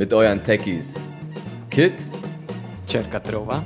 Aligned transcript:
mit 0.00 0.14
euren 0.14 0.42
Techies 0.42 0.94
Kit, 1.70 1.92
Cercatrova. 2.86 3.62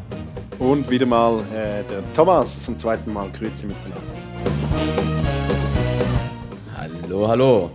Und 0.59 0.91
wieder 0.91 1.07
mal 1.07 1.39
äh, 1.53 1.85
der 1.89 2.03
Thomas 2.13 2.61
zum 2.65 2.77
zweiten 2.77 3.13
Mal. 3.13 3.31
Grüße 3.31 3.65
miteinander. 3.65 4.03
Hallo, 6.77 7.29
hallo. 7.29 7.71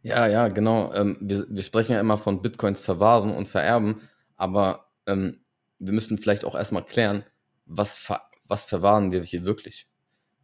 Ja, 0.00 0.26
ja, 0.26 0.48
genau. 0.48 0.94
Ähm, 0.94 1.18
wir, 1.20 1.44
wir 1.46 1.62
sprechen 1.62 1.92
ja 1.92 2.00
immer 2.00 2.16
von 2.16 2.40
Bitcoins 2.40 2.80
verwahren 2.80 3.30
und 3.30 3.46
vererben, 3.46 4.00
aber 4.36 4.90
ähm, 5.06 5.40
wir 5.78 5.92
müssen 5.92 6.16
vielleicht 6.16 6.46
auch 6.46 6.54
erstmal 6.54 6.86
klären, 6.86 7.22
was, 7.66 7.98
ver 7.98 8.22
was 8.46 8.64
verwahren 8.64 9.12
wir 9.12 9.22
hier 9.22 9.44
wirklich 9.44 9.88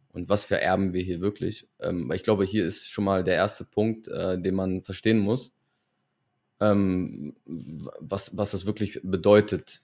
und 0.09 0.29
was 0.29 0.45
vererben 0.45 0.93
wir 0.93 1.01
hier 1.01 1.21
wirklich. 1.21 1.67
Ähm, 1.79 2.07
weil 2.07 2.17
ich 2.17 2.23
glaube, 2.23 2.45
hier 2.45 2.63
ist 2.63 2.87
schon 2.87 3.05
mal 3.05 3.23
der 3.23 3.35
erste 3.35 3.65
Punkt, 3.65 4.07
äh, 4.09 4.39
den 4.39 4.53
man 4.53 4.83
verstehen 4.83 5.19
muss, 5.19 5.53
ähm, 6.59 7.35
was, 7.45 8.37
was 8.37 8.53
es 8.53 8.67
wirklich 8.67 8.99
bedeutet, 9.03 9.81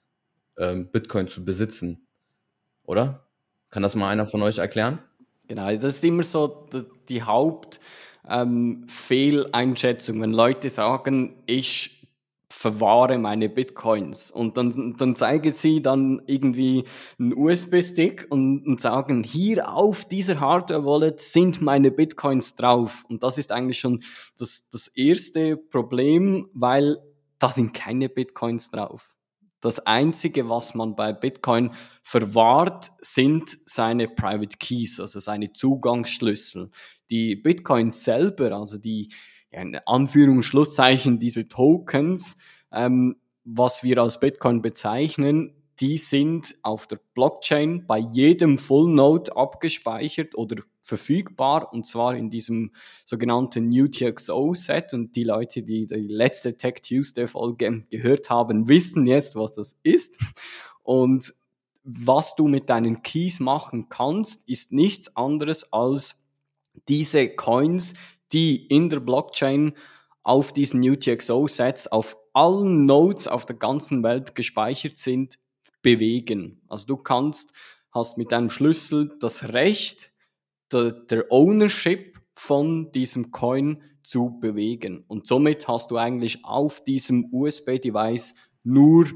ähm, 0.58 0.92
Bitcoin 0.92 1.28
zu 1.28 1.44
besitzen. 1.44 2.06
Oder? 2.84 3.27
Kann 3.78 3.84
das 3.84 3.94
mal 3.94 4.10
einer 4.10 4.26
von 4.26 4.42
euch 4.42 4.58
erklären? 4.58 4.98
Genau, 5.48 5.72
das 5.76 5.98
ist 5.98 6.04
immer 6.04 6.24
so 6.24 6.66
die 7.10 7.22
Hauptfehleinschätzung, 7.22 10.20
wenn 10.20 10.32
Leute 10.32 10.72
sagen, 10.72 11.44
ich 11.46 12.08
verwahre 12.50 13.20
meine 13.20 13.50
Bitcoins 13.50 14.32
und 14.32 14.58
dann, 14.58 14.96
dann 14.98 15.16
zeigen 15.16 15.52
sie 15.52 15.84
dann 15.84 16.24
irgendwie 16.26 16.86
einen 17.20 17.38
USB-Stick 17.38 18.26
und, 18.32 18.66
und 18.66 18.82
sagen, 18.82 19.24
hier 19.24 19.72
auf 19.72 20.06
dieser 20.06 20.40
Hardware-Wallet 20.40 21.22
sind 21.22 21.62
meine 21.62 21.92
Bitcoins 21.92 22.56
drauf. 22.56 23.06
Und 23.08 23.22
das 23.22 23.38
ist 23.38 23.52
eigentlich 23.52 23.78
schon 23.78 24.02
das, 24.40 24.70
das 24.70 24.88
erste 24.88 25.56
Problem, 25.56 26.50
weil 26.56 26.98
da 27.38 27.50
sind 27.50 27.76
keine 27.76 28.10
Bitcoins 28.10 28.72
drauf. 28.72 29.17
Das 29.60 29.80
Einzige, 29.80 30.50
was 30.50 30.76
man 30.76 30.96
bei 30.96 31.14
Bitcoin 31.14 31.72
verwahrt, 32.04 32.92
sind 33.00 33.50
seine 33.66 34.08
Private 34.08 34.58
Keys, 34.58 35.00
also 35.00 35.20
seine 35.20 35.52
Zugangsschlüssel. 35.54 36.70
Die 37.10 37.36
Bitcoins 37.36 38.04
selber, 38.04 38.52
also 38.52 38.78
die 38.78 39.12
ja, 39.52 39.62
in 39.62 39.80
Anführungsschlusszeichen 39.86 41.20
diese 41.20 41.48
Tokens, 41.48 42.38
ähm, 42.72 43.16
was 43.44 43.84
wir 43.84 43.98
als 44.00 44.20
Bitcoin 44.20 44.62
bezeichnen, 44.62 45.57
die 45.80 45.98
sind 45.98 46.56
auf 46.64 46.88
der 46.88 47.00
Blockchain 47.14 47.86
bei 47.86 48.00
jedem 48.00 48.58
Full 48.58 48.92
Node 48.92 49.36
abgespeichert 49.36 50.36
oder 50.36 50.64
verfügbar 50.82 51.72
und 51.74 51.86
zwar 51.86 52.16
in 52.16 52.30
diesem 52.30 52.72
sogenannten 53.06 53.72
UTXO-Set. 53.72 54.94
Und 54.94 55.16
die 55.16 55.24
Leute, 55.24 55.62
die 55.62 55.86
die 55.86 56.08
letzte 56.08 56.58
Tech 56.58 56.76
Tuesday-Folge 56.82 57.86
gehört 57.90 58.30
haben, 58.30 58.70
wissen 58.70 59.06
jetzt, 59.06 59.36
was 59.36 59.52
das 59.52 59.78
ist. 59.84 60.18
Und 60.84 61.34
was 61.84 62.36
du 62.36 62.48
mit 62.48 62.70
deinen 62.70 63.04
Keys 63.04 63.40
machen 63.40 63.90
kannst, 63.90 64.48
ist 64.50 64.72
nichts 64.72 65.16
anderes 65.16 65.72
als 65.72 66.26
diese 66.88 67.30
Coins, 67.30 67.94
die 68.34 68.66
in 68.68 68.90
der 68.90 69.00
Blockchain 69.00 69.74
auf 70.24 70.52
diesen 70.52 70.82
UTXO-Sets 70.82 71.88
auf 71.88 72.18
allen 72.34 72.86
Nodes 72.86 73.28
auf 73.28 73.46
der 73.46 73.56
ganzen 73.56 74.04
Welt 74.04 74.36
gespeichert 74.36 74.98
sind, 74.98 75.38
bewegen. 75.82 76.62
Also 76.68 76.88
du 76.88 76.98
kannst, 76.98 77.54
hast 77.92 78.18
mit 78.18 78.32
deinem 78.32 78.50
Schlüssel 78.50 79.16
das 79.20 79.50
Recht 79.50 80.12
der, 80.72 80.92
der 80.92 81.32
Ownership 81.32 82.20
von 82.36 82.92
diesem 82.92 83.32
Coin 83.32 83.82
zu 84.04 84.40
bewegen. 84.40 85.04
Und 85.08 85.28
somit 85.28 85.68
hast 85.68 85.92
du 85.92 85.98
eigentlich 85.98 86.46
auf 86.46 86.84
diesem 86.84 87.30
USB-Device 87.32 88.36
nur 88.64 89.08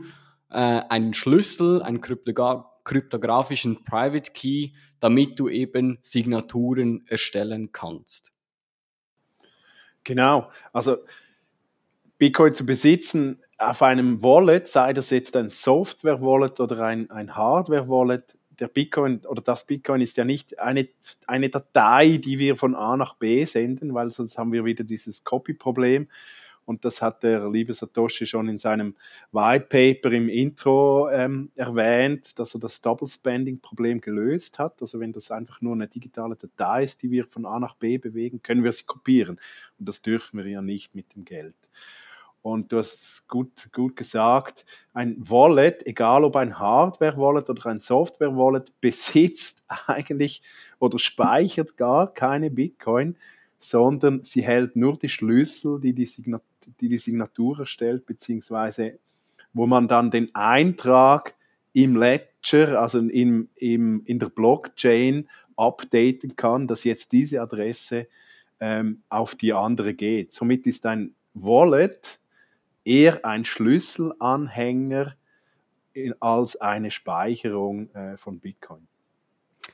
äh, 0.49 0.81
einen 0.89 1.13
Schlüssel, 1.13 1.81
einen 1.81 2.01
kryptogra 2.01 2.67
kryptografischen 2.83 3.83
Private 3.83 4.31
Key, 4.31 4.69
damit 4.99 5.39
du 5.39 5.49
eben 5.49 5.99
Signaturen 6.01 7.05
erstellen 7.05 7.71
kannst. 7.71 8.33
Genau. 10.03 10.49
Also 10.73 10.97
Bitcoin 12.17 12.55
zu 12.55 12.65
besitzen 12.65 13.41
auf 13.61 13.83
einem 13.83 14.23
Wallet, 14.23 14.67
sei 14.67 14.91
das 14.91 15.11
jetzt 15.11 15.35
ein 15.37 15.49
Software-Wallet 15.49 16.59
oder 16.59 16.83
ein, 16.83 17.11
ein 17.11 17.35
Hardware-Wallet, 17.35 18.35
der 18.59 18.67
Bitcoin 18.67 19.25
oder 19.27 19.41
das 19.41 19.65
Bitcoin 19.65 20.01
ist 20.01 20.17
ja 20.17 20.23
nicht 20.23 20.59
eine, 20.59 20.87
eine 21.27 21.49
Datei, 21.49 22.17
die 22.17 22.39
wir 22.39 22.57
von 22.57 22.75
A 22.75 22.97
nach 22.97 23.15
B 23.15 23.45
senden, 23.45 23.93
weil 23.93 24.11
sonst 24.11 24.37
haben 24.37 24.51
wir 24.51 24.65
wieder 24.65 24.83
dieses 24.83 25.23
Copy-Problem. 25.23 26.07
Und 26.65 26.85
das 26.85 27.01
hat 27.01 27.23
der 27.23 27.49
liebe 27.49 27.73
Satoshi 27.73 28.27
schon 28.27 28.47
in 28.47 28.59
seinem 28.59 28.95
White 29.31 29.65
Paper 29.69 30.11
im 30.11 30.29
Intro 30.29 31.09
ähm, 31.09 31.51
erwähnt, 31.55 32.37
dass 32.37 32.53
er 32.53 32.59
das 32.59 32.81
Double 32.81 33.07
Spending 33.07 33.59
Problem 33.59 33.99
gelöst 33.99 34.59
hat. 34.59 34.79
Also 34.81 34.99
wenn 34.99 35.11
das 35.11 35.31
einfach 35.31 35.61
nur 35.61 35.73
eine 35.73 35.87
digitale 35.87 36.35
Datei 36.35 36.83
ist, 36.83 37.01
die 37.01 37.09
wir 37.09 37.25
von 37.25 37.47
A 37.47 37.59
nach 37.59 37.75
B 37.75 37.97
bewegen, 37.97 38.43
können 38.43 38.63
wir 38.63 38.71
sie 38.71 38.83
kopieren. 38.83 39.39
Und 39.79 39.89
das 39.89 40.03
dürfen 40.03 40.37
wir 40.37 40.47
ja 40.47 40.61
nicht 40.61 40.93
mit 40.93 41.15
dem 41.15 41.25
Geld. 41.25 41.55
Und 42.41 42.71
du 42.71 42.79
hast 42.79 42.93
es 42.95 43.27
gut, 43.27 43.69
gut 43.71 43.95
gesagt, 43.95 44.65
ein 44.93 45.15
Wallet, 45.19 45.85
egal 45.85 46.23
ob 46.23 46.35
ein 46.35 46.57
Hardware-Wallet 46.57 47.49
oder 47.49 47.67
ein 47.67 47.79
Software-Wallet, 47.79 48.81
besitzt 48.81 49.63
eigentlich 49.87 50.41
oder 50.79 50.97
speichert 50.97 51.77
gar 51.77 52.11
keine 52.13 52.49
Bitcoin, 52.49 53.15
sondern 53.59 54.23
sie 54.23 54.41
hält 54.41 54.75
nur 54.75 54.97
die 54.97 55.09
Schlüssel, 55.09 55.79
die 55.79 55.93
die, 55.93 56.07
Signatur, 56.07 56.45
die, 56.79 56.89
die 56.89 56.97
Signatur 56.97 57.59
erstellt, 57.59 58.07
beziehungsweise 58.07 58.97
wo 59.53 59.67
man 59.67 59.87
dann 59.87 60.11
den 60.11 60.33
Eintrag 60.33 61.35
im 61.73 61.95
Ledger, 61.95 62.81
also 62.81 62.99
im, 62.99 63.49
im, 63.55 64.01
in 64.05 64.19
der 64.19 64.29
Blockchain, 64.29 65.29
updaten 65.57 66.35
kann, 66.35 66.67
dass 66.67 66.85
jetzt 66.85 67.11
diese 67.11 67.41
Adresse 67.41 68.07
ähm, 68.59 69.03
auf 69.09 69.35
die 69.35 69.53
andere 69.53 69.93
geht. 69.93 70.33
Somit 70.33 70.65
ist 70.65 70.85
ein 70.85 71.13
Wallet 71.33 72.20
eher 72.83 73.25
ein 73.25 73.45
Schlüsselanhänger 73.45 75.15
als 76.19 76.55
eine 76.55 76.91
Speicherung 76.91 77.93
äh, 77.93 78.17
von 78.17 78.39
Bitcoin. 78.39 78.87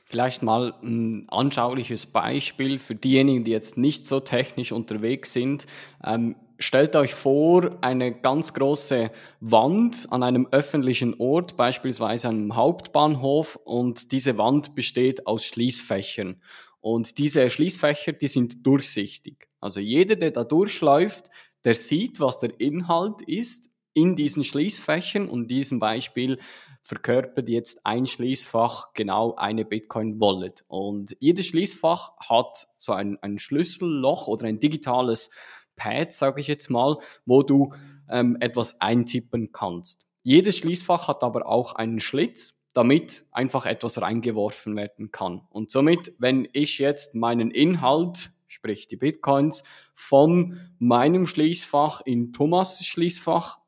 Vielleicht 0.04 0.42
mal 0.42 0.74
ein 0.82 1.28
anschauliches 1.28 2.06
Beispiel 2.06 2.78
für 2.78 2.94
diejenigen, 2.94 3.44
die 3.44 3.50
jetzt 3.50 3.76
nicht 3.76 4.06
so 4.06 4.20
technisch 4.20 4.72
unterwegs 4.72 5.32
sind. 5.32 5.66
Ähm, 6.02 6.34
stellt 6.58 6.96
euch 6.96 7.14
vor, 7.14 7.76
eine 7.82 8.12
ganz 8.12 8.54
große 8.54 9.08
Wand 9.40 10.06
an 10.10 10.22
einem 10.22 10.48
öffentlichen 10.50 11.14
Ort, 11.18 11.56
beispielsweise 11.56 12.28
einem 12.28 12.56
Hauptbahnhof, 12.56 13.56
und 13.64 14.12
diese 14.12 14.38
Wand 14.38 14.74
besteht 14.74 15.26
aus 15.26 15.44
Schließfächern. 15.44 16.40
Und 16.80 17.18
diese 17.18 17.48
Schließfächer, 17.50 18.12
die 18.12 18.28
sind 18.28 18.66
durchsichtig. 18.66 19.46
Also 19.60 19.80
jeder, 19.80 20.16
der 20.16 20.30
da 20.30 20.44
durchläuft, 20.44 21.30
der 21.64 21.74
sieht, 21.74 22.20
was 22.20 22.40
der 22.40 22.60
Inhalt 22.60 23.22
ist 23.22 23.70
in 23.94 24.14
diesen 24.14 24.44
Schließfächern 24.44 25.28
und 25.28 25.42
in 25.42 25.48
diesem 25.48 25.78
Beispiel 25.80 26.38
verkörpert 26.82 27.48
jetzt 27.48 27.84
ein 27.84 28.06
Schließfach 28.06 28.92
genau 28.94 29.34
eine 29.34 29.64
Bitcoin-Wallet. 29.64 30.64
Und 30.68 31.16
jedes 31.18 31.46
Schließfach 31.46 32.16
hat 32.18 32.68
so 32.76 32.92
ein, 32.92 33.18
ein 33.22 33.38
Schlüsselloch 33.38 34.28
oder 34.28 34.46
ein 34.46 34.60
digitales 34.60 35.30
Pad, 35.74 36.12
sage 36.12 36.40
ich 36.40 36.46
jetzt 36.46 36.70
mal, 36.70 36.98
wo 37.26 37.42
du 37.42 37.72
ähm, 38.08 38.36
etwas 38.40 38.80
eintippen 38.80 39.52
kannst. 39.52 40.06
Jedes 40.22 40.58
Schließfach 40.58 41.08
hat 41.08 41.22
aber 41.22 41.46
auch 41.46 41.74
einen 41.74 42.00
Schlitz, 42.00 42.54
damit 42.74 43.24
einfach 43.32 43.66
etwas 43.66 44.00
reingeworfen 44.00 44.76
werden 44.76 45.10
kann. 45.10 45.42
Und 45.50 45.70
somit, 45.70 46.12
wenn 46.18 46.48
ich 46.52 46.78
jetzt 46.78 47.14
meinen 47.14 47.50
Inhalt 47.50 48.30
sprich 48.48 48.88
die 48.88 48.96
Bitcoins, 48.96 49.62
von 49.94 50.58
meinem 50.78 51.26
Schließfach 51.26 52.00
in 52.04 52.32
Thomas 52.32 52.84
Schließfach 52.84 53.58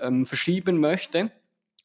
ähm, 0.00 0.26
verschieben 0.26 0.78
möchte, 0.78 1.32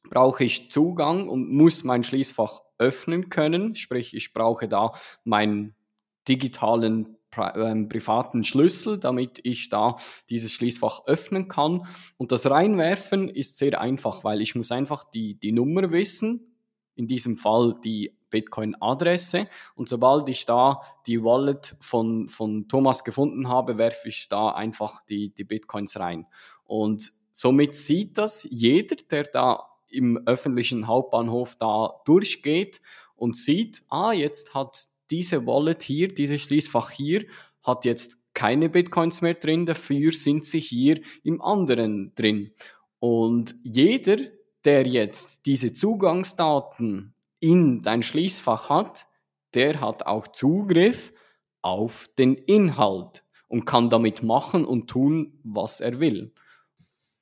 brauche 0.10 0.44
ich 0.44 0.72
Zugang 0.72 1.30
und 1.30 1.52
muss 1.52 1.84
mein 1.84 2.04
Schließfach 2.04 2.62
öffnen 2.78 3.30
können. 3.30 3.76
Sprich, 3.76 4.14
ich 4.16 4.34
brauche 4.34 4.68
da 4.68 4.92
meinen 5.24 5.76
digitalen 6.28 7.18
ähm, 7.56 7.88
privaten 7.88 8.44
Schlüssel, 8.44 8.98
damit 8.98 9.40
ich 9.44 9.70
da 9.70 9.98
dieses 10.30 10.52
Schließfach 10.52 11.06
öffnen 11.06 11.48
kann. 11.48 11.88
Und 12.18 12.32
das 12.32 12.50
Reinwerfen 12.50 13.30
ist 13.30 13.58
sehr 13.58 13.80
einfach, 13.80 14.24
weil 14.24 14.42
ich 14.42 14.56
muss 14.56 14.72
einfach 14.72 15.04
die, 15.12 15.36
die 15.36 15.52
Nummer 15.52 15.92
wissen, 15.92 16.57
in 16.98 17.08
diesem 17.08 17.38
Fall 17.38 17.80
die 17.84 18.14
Bitcoin-Adresse. 18.30 19.48
Und 19.76 19.88
sobald 19.88 20.28
ich 20.30 20.46
da 20.46 20.82
die 21.06 21.24
Wallet 21.24 21.76
von, 21.80 22.28
von 22.28 22.68
Thomas 22.68 23.04
gefunden 23.04 23.48
habe, 23.48 23.78
werfe 23.78 24.10
ich 24.10 24.28
da 24.28 24.50
einfach 24.50 25.06
die, 25.06 25.30
die 25.34 25.44
Bitcoins 25.46 25.98
rein. 26.00 26.26
Und 26.66 27.14
somit 27.32 27.74
sieht 27.76 28.18
das 28.18 28.46
jeder, 28.50 28.98
der 29.10 29.24
da 29.24 29.64
im 29.90 30.18
öffentlichen 30.26 30.88
Hauptbahnhof 30.88 31.56
da 31.56 32.02
durchgeht 32.06 32.82
und 33.16 33.38
sieht, 33.38 33.84
ah, 33.90 34.12
jetzt 34.12 34.54
hat 34.54 34.88
diese 35.10 35.46
Wallet 35.46 35.84
hier, 35.84 36.10
dieses 36.10 36.42
Schließfach 36.42 36.92
hier, 36.92 37.26
hat 37.64 37.86
jetzt 37.86 38.18
keine 38.34 38.70
Bitcoins 38.70 39.22
mehr 39.22 39.34
drin, 39.34 39.66
dafür 39.66 40.12
sind 40.12 40.46
sie 40.46 40.60
hier 40.60 41.02
im 41.24 41.42
anderen 41.42 42.14
drin. 42.16 42.52
Und 43.00 43.56
jeder, 43.64 44.18
der 44.68 44.86
jetzt 44.86 45.46
diese 45.46 45.72
Zugangsdaten 45.72 47.16
in 47.40 47.82
dein 47.84 48.04
Schließfach 48.04 48.70
hat, 48.70 49.08
der 49.54 49.80
hat 49.80 50.06
auch 50.06 50.28
Zugriff 50.28 51.14
auf 51.62 52.10
den 52.20 52.36
Inhalt 52.36 53.24
und 53.48 53.64
kann 53.64 53.90
damit 53.90 54.24
machen 54.24 54.66
und 54.66 54.90
tun, 54.90 55.40
was 55.46 55.80
er 55.80 56.02
will. 56.02 56.34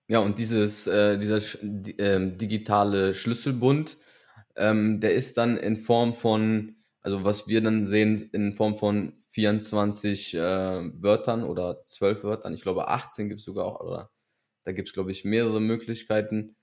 Ja, 0.07 0.19
und 0.19 0.39
dieses, 0.39 0.87
äh, 0.87 1.19
dieser 1.19 1.37
äh, 1.37 2.35
digitale 2.35 3.13
Schlüsselbund, 3.13 3.97
ähm, 4.55 4.99
der 4.99 5.13
ist 5.13 5.37
dann 5.37 5.57
in 5.57 5.77
Form 5.77 6.15
von, 6.15 6.77
also 7.01 7.23
was 7.23 7.47
wir 7.47 7.61
dann 7.61 7.85
sehen, 7.85 8.27
in 8.33 8.53
Form 8.53 8.75
von 8.75 9.13
24 9.29 10.33
äh, 10.33 10.39
Wörtern 10.39 11.43
oder 11.43 11.83
12 11.83 12.23
Wörtern. 12.23 12.55
Ich 12.55 12.63
glaube, 12.63 12.87
18 12.87 13.29
gibt 13.29 13.41
es 13.41 13.45
sogar 13.45 13.65
auch, 13.65 13.81
oder 13.81 14.09
da 14.63 14.71
gibt 14.71 14.89
es, 14.89 14.93
glaube 14.95 15.11
ich, 15.11 15.25
mehrere 15.25 15.61
Möglichkeiten. 15.61 16.55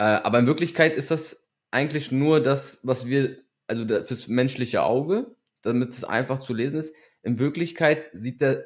Äh, 0.00 0.22
aber 0.22 0.38
in 0.38 0.46
Wirklichkeit 0.46 0.96
ist 0.96 1.10
das 1.10 1.46
eigentlich 1.70 2.10
nur 2.10 2.40
das, 2.40 2.80
was 2.82 3.06
wir, 3.06 3.36
also 3.66 3.86
fürs 3.86 4.28
menschliche 4.28 4.82
Auge, 4.82 5.36
damit 5.60 5.90
es 5.90 6.04
einfach 6.04 6.38
zu 6.38 6.54
lesen 6.54 6.80
ist. 6.80 6.94
In 7.22 7.38
Wirklichkeit 7.38 8.08
sieht 8.14 8.40
der, 8.40 8.64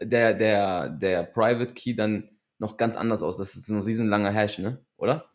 der, 0.00 0.34
der, 0.34 0.88
der 0.88 1.22
Private 1.22 1.72
Key 1.72 1.94
dann 1.94 2.30
noch 2.58 2.78
ganz 2.78 2.96
anders 2.96 3.22
aus. 3.22 3.36
Das 3.36 3.54
ist 3.54 3.68
ein 3.68 3.80
riesenlanger 3.80 4.32
Hash, 4.32 4.58
ne? 4.58 4.80
Oder? 4.96 5.26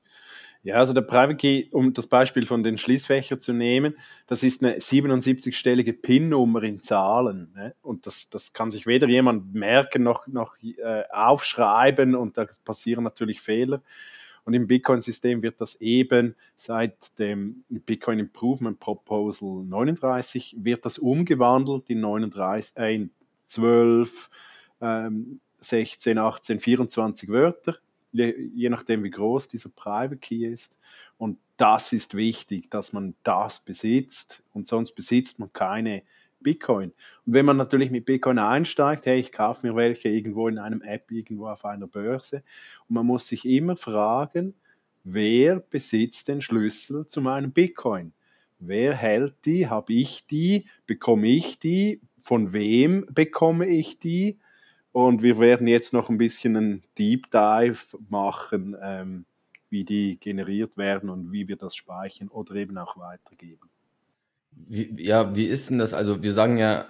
Ja, 0.64 0.76
also 0.76 0.92
der 0.92 1.02
Private 1.02 1.38
Key, 1.38 1.70
um 1.72 1.94
das 1.94 2.08
Beispiel 2.08 2.46
von 2.46 2.62
den 2.62 2.78
Schließfächern 2.78 3.40
zu 3.40 3.54
nehmen, 3.54 3.96
das 4.28 4.44
ist 4.44 4.62
eine 4.62 4.80
77-stellige 4.80 5.94
PIN-Nummer 5.94 6.62
in 6.64 6.82
Zahlen. 6.82 7.54
Ne? 7.56 7.74
Und 7.82 8.06
das, 8.06 8.30
das 8.30 8.52
kann 8.52 8.72
sich 8.72 8.86
weder 8.86 9.08
jemand 9.08 9.54
merken 9.54 10.04
noch, 10.04 10.28
noch 10.28 10.58
äh, 10.62 11.04
aufschreiben 11.10 12.16
und 12.16 12.38
da 12.38 12.48
passieren 12.66 13.06
natürlich 13.06 13.40
Fehler. 13.40 13.82
Und 14.44 14.54
im 14.54 14.68
Bitcoin-System 14.68 15.44
wird 15.44 15.62
das 15.62 15.76
eben 15.82 16.36
seit 16.58 17.18
dem 17.20 17.64
Bitcoin 17.70 18.20
Improvement 18.20 18.80
Proposal 18.80 19.64
39 19.64 20.58
wird 20.60 20.86
das 20.86 20.98
umgewandelt 20.98 21.90
in 21.90 22.02
39, 22.02 22.78
äh, 22.78 22.96
in 22.96 23.12
12, 23.48 24.30
ähm, 24.82 25.40
16, 25.60 26.18
18, 26.18 26.60
24 26.60 27.30
Wörter, 27.30 27.78
je, 28.12 28.34
je 28.56 28.70
nachdem 28.70 29.04
wie 29.04 29.12
groß 29.12 29.48
dieser 29.48 29.70
Private 29.70 30.18
Key 30.18 30.46
ist. 30.46 30.78
Und 31.18 31.38
das 31.58 31.94
ist 31.94 32.16
wichtig, 32.16 32.72
dass 32.72 32.94
man 32.94 33.14
das 33.24 33.60
besitzt 33.60 34.42
und 34.54 34.68
sonst 34.68 34.94
besitzt 34.94 35.38
man 35.38 35.54
keine 35.54 36.02
Bitcoin. 36.44 36.92
Und 37.26 37.34
wenn 37.34 37.46
man 37.46 37.58
natürlich 37.58 37.92
mit 37.92 38.06
Bitcoin 38.06 38.40
einsteigt, 38.40 39.06
hey, 39.06 39.20
ich 39.20 39.32
kaufe 39.32 39.66
mir 39.66 39.76
welche 39.76 40.10
irgendwo 40.10 40.48
in 40.48 40.58
einem 40.58 40.82
App, 40.82 41.12
irgendwo 41.12 41.48
auf 41.48 41.66
einer 41.66 41.88
Börse, 41.88 42.44
und 42.88 42.96
man 42.96 43.06
muss 43.06 43.28
sich 43.28 43.46
immer 43.46 43.76
fragen, 43.76 44.54
wer 45.04 45.60
besitzt 45.60 46.28
den 46.28 46.42
Schlüssel 46.42 47.08
zu 47.08 47.22
meinem 47.22 47.52
Bitcoin? 47.52 48.14
Wer 48.60 48.94
hält 48.94 49.34
die? 49.46 49.68
Habe 49.68 49.94
ich 49.94 50.28
die? 50.28 50.66
Bekomme 50.86 51.28
ich 51.28 51.58
die? 51.58 52.00
Von 52.22 52.54
wem 52.54 53.08
bekomme 53.12 53.66
ich 53.66 53.98
die? 53.98 54.38
Und 54.92 55.24
wir 55.24 55.40
werden 55.40 55.68
jetzt 55.68 55.94
noch 55.94 56.10
ein 56.10 56.20
bisschen 56.20 56.56
einen 56.56 56.84
Deep 56.98 57.32
Dive 57.32 57.98
machen, 58.10 58.76
ähm, 58.80 59.26
wie 59.70 59.84
die 59.84 60.20
generiert 60.20 60.78
werden 60.78 61.10
und 61.10 61.32
wie 61.32 61.48
wir 61.48 61.56
das 61.56 61.76
speichern 61.76 62.28
oder 62.28 62.56
eben 62.56 62.78
auch 62.78 62.98
weitergeben. 62.98 63.71
Wie, 64.52 64.96
ja, 65.04 65.36
wie 65.36 65.46
ist 65.46 65.70
denn 65.70 65.80
das? 65.80 65.94
Also 65.94 66.22
wir 66.22 66.34
sagen 66.34 66.58
ja, 66.58 66.88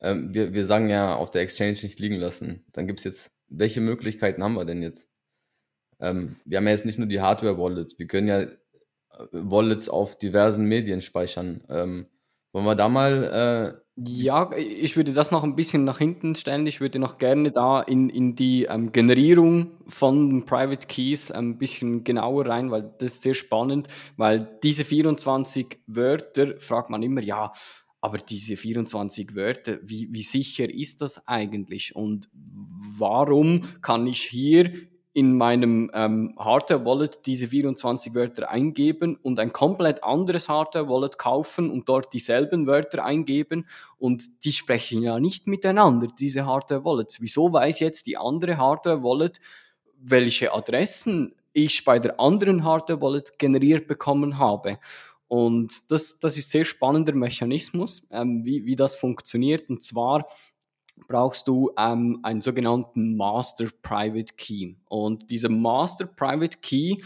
ähm, 0.00 0.34
wir, 0.34 0.52
wir 0.52 0.66
sagen 0.66 0.88
ja 0.88 1.14
auf 1.14 1.30
der 1.30 1.42
Exchange 1.42 1.78
nicht 1.82 2.00
liegen 2.00 2.16
lassen. 2.16 2.64
Dann 2.72 2.86
gibt 2.86 3.00
es 3.00 3.04
jetzt, 3.04 3.32
welche 3.48 3.80
Möglichkeiten 3.80 4.42
haben 4.42 4.54
wir 4.54 4.64
denn 4.64 4.82
jetzt? 4.82 5.08
Ähm, 6.00 6.36
wir 6.44 6.58
haben 6.58 6.66
ja 6.66 6.72
jetzt 6.72 6.86
nicht 6.86 6.98
nur 6.98 7.08
die 7.08 7.20
Hardware-Wallets, 7.20 7.98
wir 7.98 8.06
können 8.06 8.28
ja 8.28 8.40
äh, 8.40 8.48
Wallets 9.32 9.88
auf 9.88 10.18
diversen 10.18 10.66
Medien 10.66 11.00
speichern. 11.00 11.64
Ähm, 11.68 12.06
wollen 12.52 12.64
wir 12.64 12.74
da 12.74 12.88
mal 12.88 13.74
äh, 13.74 13.82
ja, 13.96 14.50
ich 14.56 14.96
würde 14.96 15.12
das 15.12 15.30
noch 15.30 15.44
ein 15.44 15.54
bisschen 15.54 15.84
nach 15.84 15.98
hinten 15.98 16.34
stellen. 16.34 16.66
Ich 16.66 16.80
würde 16.80 16.98
noch 16.98 17.18
gerne 17.18 17.50
da 17.50 17.82
in, 17.82 18.08
in 18.08 18.34
die 18.34 18.64
ähm, 18.64 18.90
Generierung 18.90 19.72
von 19.86 20.46
Private 20.46 20.86
Keys 20.86 21.30
ein 21.30 21.58
bisschen 21.58 22.02
genauer 22.02 22.46
rein, 22.46 22.70
weil 22.70 22.90
das 22.98 23.14
ist 23.14 23.22
sehr 23.22 23.34
spannend, 23.34 23.88
weil 24.16 24.58
diese 24.62 24.84
24 24.84 25.80
Wörter 25.86 26.58
fragt 26.58 26.88
man 26.88 27.02
immer, 27.02 27.20
ja, 27.20 27.52
aber 28.00 28.16
diese 28.16 28.56
24 28.56 29.34
Wörter, 29.34 29.78
wie, 29.82 30.08
wie 30.10 30.22
sicher 30.22 30.72
ist 30.72 31.02
das 31.02 31.28
eigentlich? 31.28 31.94
Und 31.94 32.30
warum 32.32 33.64
kann 33.82 34.06
ich 34.06 34.22
hier 34.22 34.72
in 35.14 35.36
meinem 35.36 35.90
ähm, 35.92 36.34
Hardware-Wallet 36.38 37.26
diese 37.26 37.48
24 37.48 38.14
Wörter 38.14 38.48
eingeben 38.48 39.16
und 39.16 39.38
ein 39.38 39.52
komplett 39.52 40.02
anderes 40.02 40.48
Hardware-Wallet 40.48 41.18
kaufen 41.18 41.70
und 41.70 41.88
dort 41.88 42.14
dieselben 42.14 42.66
Wörter 42.66 43.04
eingeben 43.04 43.66
und 43.98 44.44
die 44.44 44.52
sprechen 44.52 45.02
ja 45.02 45.20
nicht 45.20 45.46
miteinander, 45.46 46.08
diese 46.18 46.46
Hardware-Wallets. 46.46 47.20
Wieso 47.20 47.52
weiß 47.52 47.80
jetzt 47.80 48.06
die 48.06 48.16
andere 48.16 48.56
Hardware-Wallet, 48.56 49.40
welche 49.98 50.52
Adressen 50.54 51.34
ich 51.52 51.84
bei 51.84 51.98
der 51.98 52.18
anderen 52.18 52.64
Hardware-Wallet 52.64 53.38
generiert 53.38 53.86
bekommen 53.86 54.38
habe? 54.38 54.78
Und 55.28 55.90
das, 55.90 56.18
das 56.18 56.36
ist 56.36 56.50
sehr 56.50 56.64
spannender 56.64 57.14
Mechanismus, 57.14 58.06
ähm, 58.10 58.44
wie, 58.44 58.64
wie 58.64 58.76
das 58.76 58.96
funktioniert. 58.96 59.68
Und 59.70 59.82
zwar 59.82 60.26
brauchst 61.08 61.48
du 61.48 61.70
ähm, 61.78 62.20
einen 62.22 62.40
sogenannten 62.40 63.16
Master 63.16 63.68
Private 63.82 64.34
Key. 64.36 64.74
Und 64.88 65.30
dieser 65.30 65.48
Master 65.48 66.06
Private 66.06 66.58
Key, 66.58 66.96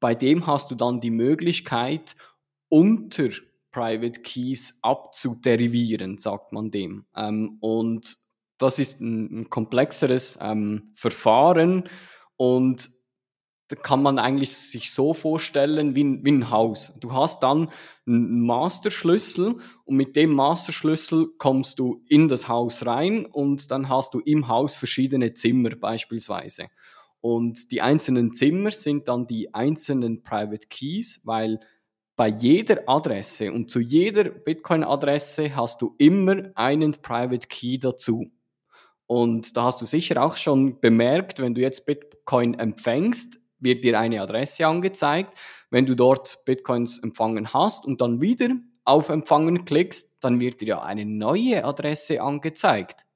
bei 0.00 0.14
dem 0.14 0.46
hast 0.46 0.70
du 0.70 0.74
dann 0.74 1.00
die 1.00 1.10
Möglichkeit, 1.10 2.14
unter 2.68 3.28
Private 3.72 4.20
Keys 4.20 4.78
abzuderivieren, 4.82 6.18
sagt 6.18 6.52
man 6.52 6.70
dem. 6.70 7.04
Ähm, 7.14 7.58
und 7.60 8.16
das 8.58 8.78
ist 8.78 9.00
ein, 9.00 9.48
komplexeres 9.48 10.38
ähm, 10.40 10.92
Verfahren 10.94 11.88
und 12.36 12.90
kann 13.76 14.02
man 14.02 14.18
eigentlich 14.18 14.56
sich 14.56 14.92
so 14.92 15.14
vorstellen 15.14 15.94
wie 15.94 16.04
ein, 16.04 16.24
wie 16.24 16.32
ein 16.32 16.50
Haus. 16.50 16.92
Du 17.00 17.12
hast 17.12 17.42
dann 17.42 17.68
einen 18.06 18.40
Masterschlüssel 18.40 19.56
und 19.84 19.96
mit 19.96 20.16
dem 20.16 20.34
Masterschlüssel 20.34 21.28
kommst 21.38 21.78
du 21.78 22.02
in 22.08 22.28
das 22.28 22.48
Haus 22.48 22.86
rein 22.86 23.26
und 23.26 23.70
dann 23.70 23.88
hast 23.88 24.14
du 24.14 24.20
im 24.20 24.48
Haus 24.48 24.74
verschiedene 24.74 25.34
Zimmer 25.34 25.70
beispielsweise. 25.70 26.68
Und 27.20 27.70
die 27.70 27.82
einzelnen 27.82 28.32
Zimmer 28.32 28.70
sind 28.70 29.08
dann 29.08 29.26
die 29.26 29.54
einzelnen 29.54 30.22
Private 30.22 30.66
Keys, 30.68 31.20
weil 31.24 31.60
bei 32.16 32.28
jeder 32.28 32.82
Adresse 32.86 33.52
und 33.52 33.70
zu 33.70 33.80
jeder 33.80 34.24
Bitcoin-Adresse 34.24 35.56
hast 35.56 35.80
du 35.80 35.94
immer 35.98 36.50
einen 36.54 36.92
Private 36.92 37.46
Key 37.46 37.78
dazu. 37.78 38.26
Und 39.06 39.56
da 39.56 39.64
hast 39.64 39.80
du 39.80 39.86
sicher 39.86 40.22
auch 40.22 40.36
schon 40.36 40.80
bemerkt, 40.80 41.40
wenn 41.40 41.54
du 41.54 41.60
jetzt 41.60 41.84
Bitcoin 41.86 42.54
empfängst, 42.54 43.39
wird 43.60 43.84
dir 43.84 43.98
eine 43.98 44.20
Adresse 44.20 44.66
angezeigt. 44.66 45.34
Wenn 45.70 45.86
du 45.86 45.94
dort 45.94 46.44
Bitcoins 46.44 46.98
empfangen 46.98 47.52
hast 47.52 47.84
und 47.84 48.00
dann 48.00 48.20
wieder 48.20 48.48
auf 48.84 49.08
Empfangen 49.08 49.64
klickst, 49.64 50.16
dann 50.20 50.40
wird 50.40 50.60
dir 50.60 50.68
ja 50.68 50.82
eine 50.82 51.04
neue 51.04 51.64
Adresse 51.64 52.20
angezeigt. 52.20 53.06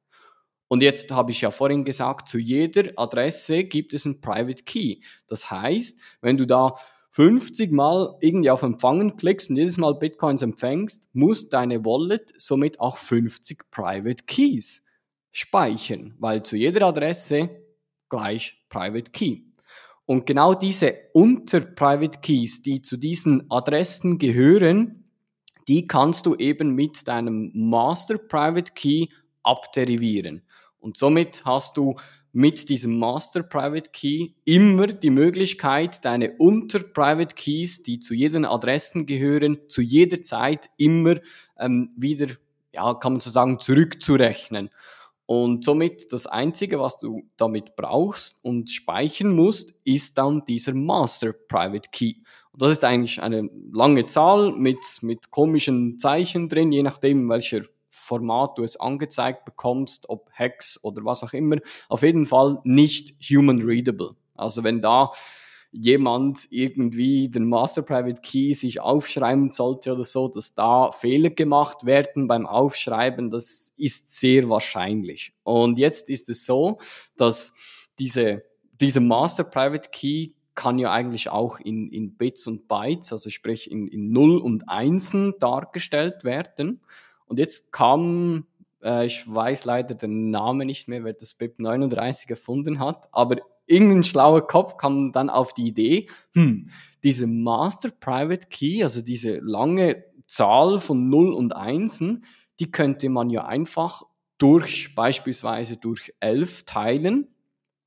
Und 0.68 0.82
jetzt 0.82 1.10
habe 1.10 1.30
ich 1.30 1.40
ja 1.40 1.50
vorhin 1.50 1.84
gesagt, 1.84 2.28
zu 2.28 2.38
jeder 2.38 2.92
Adresse 2.96 3.64
gibt 3.64 3.94
es 3.94 4.06
einen 4.06 4.20
Private 4.20 4.64
Key. 4.64 5.00
Das 5.26 5.50
heißt, 5.50 6.00
wenn 6.20 6.36
du 6.36 6.46
da 6.46 6.74
50 7.10 7.70
Mal 7.70 8.16
irgendwie 8.20 8.50
auf 8.50 8.62
Empfangen 8.62 9.16
klickst 9.16 9.50
und 9.50 9.56
jedes 9.56 9.76
Mal 9.76 9.94
Bitcoins 9.94 10.42
empfängst, 10.42 11.08
muss 11.12 11.48
deine 11.48 11.84
Wallet 11.84 12.32
somit 12.36 12.80
auch 12.80 12.96
50 12.96 13.70
Private 13.70 14.24
Keys 14.24 14.84
speichern, 15.30 16.14
weil 16.18 16.42
zu 16.42 16.56
jeder 16.56 16.86
Adresse 16.86 17.46
gleich 18.08 18.64
Private 18.68 19.12
Key. 19.12 19.42
Und 20.06 20.26
genau 20.26 20.54
diese 20.54 20.94
Unter-Private 21.12 22.18
Keys, 22.20 22.62
die 22.62 22.82
zu 22.82 22.96
diesen 22.96 23.50
Adressen 23.50 24.18
gehören, 24.18 25.04
die 25.66 25.86
kannst 25.86 26.26
du 26.26 26.34
eben 26.34 26.74
mit 26.74 27.08
deinem 27.08 27.50
Master 27.54 28.18
Private 28.18 28.72
Key 28.74 29.06
abderivieren. 29.42 30.42
Und 30.78 30.98
somit 30.98 31.42
hast 31.46 31.78
du 31.78 31.94
mit 32.32 32.68
diesem 32.68 32.98
Master 32.98 33.42
Private 33.42 33.90
Key 33.92 34.32
immer 34.44 34.88
die 34.88 35.10
Möglichkeit, 35.10 36.04
deine 36.04 36.32
Unter 36.32 36.80
Private 36.80 37.34
Keys, 37.34 37.82
die 37.82 38.00
zu 38.00 38.12
jeden 38.12 38.44
Adressen 38.44 39.06
gehören, 39.06 39.58
zu 39.68 39.80
jeder 39.80 40.22
Zeit 40.22 40.68
immer 40.76 41.14
ähm, 41.58 41.90
wieder, 41.96 42.26
ja, 42.72 42.92
kann 42.94 43.12
man 43.12 43.20
so 43.20 43.30
sagen, 43.30 43.60
zurückzurechnen. 43.60 44.68
Und 45.26 45.64
somit 45.64 46.12
das 46.12 46.26
Einzige, 46.26 46.78
was 46.80 46.98
du 46.98 47.22
damit 47.36 47.76
brauchst 47.76 48.44
und 48.44 48.70
speichern 48.70 49.34
musst, 49.34 49.74
ist 49.84 50.18
dann 50.18 50.44
dieser 50.44 50.74
Master 50.74 51.32
Private 51.32 51.88
Key. 51.90 52.14
Und 52.52 52.62
das 52.62 52.72
ist 52.72 52.84
eigentlich 52.84 53.22
eine 53.22 53.48
lange 53.72 54.06
Zahl 54.06 54.52
mit, 54.52 54.98
mit 55.00 55.30
komischen 55.30 55.98
Zeichen 55.98 56.48
drin, 56.48 56.72
je 56.72 56.82
nachdem, 56.82 57.28
welcher 57.28 57.62
Format 57.88 58.58
du 58.58 58.64
es 58.64 58.78
angezeigt 58.78 59.44
bekommst, 59.44 60.08
ob 60.08 60.28
Hex 60.32 60.82
oder 60.82 61.04
was 61.04 61.22
auch 61.22 61.32
immer. 61.32 61.56
Auf 61.88 62.02
jeden 62.02 62.26
Fall 62.26 62.60
nicht 62.64 63.16
human 63.22 63.62
readable. 63.62 64.10
Also 64.34 64.62
wenn 64.62 64.82
da 64.82 65.10
jemand 65.76 66.46
irgendwie 66.50 67.28
den 67.28 67.48
Master 67.48 67.82
Private 67.82 68.20
Key 68.22 68.52
sich 68.52 68.80
aufschreiben 68.80 69.50
sollte 69.50 69.92
oder 69.92 70.04
so, 70.04 70.28
dass 70.28 70.54
da 70.54 70.92
Fehler 70.92 71.30
gemacht 71.30 71.84
werden 71.84 72.28
beim 72.28 72.46
Aufschreiben, 72.46 73.28
das 73.28 73.74
ist 73.76 74.16
sehr 74.16 74.48
wahrscheinlich. 74.48 75.34
Und 75.42 75.78
jetzt 75.78 76.10
ist 76.10 76.30
es 76.30 76.46
so, 76.46 76.78
dass 77.16 77.88
diese, 77.98 78.44
diese 78.80 79.00
Master 79.00 79.42
Private 79.42 79.90
Key 79.90 80.30
kann 80.54 80.78
ja 80.78 80.92
eigentlich 80.92 81.28
auch 81.30 81.58
in, 81.58 81.90
in 81.90 82.16
Bits 82.16 82.46
und 82.46 82.68
Bytes, 82.68 83.10
also 83.10 83.28
sprich 83.28 83.68
in, 83.68 83.88
in 83.88 84.12
Null 84.12 84.38
und 84.38 84.68
Einsen 84.68 85.34
dargestellt 85.40 86.22
werden. 86.22 86.82
Und 87.26 87.40
jetzt 87.40 87.72
kam, 87.72 88.46
äh, 88.80 89.06
ich 89.06 89.24
weiß 89.26 89.64
leider 89.64 89.96
den 89.96 90.30
Namen 90.30 90.68
nicht 90.68 90.86
mehr, 90.86 91.02
wer 91.02 91.14
das 91.14 91.34
BIP 91.34 91.58
39 91.58 92.30
erfunden 92.30 92.78
hat, 92.78 93.08
aber 93.10 93.38
irgendein 93.66 94.04
schlauer 94.04 94.46
Kopf 94.46 94.76
kam 94.76 95.12
dann 95.12 95.30
auf 95.30 95.54
die 95.54 95.66
Idee, 95.66 96.08
hm, 96.34 96.68
diese 97.02 97.26
Master 97.26 97.90
Private 97.90 98.48
Key, 98.48 98.82
also 98.82 99.02
diese 99.02 99.38
lange 99.38 100.04
Zahl 100.26 100.78
von 100.78 101.08
0 101.08 101.32
und 101.32 101.54
1, 101.54 102.02
die 102.60 102.70
könnte 102.70 103.08
man 103.08 103.30
ja 103.30 103.44
einfach 103.44 104.02
durch 104.38 104.94
beispielsweise 104.94 105.76
durch 105.76 106.14
11 106.20 106.64
teilen. 106.64 107.28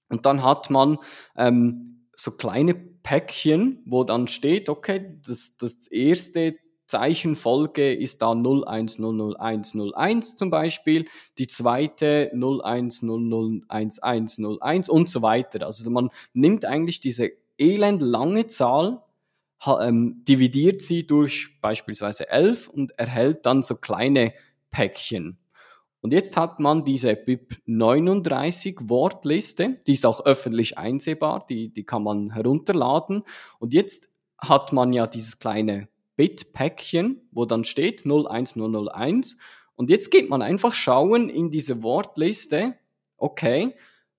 Und 0.09 0.25
dann 0.25 0.43
hat 0.43 0.69
man 0.69 0.97
ähm, 1.35 2.07
so 2.15 2.31
kleine 2.31 2.73
Päckchen, 2.73 3.83
wo 3.85 4.03
dann 4.03 4.27
steht, 4.27 4.69
okay, 4.69 5.19
das, 5.25 5.57
das 5.57 5.87
erste 5.87 6.57
Zeichenfolge 6.87 7.93
ist 7.93 8.21
da 8.21 8.31
01000101 8.31 10.37
zum 10.37 10.49
Beispiel, 10.49 11.05
die 11.37 11.47
zweite 11.47 12.31
01001101 12.33 14.89
und 14.89 15.09
so 15.09 15.21
weiter. 15.21 15.65
Also 15.65 15.89
man 15.89 16.09
nimmt 16.33 16.63
eigentlich 16.65 16.99
diese 17.01 17.31
elend 17.57 18.01
lange 18.01 18.47
Zahl, 18.47 19.01
ähm, 19.65 20.23
dividiert 20.27 20.81
sie 20.81 21.05
durch 21.05 21.59
beispielsweise 21.61 22.29
11 22.29 22.69
und 22.69 22.97
erhält 22.97 23.45
dann 23.45 23.63
so 23.63 23.75
kleine 23.75 24.31
Päckchen. 24.69 25.37
Und 26.01 26.13
jetzt 26.13 26.37
hat 26.37 26.59
man 26.59 26.85
diese 26.85 27.15
BIP 27.15 27.57
39 27.65 28.77
Wortliste, 28.83 29.79
die 29.87 29.93
ist 29.93 30.05
auch 30.05 30.23
öffentlich 30.25 30.77
einsehbar, 30.77 31.45
die, 31.49 31.69
die 31.69 31.83
kann 31.83 32.03
man 32.03 32.31
herunterladen. 32.31 33.23
Und 33.59 33.73
jetzt 33.73 34.09
hat 34.37 34.73
man 34.73 34.93
ja 34.93 35.07
dieses 35.07 35.39
kleine 35.39 35.87
Bit-Päckchen, 36.17 37.29
wo 37.31 37.45
dann 37.45 37.63
steht 37.63 38.05
01001. 38.05 39.37
Und 39.75 39.89
jetzt 39.89 40.11
geht 40.11 40.29
man 40.29 40.41
einfach 40.41 40.73
schauen 40.73 41.29
in 41.29 41.49
diese 41.49 41.81
Wortliste, 41.83 42.75
okay, 43.15 43.73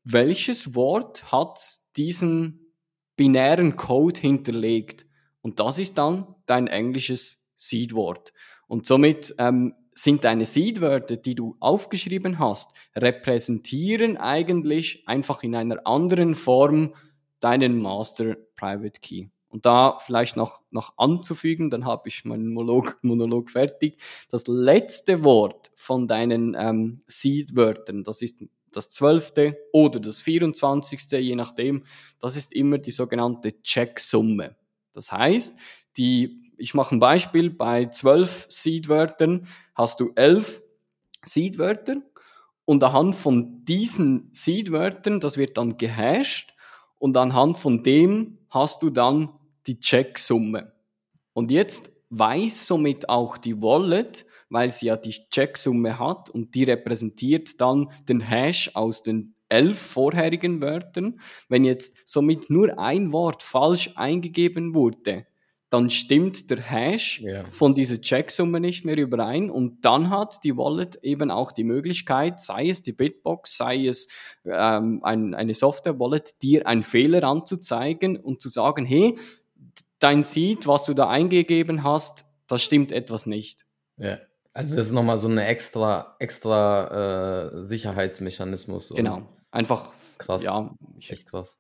welches 0.05 0.75
Wort 0.75 1.31
hat 1.31 1.61
diesen 1.97 2.73
binären 3.17 3.77
Code 3.77 4.19
hinterlegt? 4.19 5.07
Und 5.43 5.61
das 5.61 5.79
ist 5.79 5.99
dann 5.99 6.35
dein 6.47 6.67
englisches 6.67 7.47
Seedwort. 7.57 8.33
Und 8.69 8.87
somit 8.87 9.35
ähm, 9.39 9.75
sind 9.93 10.25
deine 10.25 10.47
Seedwörter, 10.47 11.17
die 11.17 11.35
du 11.35 11.57
aufgeschrieben 11.59 12.39
hast, 12.39 12.73
repräsentieren 12.97 14.17
eigentlich 14.17 15.07
einfach 15.09 15.43
in 15.43 15.57
einer 15.57 15.87
anderen 15.87 16.35
Form 16.35 16.95
deinen 17.41 17.81
Master 17.81 18.37
Private 18.57 19.01
Key. 19.01 19.27
Und 19.51 19.65
da 19.65 19.99
vielleicht 20.01 20.37
noch, 20.37 20.63
noch 20.71 20.99
anzufügen, 20.99 21.71
dann 21.71 21.87
habe 21.87 22.09
ich 22.09 22.25
meinen 22.25 22.53
Monolog, 22.53 22.97
Monolog 23.03 23.51
fertig. 23.51 23.99
Das 24.29 24.47
letzte 24.47 25.25
Wort 25.25 25.71
von 25.75 26.07
deinen 26.07 26.55
ähm, 26.59 27.01
Seed-Wörtern, 27.07 28.05
das 28.05 28.21
ist 28.23 28.43
das 28.73 28.91
zwölfte 28.91 29.57
oder 29.73 30.01
das 30.01 30.21
24. 30.21 31.11
je 31.13 31.35
nachdem, 31.35 31.85
das 32.21 32.37
ist 32.37 32.53
immer 32.53 32.79
die 32.79 32.91
sogenannte 32.91 33.63
Checksumme. 33.63 34.57
Das 34.93 35.11
heißt, 35.11 35.57
die, 35.97 36.53
ich 36.59 36.75
mache 36.75 36.95
ein 36.95 37.01
Beispiel, 37.01 37.51
bei 37.51 37.87
zwölf 37.87 38.47
Seed-Wörtern 38.51 39.47
hast 39.75 40.01
du 40.01 40.13
elf 40.15 40.63
Seed-Wörter 41.25 42.03
und 42.67 42.85
anhand 42.85 43.17
von 43.17 43.65
diesen 43.65 44.29
Seed-Wörtern, 44.33 45.21
das 45.21 45.39
wird 45.39 45.57
dann 45.57 45.79
gehasht 45.79 46.55
und 46.99 47.17
anhand 47.17 47.59
von 47.59 47.83
dem 47.83 48.39
hast 48.51 48.83
du 48.83 48.91
dann 48.91 49.38
die 49.69 49.79
Checksumme. 49.79 50.73
Und 51.35 51.51
jetzt 51.51 51.93
weiß 52.11 52.67
somit 52.67 53.09
auch 53.09 53.39
die 53.39 53.61
Wallet, 53.63 54.27
weil 54.51 54.71
sie 54.71 54.87
ja 54.87 54.97
die 54.97 55.15
Checksumme 55.31 55.99
hat 55.99 56.31
und 56.31 56.55
die 56.55 56.65
repräsentiert 56.65 57.61
dann 57.61 57.91
den 58.09 58.21
Hash 58.21 58.71
aus 58.75 59.03
den 59.03 59.35
elf 59.51 59.79
vorherigen 59.79 60.61
Wörtern. 60.61 61.21
Wenn 61.49 61.65
jetzt 61.65 61.97
somit 62.07 62.51
nur 62.51 62.79
ein 62.79 63.13
Wort 63.13 63.43
falsch 63.43 63.93
eingegeben 63.95 64.75
wurde, 64.75 65.27
dann 65.71 65.91
stimmt 65.91 66.51
der 66.51 66.63
Hash 66.63 67.21
Ja. 67.21 67.45
von 67.45 67.75
dieser 67.75 68.01
Checksumme 68.01 68.59
nicht 68.59 68.87
mehr 68.87 68.97
überein 68.97 69.51
und 69.51 69.85
dann 69.85 70.09
hat 70.09 70.43
die 70.45 70.57
Wallet 70.57 70.97
eben 71.03 71.31
auch 71.31 71.53
die 71.53 71.65
Möglichkeit, 71.65 72.41
sei 72.41 72.71
es 72.71 72.83
die 72.83 72.93
Bitbox, 72.95 73.59
sei 73.59 73.87
es 73.87 74.09
ähm, 74.47 75.01
ein, 75.03 75.35
eine 75.35 75.53
Software-Wallet, 75.53 76.41
dir 76.41 76.67
einen 76.67 76.83
Fehler 76.83 77.23
anzuzeigen 77.25 78.17
und 78.17 78.41
zu 78.41 78.49
sagen, 78.49 78.87
hey, 78.87 79.15
dein 79.99 80.23
Seed, 80.23 80.67
was 80.67 80.85
du 80.85 80.95
da 80.95 81.09
eingegeben 81.09 81.85
hast, 81.85 82.25
das 82.47 82.63
stimmt 82.63 82.93
etwas 82.93 83.27
nicht. 83.27 83.67
Ja. 83.97 84.19
Also 84.55 84.75
das 84.75 84.87
ist 84.87 84.93
nochmal 84.93 85.19
so 85.19 85.29
ein 85.29 85.39
extra, 85.39 86.17
extra 86.19 87.53
äh, 87.55 87.63
Sicherheitsmechanismus. 87.63 88.93
Genau. 88.95 89.23
Einfach, 89.51 89.93
Krass. 90.19 90.43
ja, 90.43 90.71
Echt 90.99 91.31
krass. 91.31 91.59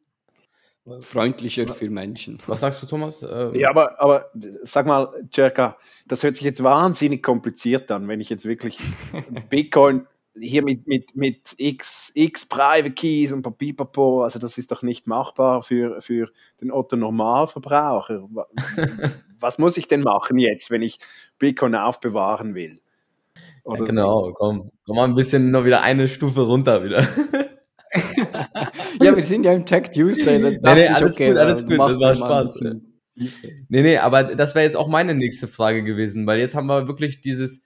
freundlicher 1.00 1.68
für 1.68 1.90
Menschen. 1.90 2.38
Was 2.46 2.60
sagst 2.60 2.82
du, 2.82 2.86
Thomas? 2.86 3.22
Ähm, 3.22 3.54
Ja, 3.54 3.70
aber, 3.70 4.00
aber 4.00 4.30
sag 4.62 4.86
mal, 4.86 5.12
Jerka, 5.32 5.76
das 6.06 6.22
hört 6.22 6.36
sich 6.36 6.44
jetzt 6.44 6.62
wahnsinnig 6.62 7.22
kompliziert 7.22 7.90
an, 7.90 8.08
wenn 8.08 8.20
ich 8.20 8.30
jetzt 8.30 8.46
wirklich 8.46 8.78
Bitcoin 9.48 10.06
hier 10.40 10.62
mit, 10.62 10.86
mit, 10.86 11.14
mit 11.16 11.54
X, 11.56 12.10
X 12.14 12.46
Private 12.46 12.92
Keys 12.92 13.32
und 13.32 13.42
Papipapo, 13.42 14.22
also 14.22 14.38
das 14.38 14.58
ist 14.58 14.70
doch 14.70 14.82
nicht 14.82 15.06
machbar 15.06 15.62
für, 15.62 16.00
für 16.02 16.30
den 16.60 16.70
Otto 16.70 16.96
Normalverbraucher. 16.96 18.28
Wa- 18.30 18.48
Was 19.40 19.58
muss 19.58 19.76
ich 19.76 19.86
denn 19.88 20.02
machen 20.02 20.38
jetzt, 20.38 20.70
wenn 20.70 20.82
ich 20.82 20.98
Bitcoin 21.38 21.74
aufbewahren 21.74 22.54
will? 22.54 22.80
Ja, 23.66 23.84
genau, 23.84 24.32
komm, 24.34 24.70
komm 24.84 24.96
mal 24.96 25.04
ein 25.04 25.14
bisschen 25.14 25.50
noch 25.50 25.64
wieder 25.64 25.82
eine 25.82 26.08
Stufe 26.08 26.40
runter 26.42 26.82
wieder. 26.84 27.06
Ja, 29.00 29.16
wir 29.16 29.22
sind 29.22 29.44
ja 29.44 29.52
im 29.54 29.64
Tech 29.64 29.90
Tuesday. 29.90 30.38
da 30.60 30.74
Nee, 30.74 30.82
nee, 30.82 30.84
ich, 30.84 30.90
alles 30.90 31.16
gut, 31.16 31.36
alles 31.36 31.62
gut, 31.62 31.78
das 31.78 31.98
war 31.98 32.16
Spaß. 32.16 32.60
Nee, 32.60 33.82
nee, 33.82 33.96
aber 33.96 34.24
das 34.24 34.54
wäre 34.54 34.64
jetzt 34.64 34.76
auch 34.76 34.88
meine 34.88 35.14
nächste 35.14 35.48
Frage 35.48 35.82
gewesen, 35.82 36.26
weil 36.26 36.38
jetzt 36.38 36.54
haben 36.54 36.66
wir 36.66 36.86
wirklich 36.86 37.20
dieses, 37.20 37.60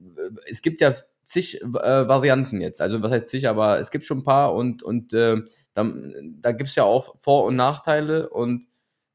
äh, 0.00 0.30
es 0.50 0.62
gibt 0.62 0.80
ja 0.80 0.94
zig 1.28 1.62
äh, 1.62 1.66
Varianten 2.08 2.60
jetzt, 2.60 2.80
also 2.80 3.02
was 3.02 3.12
heißt 3.12 3.28
zig, 3.28 3.48
aber 3.48 3.78
es 3.78 3.90
gibt 3.90 4.04
schon 4.04 4.18
ein 4.18 4.24
paar 4.24 4.54
und, 4.54 4.82
und 4.82 5.12
äh, 5.12 5.42
da, 5.74 5.92
da 6.40 6.52
gibt 6.52 6.70
es 6.70 6.74
ja 6.74 6.84
auch 6.84 7.16
Vor- 7.20 7.44
und 7.44 7.56
Nachteile 7.56 8.30
und 8.30 8.66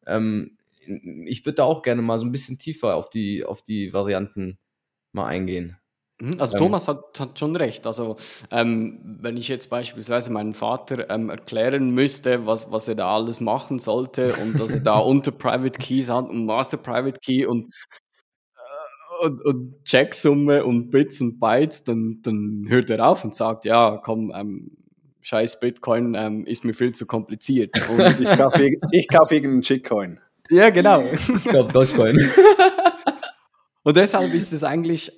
ähm, 0.05 0.57
ich 1.25 1.45
würde 1.45 1.55
da 1.57 1.63
auch 1.63 1.81
gerne 1.81 2.01
mal 2.01 2.19
so 2.19 2.25
ein 2.25 2.31
bisschen 2.31 2.59
tiefer 2.59 2.95
auf 2.95 3.09
die, 3.09 3.43
auf 3.43 3.63
die 3.63 3.93
Varianten 3.93 4.59
mal 5.11 5.25
eingehen. 5.27 5.77
Mhm, 6.21 6.39
Also 6.39 6.53
Ähm. 6.53 6.59
Thomas 6.59 6.87
hat, 6.87 7.19
hat 7.19 7.39
schon 7.39 7.55
recht. 7.55 7.87
Also 7.87 8.17
ähm, 8.51 8.99
wenn 9.03 9.35
ich 9.37 9.47
jetzt 9.47 9.69
beispielsweise 9.69 10.31
meinem 10.31 10.53
Vater 10.53 11.09
ähm, 11.09 11.29
erklären 11.29 11.91
müsste, 11.91 12.45
was, 12.45 12.71
was 12.71 12.87
er 12.87 12.95
da 12.95 13.15
alles 13.15 13.39
machen 13.39 13.79
sollte 13.79 14.35
und 14.35 14.59
dass 14.59 14.71
er 14.73 14.81
da 14.81 14.97
unter 14.99 15.31
Private 15.31 15.79
Keys 15.79 16.09
hat 16.09 16.29
und 16.29 16.45
Master 16.45 16.77
Private 16.77 17.19
Key 17.19 17.45
und, 17.45 17.73
und, 19.21 19.45
und 19.45 19.83
Checksumme 19.85 20.63
und 20.63 20.89
Bits 20.89 21.21
und 21.21 21.39
Bytes, 21.39 21.83
dann, 21.83 22.19
dann 22.23 22.65
hört 22.67 22.89
er 22.89 23.07
auf 23.07 23.23
und 23.23 23.35
sagt, 23.35 23.65
ja, 23.65 23.99
komm, 24.03 24.31
ähm, 24.35 24.71
scheiß 25.21 25.59
Bitcoin 25.59 26.15
ähm, 26.15 26.45
ist 26.45 26.65
mir 26.65 26.73
viel 26.73 26.93
zu 26.93 27.05
kompliziert. 27.05 27.71
Und 27.89 27.99
Ich 28.19 28.37
kaufe 28.37 28.69
ich 28.91 29.07
kaufe 29.07 29.35
irgendeinen 29.35 29.63
Shitcoin. 29.63 30.19
ja, 30.49 30.69
genau. 30.69 31.03
Ich 31.35 31.43
glaube, 31.43 31.71
Dogecoin. 31.71 32.17
Und 33.85 33.97
deshalb 33.97 34.33
ist 34.33 34.53
es 34.53 34.63
eigentlich 34.63 35.11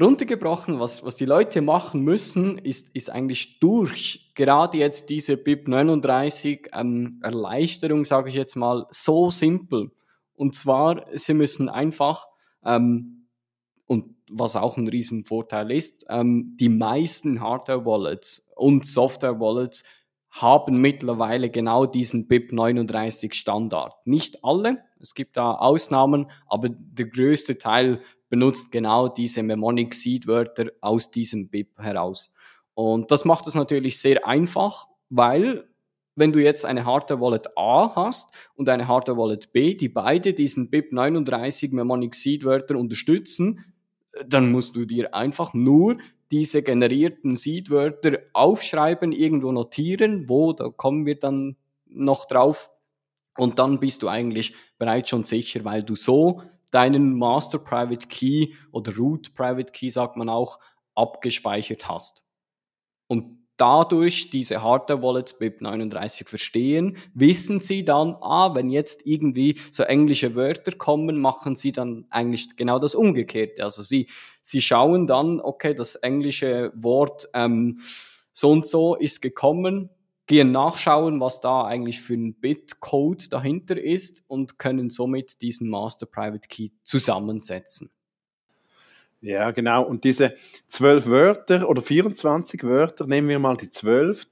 runtergebrochen, 0.00 0.78
was, 0.78 1.04
was 1.04 1.16
die 1.16 1.24
Leute 1.24 1.62
machen 1.62 2.02
müssen, 2.02 2.58
ist, 2.58 2.94
ist 2.94 3.10
eigentlich 3.10 3.58
durch 3.58 4.32
gerade 4.34 4.78
jetzt 4.78 5.10
diese 5.10 5.36
BIP 5.36 5.68
39 5.68 6.70
ähm, 6.72 7.20
Erleichterung, 7.22 8.04
sage 8.04 8.28
ich 8.28 8.34
jetzt 8.34 8.56
mal, 8.56 8.86
so 8.90 9.30
simpel. 9.30 9.90
Und 10.34 10.54
zwar, 10.54 11.04
sie 11.12 11.34
müssen 11.34 11.68
einfach, 11.68 12.26
ähm, 12.64 13.28
und 13.86 14.14
was 14.30 14.54
auch 14.54 14.76
ein 14.76 14.88
Riesenvorteil 14.88 15.72
ist, 15.72 16.06
ähm, 16.08 16.56
die 16.58 16.68
meisten 16.68 17.40
Hardware-Wallets 17.40 18.50
und 18.54 18.86
Software-Wallets 18.86 19.84
haben 20.30 20.80
mittlerweile 20.80 21.50
genau 21.50 21.86
diesen 21.86 22.28
BIP 22.28 22.52
39 22.52 23.34
Standard. 23.34 23.94
Nicht 24.04 24.44
alle, 24.44 24.84
es 25.00 25.14
gibt 25.14 25.36
da 25.36 25.54
Ausnahmen, 25.54 26.30
aber 26.46 26.68
der 26.68 27.06
größte 27.06 27.58
Teil 27.58 28.00
benutzt 28.28 28.70
genau 28.70 29.08
diese 29.08 29.42
Mnemonic 29.42 29.92
Seed 29.92 30.26
Wörter 30.28 30.70
aus 30.80 31.10
diesem 31.10 31.48
BIP 31.48 31.78
heraus. 31.78 32.30
Und 32.74 33.10
das 33.10 33.24
macht 33.24 33.48
es 33.48 33.56
natürlich 33.56 33.98
sehr 33.98 34.26
einfach, 34.26 34.86
weil 35.08 35.68
wenn 36.20 36.32
du 36.32 36.38
jetzt 36.38 36.64
eine 36.64 36.84
Hardware 36.84 37.20
Wallet 37.20 37.48
A 37.56 37.92
hast 37.96 38.32
und 38.54 38.68
eine 38.68 38.86
Hardware 38.86 39.18
Wallet 39.18 39.52
B, 39.52 39.74
die 39.74 39.88
beide 39.88 40.32
diesen 40.32 40.70
BIP 40.70 40.92
39 40.92 41.72
Mnemonic 41.72 42.14
Seed 42.14 42.44
Wörter 42.44 42.76
unterstützen, 42.76 43.64
dann 44.26 44.52
musst 44.52 44.76
du 44.76 44.84
dir 44.84 45.14
einfach 45.14 45.54
nur 45.54 45.98
diese 46.30 46.62
generierten 46.62 47.36
Seed-Wörter 47.36 48.18
aufschreiben, 48.32 49.12
irgendwo 49.12 49.50
notieren, 49.50 50.28
wo, 50.28 50.52
da 50.52 50.68
kommen 50.68 51.06
wir 51.06 51.18
dann 51.18 51.56
noch 51.86 52.26
drauf. 52.26 52.70
Und 53.36 53.58
dann 53.58 53.80
bist 53.80 54.02
du 54.02 54.08
eigentlich 54.08 54.54
bereits 54.78 55.10
schon 55.10 55.24
sicher, 55.24 55.64
weil 55.64 55.82
du 55.82 55.96
so 55.96 56.42
deinen 56.70 57.18
Master 57.18 57.58
Private 57.58 58.06
Key 58.06 58.54
oder 58.70 58.96
Root 58.96 59.34
Private 59.34 59.72
Key, 59.72 59.90
sagt 59.90 60.16
man 60.16 60.28
auch, 60.28 60.60
abgespeichert 60.94 61.88
hast. 61.88 62.22
Und 63.08 63.39
dadurch 63.60 64.30
diese 64.30 64.62
Hardware 64.62 65.02
Wallets 65.02 65.38
BIP 65.38 65.60
39 65.60 66.26
verstehen, 66.26 66.96
wissen 67.12 67.60
sie 67.60 67.84
dann, 67.84 68.16
ah, 68.22 68.54
wenn 68.54 68.70
jetzt 68.70 69.04
irgendwie 69.04 69.58
so 69.70 69.82
englische 69.82 70.34
Wörter 70.34 70.72
kommen, 70.72 71.20
machen 71.20 71.54
sie 71.54 71.72
dann 71.72 72.06
eigentlich 72.08 72.56
genau 72.56 72.78
das 72.78 72.94
Umgekehrte. 72.94 73.62
Also 73.62 73.82
sie, 73.82 74.08
sie 74.40 74.62
schauen 74.62 75.06
dann, 75.06 75.40
okay, 75.40 75.74
das 75.74 75.96
englische 75.96 76.72
Wort 76.74 77.28
ähm, 77.34 77.80
so 78.32 78.50
und 78.50 78.66
so 78.66 78.94
ist 78.94 79.20
gekommen, 79.20 79.90
gehen 80.26 80.52
nachschauen, 80.52 81.20
was 81.20 81.40
da 81.40 81.64
eigentlich 81.64 82.00
für 82.00 82.14
ein 82.14 82.34
Bitcode 82.34 83.30
dahinter 83.32 83.76
ist 83.76 84.22
und 84.26 84.58
können 84.58 84.88
somit 84.88 85.42
diesen 85.42 85.68
Master 85.68 86.06
Private 86.06 86.48
Key 86.48 86.68
zusammensetzen. 86.82 87.90
Ja, 89.22 89.50
genau. 89.50 89.84
Und 89.84 90.04
diese 90.04 90.34
zwölf 90.68 91.06
Wörter 91.06 91.68
oder 91.68 91.82
24 91.82 92.64
Wörter, 92.64 93.06
nehmen 93.06 93.28
wir 93.28 93.38
mal 93.38 93.56
die 93.56 93.70
zwölf, 93.70 94.26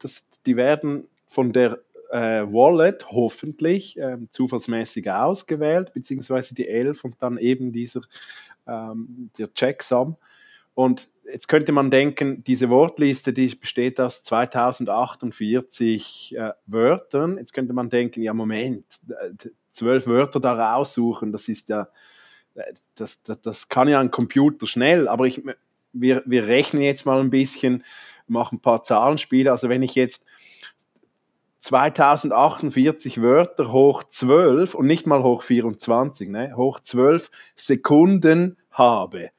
die 0.46 0.56
werden 0.56 1.08
von 1.26 1.52
der 1.52 1.80
äh, 2.10 2.42
Wallet 2.42 3.06
hoffentlich 3.10 3.98
ähm, 3.98 4.28
zufallsmäßig 4.30 5.10
ausgewählt, 5.10 5.92
beziehungsweise 5.92 6.54
die 6.54 6.68
elf 6.68 7.04
und 7.04 7.16
dann 7.20 7.36
eben 7.36 7.72
dieser 7.72 8.00
ähm, 8.66 9.30
der 9.36 9.52
Checksum. 9.52 10.16
Und 10.74 11.10
jetzt 11.30 11.48
könnte 11.48 11.72
man 11.72 11.90
denken, 11.90 12.42
diese 12.44 12.70
Wortliste, 12.70 13.34
die 13.34 13.54
besteht 13.54 14.00
aus 14.00 14.22
2048 14.22 16.34
äh, 16.36 16.52
Wörtern. 16.66 17.36
Jetzt 17.36 17.52
könnte 17.52 17.74
man 17.74 17.90
denken, 17.90 18.22
ja 18.22 18.32
Moment, 18.32 18.86
äh, 19.08 19.32
zwölf 19.72 20.06
Wörter 20.06 20.40
da 20.40 20.54
raussuchen, 20.54 21.32
das 21.32 21.46
ist 21.48 21.68
ja 21.68 21.88
das, 22.94 23.22
das, 23.22 23.40
das 23.40 23.68
kann 23.68 23.88
ja 23.88 24.00
ein 24.00 24.10
Computer 24.10 24.66
schnell, 24.66 25.08
aber 25.08 25.26
ich, 25.26 25.42
wir, 25.92 26.22
wir 26.26 26.46
rechnen 26.46 26.82
jetzt 26.82 27.06
mal 27.06 27.20
ein 27.20 27.30
bisschen, 27.30 27.84
machen 28.26 28.56
ein 28.56 28.60
paar 28.60 28.84
Zahlenspiele. 28.84 29.50
Also 29.50 29.68
wenn 29.68 29.82
ich 29.82 29.94
jetzt 29.94 30.24
2048 31.60 33.20
Wörter 33.20 33.72
hoch 33.72 34.04
12 34.04 34.74
und 34.74 34.86
nicht 34.86 35.06
mal 35.06 35.22
hoch 35.22 35.42
24, 35.42 36.28
ne, 36.28 36.56
hoch 36.56 36.80
12 36.80 37.30
Sekunden 37.56 38.56
habe, 38.70 39.30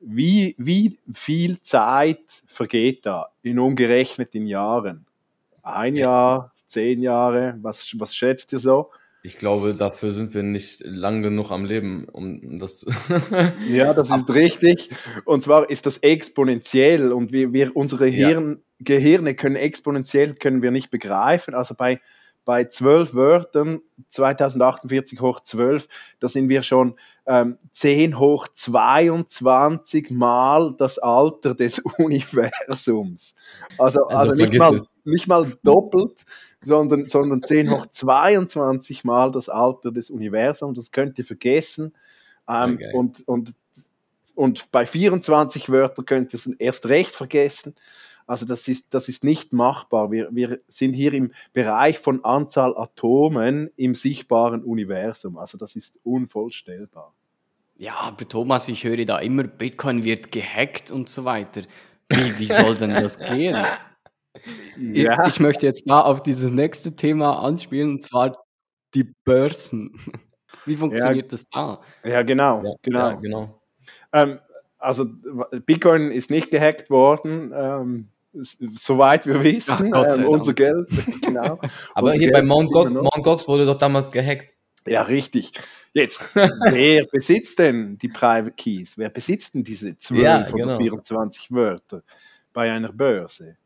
wie, 0.00 0.54
wie 0.58 0.98
viel 1.12 1.60
Zeit 1.62 2.20
vergeht 2.46 3.06
da 3.06 3.30
in 3.42 3.58
umgerechnet 3.58 4.34
in 4.34 4.46
Jahren? 4.46 5.06
Ein 5.62 5.96
Jahr, 5.96 6.52
zehn 6.68 7.02
Jahre, 7.02 7.58
was, 7.62 7.98
was 7.98 8.14
schätzt 8.14 8.52
ihr 8.52 8.58
so? 8.58 8.90
Ich 9.28 9.36
glaube, 9.36 9.74
dafür 9.74 10.10
sind 10.12 10.32
wir 10.32 10.42
nicht 10.42 10.80
lang 10.86 11.22
genug 11.22 11.50
am 11.50 11.66
Leben, 11.66 12.08
um 12.10 12.58
das. 12.58 12.86
Ja, 13.68 13.92
das 13.92 14.08
ist 14.08 14.28
richtig. 14.34 14.88
Und 15.26 15.44
zwar 15.44 15.68
ist 15.68 15.84
das 15.84 15.98
exponentiell 15.98 17.12
und 17.12 17.30
wir, 17.30 17.52
wir 17.52 17.76
unsere 17.76 18.08
Ja. 18.08 18.28
Hirn, 18.28 18.62
Gehirne 18.78 19.34
können 19.34 19.56
exponentiell 19.56 20.32
können 20.32 20.62
wir 20.62 20.70
nicht 20.70 20.90
begreifen. 20.90 21.52
Also 21.54 21.74
bei 21.74 22.00
bei 22.46 22.64
zwölf 22.64 23.12
Wörtern 23.12 23.82
2048 24.12 25.20
hoch 25.20 25.40
12, 25.40 25.86
da 26.18 26.30
sind 26.30 26.48
wir 26.48 26.62
schon 26.62 26.94
ähm, 27.26 27.58
10 27.74 28.18
hoch 28.18 28.48
22 28.54 30.08
mal 30.10 30.74
das 30.78 30.98
Alter 30.98 31.54
des 31.54 31.78
Universums. 31.98 33.34
Also, 33.76 34.06
Also 34.06 34.32
also, 34.32 34.34
nicht, 34.34 34.54
mal, 34.54 34.74
es. 34.74 35.02
nicht 35.04 35.28
mal 35.28 35.52
doppelt, 35.62 36.24
sondern, 36.64 37.06
sondern 37.06 37.42
10 37.42 37.70
hoch 37.70 37.86
22 37.86 39.04
mal 39.04 39.30
das 39.32 39.48
Alter 39.48 39.92
des 39.92 40.10
Universums. 40.10 40.76
Das 40.76 40.92
könnt 40.92 41.18
ihr 41.18 41.24
vergessen. 41.24 41.94
Ähm, 42.48 42.78
geil. 42.78 42.92
und, 42.94 43.26
und, 43.28 43.54
und 44.34 44.70
bei 44.70 44.86
24 44.86 45.70
Wörtern 45.70 46.04
könnt 46.04 46.32
ihr 46.32 46.38
es 46.38 46.46
erst 46.58 46.86
recht 46.86 47.14
vergessen. 47.14 47.74
Also 48.26 48.44
das 48.44 48.68
ist, 48.68 48.86
das 48.90 49.08
ist 49.08 49.24
nicht 49.24 49.54
machbar. 49.54 50.10
Wir, 50.10 50.28
wir 50.30 50.60
sind 50.68 50.92
hier 50.92 51.14
im 51.14 51.32
Bereich 51.54 51.98
von 51.98 52.24
Anzahl 52.24 52.76
Atomen 52.76 53.70
im 53.76 53.94
sichtbaren 53.94 54.62
Universum. 54.62 55.38
Also 55.38 55.56
das 55.56 55.76
ist 55.76 55.98
unvollstellbar. 56.04 57.14
Ja, 57.78 57.94
aber 57.96 58.28
Thomas, 58.28 58.68
ich 58.68 58.84
höre 58.84 59.04
da 59.06 59.18
immer, 59.20 59.44
Bitcoin 59.44 60.04
wird 60.04 60.30
gehackt 60.30 60.90
und 60.90 61.08
so 61.08 61.24
weiter. 61.24 61.62
Wie, 62.10 62.38
wie 62.38 62.46
soll 62.46 62.74
denn 62.74 62.90
das 62.90 63.18
gehen? 63.18 63.56
Ja. 64.76 65.22
Ich, 65.22 65.34
ich 65.34 65.40
möchte 65.40 65.66
jetzt 65.66 65.88
da 65.88 66.00
auf 66.00 66.22
dieses 66.22 66.50
nächste 66.50 66.96
Thema 66.96 67.42
anspielen, 67.42 67.90
und 67.90 68.02
zwar 68.02 68.36
die 68.94 69.12
Börsen. 69.24 69.92
Wie 70.64 70.76
funktioniert 70.76 71.32
das 71.32 71.48
da? 71.48 71.80
Ja, 72.04 72.22
genau, 72.22 72.62
Ja, 72.62 72.72
genau. 72.82 73.08
Ja, 73.08 73.14
genau. 73.14 73.60
Ähm, 74.12 74.38
also 74.78 75.06
Bitcoin 75.66 76.10
ist 76.10 76.30
nicht 76.30 76.50
gehackt 76.50 76.90
worden, 76.90 77.52
ähm, 77.54 78.08
soweit 78.32 79.26
wir 79.26 79.42
wissen. 79.42 79.72
Ach, 79.94 80.16
ähm, 80.16 80.28
unser. 80.28 80.54
Geld, 80.54 80.88
genau. 81.22 81.58
Aber 81.94 82.08
Unser 82.08 82.18
hier 82.18 82.32
bei 82.32 82.40
Geld 82.40 82.48
Mount 82.48 82.68
ist 82.68 82.74
Gox, 82.74 82.90
Mount 82.90 83.24
Gox 83.24 83.48
wurde 83.48 83.66
doch 83.66 83.78
damals 83.78 84.10
gehackt. 84.10 84.54
Ja, 84.86 85.02
richtig. 85.02 85.52
Jetzt, 85.92 86.20
wer 86.34 87.04
besitzt 87.10 87.58
denn 87.58 87.98
die 87.98 88.08
Private 88.08 88.52
Keys? 88.52 88.96
Wer 88.96 89.10
besitzt 89.10 89.54
denn 89.54 89.64
diese 89.64 89.98
12 89.98 90.22
Ja, 90.22 90.42
genau. 90.42 90.78
24 90.78 91.50
Wörter 91.50 92.02
bei 92.52 92.70
einer 92.70 92.92
Börse? 92.92 93.56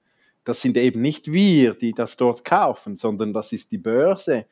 Das 0.44 0.60
sind 0.60 0.76
eben 0.76 1.00
nicht 1.00 1.30
wir, 1.30 1.74
die 1.74 1.92
das 1.92 2.16
dort 2.16 2.44
kaufen, 2.44 2.96
sondern 2.96 3.32
das 3.32 3.52
ist 3.52 3.70
die 3.70 3.78
Börse. 3.78 4.46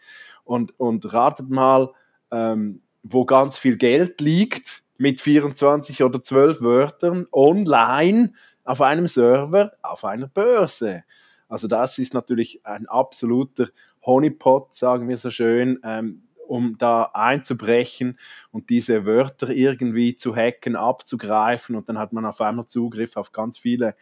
Und, 0.45 0.79
und 0.79 1.13
ratet 1.13 1.51
mal, 1.51 1.91
ähm, 2.31 2.83
wo 3.03 3.25
ganz 3.25 3.59
viel 3.59 3.77
Geld 3.77 4.21
liegt 4.21 4.83
mit 4.99 5.21
24 5.21 6.03
oder 6.03 6.23
12 6.23 6.61
Wörtern 6.61 7.27
online 7.33 8.33
auf 8.65 8.81
einem 8.81 9.07
Server 9.07 9.73
auf 9.83 10.05
einer 10.05 10.29
Börse. 10.29 11.05
Also 11.49 11.67
das 11.67 11.99
ist 11.99 12.15
natürlich 12.15 12.65
ein 12.65 12.87
absoluter 12.87 13.69
Honeypot, 14.05 14.75
sagen 14.75 15.09
wir 15.09 15.19
so 15.19 15.31
schön, 15.31 15.81
ähm, 15.83 16.23
um 16.47 16.79
da 16.79 17.11
einzubrechen 17.15 18.19
und 18.51 18.71
diese 18.71 19.07
Wörter 19.07 19.51
irgendwie 19.51 20.17
zu 20.17 20.35
hacken, 20.35 20.77
abzugreifen 20.77 21.77
und 21.77 21.89
dann 21.89 21.99
hat 21.99 22.13
man 22.13 22.27
auf 22.27 22.41
einmal 22.41 22.67
Zugriff 22.67 23.17
auf 23.17 23.33
ganz 23.33 23.59
viele 23.59 23.95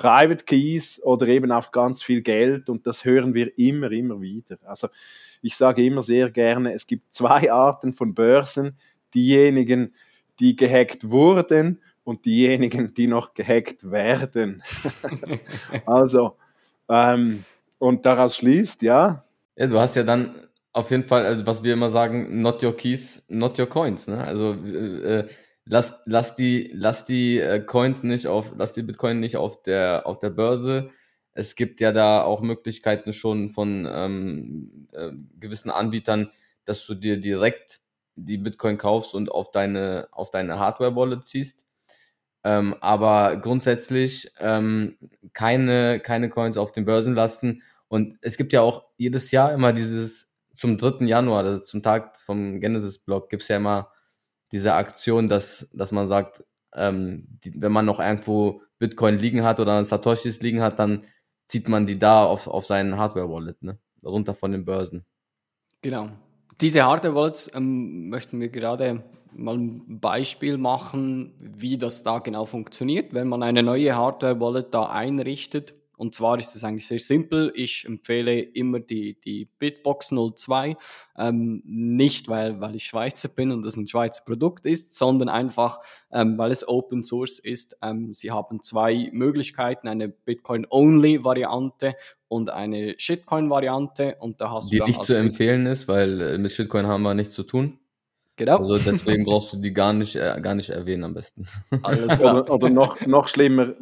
Private 0.00 0.46
Keys 0.46 0.98
oder 1.02 1.28
eben 1.28 1.52
auf 1.52 1.72
ganz 1.72 2.02
viel 2.02 2.22
Geld 2.22 2.70
und 2.70 2.86
das 2.86 3.04
hören 3.04 3.34
wir 3.34 3.58
immer, 3.58 3.92
immer 3.92 4.18
wieder. 4.22 4.56
Also 4.64 4.88
ich 5.42 5.56
sage 5.56 5.84
immer 5.84 6.02
sehr 6.02 6.30
gerne, 6.30 6.72
es 6.72 6.86
gibt 6.86 7.14
zwei 7.14 7.52
Arten 7.52 7.92
von 7.92 8.14
Börsen, 8.14 8.78
diejenigen, 9.14 9.94
die 10.38 10.56
gehackt 10.56 11.10
wurden 11.10 11.82
und 12.02 12.24
diejenigen, 12.24 12.94
die 12.94 13.08
noch 13.08 13.34
gehackt 13.34 13.90
werden. 13.90 14.62
also, 15.84 16.38
ähm, 16.88 17.44
und 17.78 18.06
daraus 18.06 18.36
schließt, 18.36 18.80
ja, 18.80 19.26
Ja, 19.56 19.66
du 19.66 19.78
hast 19.78 19.96
ja 19.96 20.02
dann 20.02 20.34
auf 20.72 20.90
jeden 20.90 21.04
Fall, 21.04 21.26
also 21.26 21.46
was 21.46 21.62
wir 21.62 21.74
immer 21.74 21.90
sagen, 21.90 22.40
not 22.40 22.62
your 22.62 22.74
keys, 22.74 23.22
not 23.28 23.58
your 23.58 23.66
coins. 23.66 24.08
Ne? 24.08 24.24
Also 24.24 24.56
äh, 24.64 25.18
äh, 25.18 25.28
lass, 25.70 26.00
lass 26.04 26.34
die, 26.34 26.70
lass 26.74 27.04
die 27.04 27.38
äh, 27.38 27.60
Coins 27.60 28.02
nicht 28.02 28.26
auf, 28.26 28.52
lass 28.56 28.72
die 28.72 28.82
Bitcoin 28.82 29.20
nicht 29.20 29.36
auf 29.36 29.62
der, 29.62 30.02
auf 30.06 30.18
der 30.18 30.30
Börse. 30.30 30.90
Es 31.32 31.54
gibt 31.54 31.80
ja 31.80 31.92
da 31.92 32.22
auch 32.22 32.40
Möglichkeiten 32.42 33.12
schon 33.12 33.50
von 33.50 33.88
ähm, 33.90 34.88
äh, 34.92 35.12
gewissen 35.38 35.70
Anbietern, 35.70 36.30
dass 36.64 36.84
du 36.86 36.94
dir 36.94 37.18
direkt 37.18 37.80
die 38.16 38.36
Bitcoin 38.36 38.78
kaufst 38.78 39.14
und 39.14 39.30
auf 39.30 39.52
deine, 39.52 40.08
auf 40.10 40.30
deine 40.30 40.58
Hardware-Wallet 40.58 41.24
ziehst. 41.24 41.66
Ähm, 42.42 42.74
aber 42.80 43.36
grundsätzlich 43.36 44.32
ähm, 44.40 44.96
keine, 45.34 46.00
keine 46.00 46.30
Coins 46.30 46.56
auf 46.56 46.72
den 46.72 46.84
Börsen 46.84 47.14
lassen. 47.14 47.62
Und 47.88 48.18
es 48.22 48.36
gibt 48.36 48.52
ja 48.52 48.62
auch 48.62 48.86
jedes 48.96 49.30
Jahr 49.30 49.52
immer 49.52 49.72
dieses, 49.72 50.32
zum 50.56 50.78
3. 50.78 51.06
Januar, 51.06 51.46
ist 51.46 51.66
zum 51.66 51.82
Tag 51.82 52.18
vom 52.18 52.60
Genesis-Blog, 52.60 53.30
gibt 53.30 53.42
es 53.42 53.48
ja 53.48 53.56
immer 53.56 53.90
diese 54.52 54.74
Aktion, 54.74 55.28
dass, 55.28 55.68
dass 55.72 55.92
man 55.92 56.08
sagt, 56.08 56.44
ähm, 56.74 57.26
die, 57.44 57.60
wenn 57.60 57.72
man 57.72 57.86
noch 57.86 58.00
irgendwo 58.00 58.62
Bitcoin 58.78 59.18
liegen 59.18 59.44
hat 59.44 59.60
oder 59.60 59.84
Satoshis 59.84 60.40
liegen 60.40 60.62
hat, 60.62 60.78
dann 60.78 61.04
zieht 61.46 61.68
man 61.68 61.86
die 61.86 61.98
da 61.98 62.24
auf, 62.24 62.46
auf 62.46 62.66
seinen 62.66 62.96
Hardware-Wallet, 62.96 63.62
ne? 63.62 63.78
runter 64.04 64.34
von 64.34 64.52
den 64.52 64.64
Börsen. 64.64 65.04
Genau. 65.82 66.08
Diese 66.60 66.84
Hardware-Wallets 66.84 67.54
ähm, 67.54 68.08
möchten 68.08 68.40
wir 68.40 68.48
gerade 68.48 69.02
mal 69.32 69.56
ein 69.56 70.00
Beispiel 70.00 70.58
machen, 70.58 71.34
wie 71.38 71.78
das 71.78 72.02
da 72.02 72.18
genau 72.18 72.44
funktioniert, 72.44 73.14
wenn 73.14 73.28
man 73.28 73.42
eine 73.42 73.62
neue 73.62 73.96
Hardware-Wallet 73.96 74.74
da 74.74 74.86
einrichtet. 74.90 75.74
Und 76.00 76.14
zwar 76.14 76.38
ist 76.38 76.56
es 76.56 76.64
eigentlich 76.64 76.86
sehr 76.86 76.98
simpel. 76.98 77.52
Ich 77.54 77.84
empfehle 77.84 78.40
immer 78.40 78.80
die, 78.80 79.20
die 79.20 79.46
Bitbox 79.58 80.14
02. 80.34 80.74
Ähm, 81.18 81.62
nicht, 81.66 82.26
weil, 82.28 82.58
weil 82.58 82.74
ich 82.74 82.84
Schweizer 82.84 83.28
bin 83.28 83.52
und 83.52 83.66
das 83.66 83.76
ein 83.76 83.86
Schweizer 83.86 84.22
Produkt 84.24 84.64
ist, 84.64 84.94
sondern 84.94 85.28
einfach, 85.28 85.78
ähm, 86.10 86.38
weil 86.38 86.52
es 86.52 86.66
Open 86.66 87.04
Source 87.04 87.38
ist. 87.38 87.76
Ähm, 87.82 88.14
sie 88.14 88.30
haben 88.30 88.62
zwei 88.62 89.10
Möglichkeiten, 89.12 89.88
eine 89.88 90.08
Bitcoin-Only-Variante 90.08 91.96
und 92.28 92.48
eine 92.48 92.94
Shitcoin-Variante. 92.96 94.16
Und 94.20 94.40
da 94.40 94.52
hast 94.52 94.68
du 94.68 94.70
Die 94.70 94.78
dann 94.78 94.86
nicht 94.86 95.04
zu 95.04 95.14
empfehlen 95.14 95.66
ist, 95.66 95.86
weil 95.86 96.18
äh, 96.22 96.38
mit 96.38 96.52
Shitcoin 96.52 96.86
haben 96.86 97.02
wir 97.02 97.12
nichts 97.12 97.34
zu 97.34 97.42
tun. 97.42 97.78
Genau. 98.40 98.56
Also 98.56 98.90
deswegen 98.90 99.26
brauchst 99.26 99.52
du 99.52 99.58
die 99.58 99.70
gar 99.70 99.92
nicht, 99.92 100.16
äh, 100.16 100.40
gar 100.40 100.54
nicht 100.54 100.70
erwähnen 100.70 101.04
am 101.04 101.12
besten. 101.12 101.46
Oder, 101.84 102.50
oder 102.50 102.70
noch, 102.70 102.98
noch 103.06 103.28
schlimmer, 103.28 103.74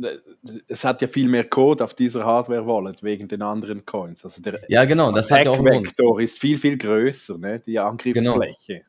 es 0.67 0.83
hat 0.83 1.01
ja 1.01 1.07
viel 1.07 1.29
mehr 1.29 1.45
Code 1.45 1.85
auf 1.85 1.95
dieser 1.95 2.25
Hardware-Wallet 2.25 3.05
wegen 3.05 3.29
den 3.29 3.43
anderen 3.43 3.87
Coins. 3.87 4.25
Also 4.25 4.43
der 4.43 4.59
Ja, 4.69 4.85
genau, 4.85 5.13
das 5.13 5.31
hat 5.31 5.45
ja 5.45 5.53
auch 5.53 5.59
einen 5.59 5.67
Grund. 5.67 5.87
Vektor 5.87 6.21
ist 6.21 6.41
viel, 6.41 6.59
viel 6.59 6.77
größer, 6.77 7.39
ne? 7.39 7.63
die 7.65 7.79
Angriffsfläche. 7.79 8.83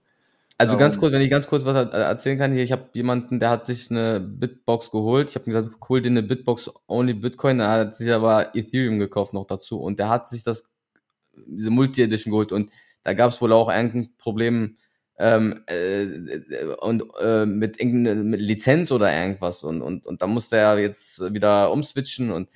Also 0.58 0.76
ganz 0.76 0.98
kurz, 0.98 1.14
wenn 1.14 1.22
ich 1.22 1.30
ganz 1.30 1.46
kurz 1.46 1.66
was 1.66 1.76
er- 1.76 1.94
äh, 1.94 2.02
erzählen 2.02 2.40
kann 2.40 2.52
hier, 2.52 2.64
ich 2.64 2.72
habe 2.72 2.90
jemanden, 2.94 3.40
der 3.40 3.52
hat 3.52 3.64
sich 3.64 3.92
eine 3.92 4.20
Bitbox 4.20 4.90
geholt. 4.90 5.30
Ich 5.30 5.36
habe 5.36 5.46
gesagt, 5.46 5.76
hol 5.88 6.02
dir 6.02 6.10
eine 6.10 6.24
Bitbox 6.24 6.72
Only 6.88 7.14
Bitcoin, 7.14 7.60
er 7.60 7.70
hat 7.70 7.96
sich 7.96 8.12
aber 8.12 8.56
Ethereum 8.56 8.98
gekauft 8.98 9.34
noch 9.36 9.46
dazu 9.46 9.80
und 9.80 10.00
der 10.00 10.10
hat 10.10 10.28
sich 10.28 10.44
das 10.44 10.68
diese 11.46 11.70
Multi 11.70 12.02
Edition 12.02 12.32
geholt 12.32 12.52
und 12.52 12.72
da 13.04 13.14
gab 13.14 13.32
es 13.32 13.40
wohl 13.40 13.54
auch 13.54 13.70
irgendein 13.70 14.10
Problem 14.18 14.76
ähm, 15.20 15.64
äh, 15.68 16.06
und 16.80 17.04
äh, 17.22 17.46
mit 17.46 17.84
mit 17.84 18.40
Lizenz 18.40 18.92
oder 18.92 19.14
irgendwas 19.14 19.64
und 19.64 19.82
und 19.82 20.06
und 20.08 20.22
da 20.22 20.28
musste 20.28 20.58
er 20.58 20.80
jetzt 20.80 21.22
wieder 21.34 21.72
umswitchen 21.72 22.32
und 22.32 22.50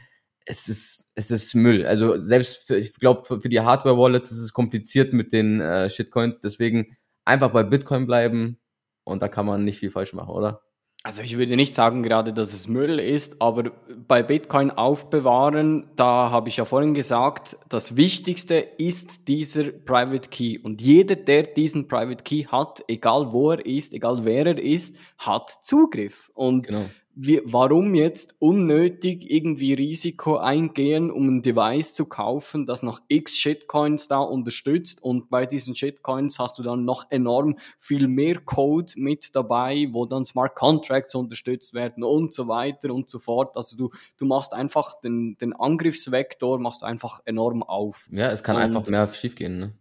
es 0.46 0.70
ist 0.70 1.10
es 1.16 1.32
ist 1.32 1.54
Müll. 1.56 1.86
Also 1.86 2.20
selbst 2.20 2.68
für, 2.68 2.78
ich 2.78 2.94
glaube 2.96 3.26
für, 3.26 3.42
für 3.42 3.50
die 3.50 3.62
Hardware 3.62 3.98
Wallets 3.98 4.32
ist 4.32 4.40
es 4.40 4.54
kompliziert 4.54 5.14
mit 5.14 5.34
den 5.34 5.62
äh, 5.62 5.90
Shitcoins, 5.90 6.40
deswegen 6.40 6.98
einfach 7.26 7.52
bei 7.52 7.64
Bitcoin 7.64 8.06
bleiben 8.08 8.60
und 9.04 9.22
da 9.22 9.28
kann 9.28 9.46
man 9.46 9.66
nicht 9.66 9.80
viel 9.80 9.92
falsch 9.92 10.14
machen, 10.14 10.30
oder? 10.32 10.62
Also 11.06 11.22
ich 11.22 11.38
würde 11.38 11.58
nicht 11.58 11.76
sagen 11.76 12.02
gerade, 12.02 12.32
dass 12.32 12.54
es 12.54 12.70
Müll 12.70 12.98
ist, 12.98 13.42
aber 13.42 13.72
bei 14.08 14.24
Bitcoin 14.24 14.72
aufbewahren, 14.72 15.90
da 15.98 16.32
habe 16.32 16.48
ich 16.48 16.56
ja 16.56 16.64
vorhin 16.64 16.94
gesagt, 16.94 17.58
das 17.68 17.98
Wichtigste 17.98 18.56
ist 18.56 19.28
dieser 19.28 19.64
Private 19.64 20.30
Key. 20.30 20.60
Und 20.60 20.82
jeder, 20.82 21.18
der 21.18 21.44
diesen 21.44 21.90
Private 21.90 22.24
Key 22.24 22.46
hat, 22.46 22.86
egal 22.88 23.34
wo 23.34 23.52
er 23.52 23.66
ist, 23.66 23.94
egal 23.94 24.24
wer 24.24 24.46
er 24.46 24.58
ist, 24.58 24.98
hat 25.18 25.50
Zugriff. 25.50 26.32
Und 26.36 26.68
Genau. 26.68 26.86
Wir, 27.16 27.42
warum 27.46 27.94
jetzt 27.96 28.36
unnötig 28.40 29.30
irgendwie 29.30 29.74
Risiko 29.74 30.38
eingehen, 30.38 31.12
um 31.12 31.28
ein 31.28 31.42
Device 31.42 31.94
zu 31.94 32.06
kaufen, 32.06 32.66
das 32.66 32.82
noch 32.82 33.02
x 33.08 33.38
Shitcoins 33.38 34.08
da 34.08 34.20
unterstützt 34.20 35.04
und 35.04 35.30
bei 35.30 35.46
diesen 35.46 35.76
Shitcoins 35.76 36.40
hast 36.40 36.58
du 36.58 36.64
dann 36.64 36.86
noch 36.86 37.06
enorm 37.12 37.58
viel 37.78 38.08
mehr 38.08 38.40
Code 38.40 38.94
mit 38.96 39.36
dabei, 39.36 39.90
wo 39.92 40.06
dann 40.06 40.26
Smart 40.26 40.56
Contracts 40.56 41.14
unterstützt 41.14 41.74
werden 41.74 42.04
und 42.04 42.34
so 42.34 42.48
weiter 42.48 42.94
und 42.94 43.10
so 43.10 43.20
fort. 43.20 43.56
Also 43.58 43.78
du, 43.78 43.90
du 44.18 44.26
machst 44.26 44.54
einfach 44.54 45.00
den, 45.02 45.38
den 45.38 45.54
Angriffsvektor 45.54 46.60
machst 46.60 46.82
du 46.82 46.86
einfach 46.88 47.20
enorm 47.26 47.62
auf. 47.64 48.08
Ja, 48.12 48.32
es 48.32 48.42
kann 48.44 48.56
Und- 48.56 48.62
einfach 48.64 48.88
mehr 48.88 49.08
schiefgehen, 49.08 49.60
ne? 49.60 49.74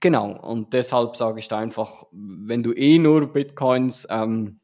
Genau, 0.00 0.30
und 0.38 0.74
deshalb 0.74 1.16
sage 1.16 1.38
ich 1.40 1.48
da 1.48 1.58
einfach, 1.58 2.04
wenn 2.12 2.62
du 2.62 2.72
eh 2.74 2.98
nur 2.98 3.32
Bitcoins 3.32 4.06
ähm, 4.10 4.60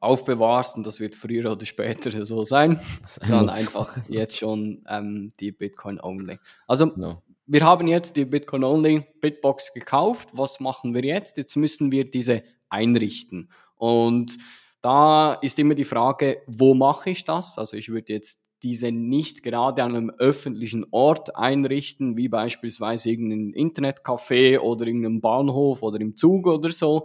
aufbewahrst, 0.00 0.76
und 0.76 0.86
das 0.86 1.00
wird 1.00 1.14
früher 1.14 1.50
oder 1.52 1.66
später 1.66 2.10
so 2.26 2.44
sein, 2.44 2.80
Sein 3.06 3.30
dann 3.30 3.44
muss. 3.46 3.54
einfach 3.54 3.96
jetzt 4.08 4.36
schon 4.38 4.84
ähm, 4.88 5.32
die 5.40 5.52
Bitcoin 5.52 6.00
Only. 6.00 6.38
Also 6.66 6.90
Genau. 6.90 7.22
wir 7.46 7.64
haben 7.64 7.86
jetzt 7.88 8.16
die 8.16 8.24
Bitcoin 8.24 8.64
Only 8.64 9.04
Bitbox 9.20 9.72
gekauft. 9.72 10.30
Was 10.32 10.60
machen 10.60 10.94
wir 10.94 11.04
jetzt? 11.04 11.36
Jetzt 11.36 11.56
müssen 11.56 11.92
wir 11.92 12.08
diese 12.10 12.38
einrichten. 12.68 13.50
Und 13.76 14.38
da 14.80 15.34
ist 15.34 15.58
immer 15.58 15.74
die 15.74 15.84
Frage, 15.84 16.42
wo 16.46 16.74
mache 16.74 17.10
ich 17.10 17.24
das? 17.24 17.58
Also 17.58 17.76
ich 17.76 17.90
würde 17.90 18.12
jetzt 18.12 18.40
diese 18.62 18.92
nicht 18.92 19.42
gerade 19.42 19.82
an 19.82 19.94
einem 19.96 20.10
öffentlichen 20.10 20.86
Ort 20.92 21.36
einrichten, 21.36 22.16
wie 22.16 22.28
beispielsweise 22.28 23.10
irgendein 23.10 23.52
Internetcafé 23.54 24.60
oder 24.60 24.86
irgendeinem 24.86 25.20
Bahnhof 25.20 25.82
oder 25.82 26.00
im 26.00 26.16
Zug 26.16 26.46
oder 26.46 26.70
so, 26.70 27.04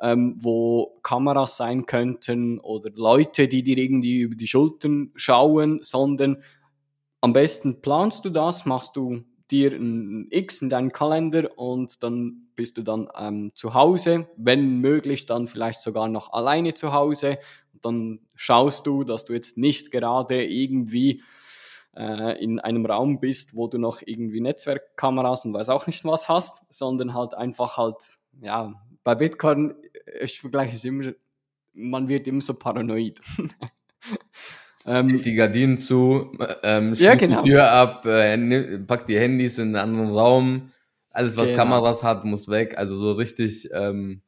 ähm, 0.00 0.36
wo 0.38 0.98
Kameras 1.02 1.56
sein 1.56 1.86
könnten 1.86 2.60
oder 2.60 2.90
Leute, 2.94 3.48
die 3.48 3.62
dir 3.62 3.78
irgendwie 3.78 4.20
über 4.20 4.36
die 4.36 4.46
Schultern 4.46 5.10
schauen, 5.16 5.80
sondern 5.82 6.42
am 7.20 7.32
besten 7.32 7.80
planst 7.80 8.24
du 8.24 8.30
das, 8.30 8.64
machst 8.64 8.96
du 8.96 9.24
dir 9.50 9.72
ein 9.72 10.28
X 10.30 10.62
in 10.62 10.68
deinen 10.70 10.92
Kalender 10.92 11.58
und 11.58 12.02
dann 12.02 12.48
bist 12.54 12.76
du 12.76 12.82
dann 12.82 13.08
ähm, 13.18 13.52
zu 13.54 13.74
Hause, 13.74 14.28
wenn 14.36 14.80
möglich, 14.80 15.26
dann 15.26 15.46
vielleicht 15.46 15.80
sogar 15.80 16.08
noch 16.08 16.32
alleine 16.32 16.74
zu 16.74 16.92
Hause. 16.92 17.38
Dann 17.80 18.20
schaust 18.34 18.86
du, 18.86 19.04
dass 19.04 19.24
du 19.24 19.32
jetzt 19.32 19.56
nicht 19.56 19.90
gerade 19.90 20.44
irgendwie 20.44 21.22
äh, 21.96 22.42
in 22.42 22.58
einem 22.60 22.84
Raum 22.84 23.20
bist, 23.20 23.56
wo 23.56 23.68
du 23.68 23.78
noch 23.78 24.02
irgendwie 24.04 24.40
Netzwerkkameras 24.40 25.44
und 25.44 25.54
weiß 25.54 25.68
auch 25.70 25.86
nicht 25.86 26.04
was 26.04 26.28
hast, 26.28 26.62
sondern 26.68 27.14
halt 27.14 27.34
einfach 27.34 27.76
halt, 27.76 28.18
ja, 28.40 28.74
bei 29.04 29.14
Bitcoin, 29.14 29.74
ich 30.20 30.40
vergleiche 30.40 30.76
es 30.76 30.84
immer, 30.84 31.12
man 31.74 32.08
wird 32.08 32.26
immer 32.26 32.40
so 32.40 32.54
paranoid. 32.54 33.20
Ähm, 34.86 35.20
die 35.20 35.34
Gardinen 35.34 35.76
zu, 35.76 36.32
ähm, 36.62 36.94
schließt 36.94 37.00
ja, 37.00 37.14
genau. 37.16 37.42
die 37.42 37.50
Tür 37.50 37.70
ab, 37.70 38.06
äh, 38.06 38.78
packt 38.78 39.08
die 39.08 39.18
Handys 39.18 39.58
in 39.58 39.68
einen 39.68 39.76
anderen 39.76 40.10
Raum. 40.10 40.70
Alles, 41.10 41.36
was 41.36 41.50
genau. 41.50 41.64
Kameras 41.64 42.02
hat, 42.04 42.24
muss 42.24 42.48
weg. 42.48 42.78
Also 42.78 42.96
so 42.96 43.12
richtig, 43.12 43.68
ähm, 43.72 44.22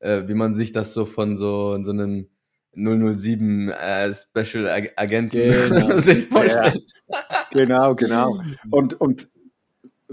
äh, 0.00 0.22
wie 0.26 0.34
man 0.34 0.54
sich 0.54 0.72
das 0.72 0.92
so 0.92 1.06
von 1.06 1.36
so, 1.36 1.82
so 1.82 1.92
einem 1.92 2.28
007 2.74 3.68
äh, 3.70 4.12
Special 4.12 4.90
Agenten 4.96 5.70
genau. 5.70 6.00
sich 6.00 6.26
vorstellt. 6.26 6.82
Ja. 7.08 7.46
genau, 7.50 7.94
genau. 7.94 8.40
Und, 8.70 9.00
und 9.00 9.28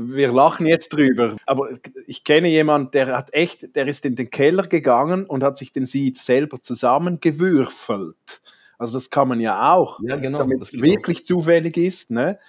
wir 0.02 0.32
lachen 0.32 0.66
jetzt 0.66 0.94
drüber, 0.94 1.36
aber 1.46 1.70
ich 2.08 2.24
kenne 2.24 2.48
jemanden, 2.48 2.92
der 2.92 3.08
hat 3.18 3.34
echt, 3.34 3.76
der 3.76 3.86
ist 3.88 4.06
in 4.06 4.16
den 4.16 4.30
Keller 4.30 4.66
gegangen 4.66 5.26
und 5.26 5.44
hat 5.44 5.58
sich 5.58 5.74
den 5.74 5.88
Seed 5.88 6.18
selber 6.20 6.62
zusammengewürfelt. 6.62 8.42
Also 8.78 8.98
das 8.98 9.10
kann 9.10 9.28
man 9.28 9.42
ja 9.42 9.74
auch, 9.74 10.00
ja, 10.02 10.16
genau, 10.16 10.40
damit 10.40 10.62
es 10.62 10.74
wirklich 10.74 11.20
auch. 11.20 11.26
zufällig 11.26 11.76
ist. 11.76 12.12
Ne? 12.12 12.40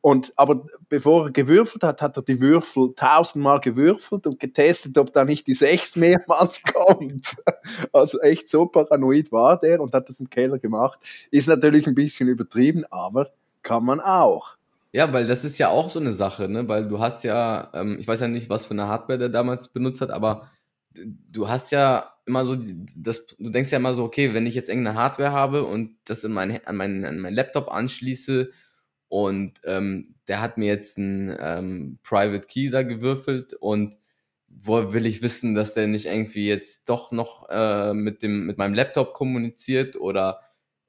Und, 0.00 0.32
aber 0.34 0.66
bevor 0.88 1.26
er 1.26 1.30
gewürfelt 1.30 1.84
hat, 1.84 2.02
hat 2.02 2.16
er 2.16 2.24
die 2.24 2.40
Würfel 2.40 2.92
tausendmal 2.96 3.60
gewürfelt 3.60 4.26
und 4.26 4.40
getestet, 4.40 4.98
ob 4.98 5.12
da 5.12 5.24
nicht 5.24 5.46
die 5.46 5.54
sechs 5.54 5.94
mehrmals 5.94 6.60
kommt. 6.74 7.36
Also 7.92 8.18
echt 8.20 8.48
so 8.48 8.66
paranoid 8.66 9.30
war 9.30 9.60
der 9.60 9.80
und 9.80 9.92
hat 9.92 10.08
das 10.08 10.18
im 10.18 10.28
Keller 10.28 10.58
gemacht. 10.58 10.98
Ist 11.30 11.46
natürlich 11.46 11.86
ein 11.86 11.94
bisschen 11.94 12.28
übertrieben, 12.28 12.84
aber 12.90 13.30
kann 13.62 13.84
man 13.84 14.00
auch. 14.00 14.56
Ja, 14.94 15.12
weil 15.12 15.26
das 15.26 15.44
ist 15.44 15.58
ja 15.58 15.68
auch 15.68 15.88
so 15.90 16.00
eine 16.00 16.12
Sache, 16.12 16.48
ne? 16.48 16.66
Weil 16.68 16.88
du 16.88 16.98
hast 16.98 17.22
ja, 17.22 17.70
ähm, 17.74 17.96
ich 18.00 18.08
weiß 18.08 18.20
ja 18.20 18.28
nicht, 18.28 18.48
was 18.50 18.66
für 18.66 18.72
eine 18.74 18.88
Hardware 18.88 19.18
der 19.18 19.28
damals 19.28 19.68
benutzt 19.68 20.00
hat, 20.00 20.10
aber 20.10 20.50
du 20.92 21.48
hast 21.48 21.70
ja 21.70 22.12
immer 22.26 22.44
so, 22.44 22.56
das, 22.96 23.26
du 23.38 23.50
denkst 23.50 23.70
ja 23.70 23.78
immer 23.78 23.94
so, 23.94 24.02
okay, 24.04 24.34
wenn 24.34 24.46
ich 24.46 24.54
jetzt 24.56 24.68
irgendeine 24.68 24.98
Hardware 24.98 25.30
habe 25.32 25.64
und 25.64 25.96
das 26.04 26.24
in 26.24 26.32
mein, 26.32 26.64
an, 26.66 26.76
meinen, 26.76 27.04
an 27.04 27.18
meinen 27.20 27.34
Laptop 27.36 27.68
anschließe 27.72 28.50
und 29.08 29.60
ähm, 29.64 30.14
der 30.28 30.40
hat 30.40 30.58
mir 30.58 30.66
jetzt 30.66 30.98
einen 30.98 31.36
ähm, 31.40 31.98
Private 32.02 32.46
Key 32.48 32.70
da 32.70 32.82
gewürfelt 32.82 33.54
und 33.54 33.96
wo 34.48 34.92
will 34.92 35.06
ich 35.06 35.22
wissen, 35.22 35.54
dass 35.54 35.74
der 35.74 35.86
nicht 35.86 36.06
irgendwie 36.06 36.48
jetzt 36.48 36.88
doch 36.88 37.12
noch 37.12 37.48
äh, 37.50 37.94
mit 37.94 38.22
dem 38.22 38.46
mit 38.46 38.58
meinem 38.58 38.74
Laptop 38.74 39.14
kommuniziert 39.14 39.94
oder 39.96 40.40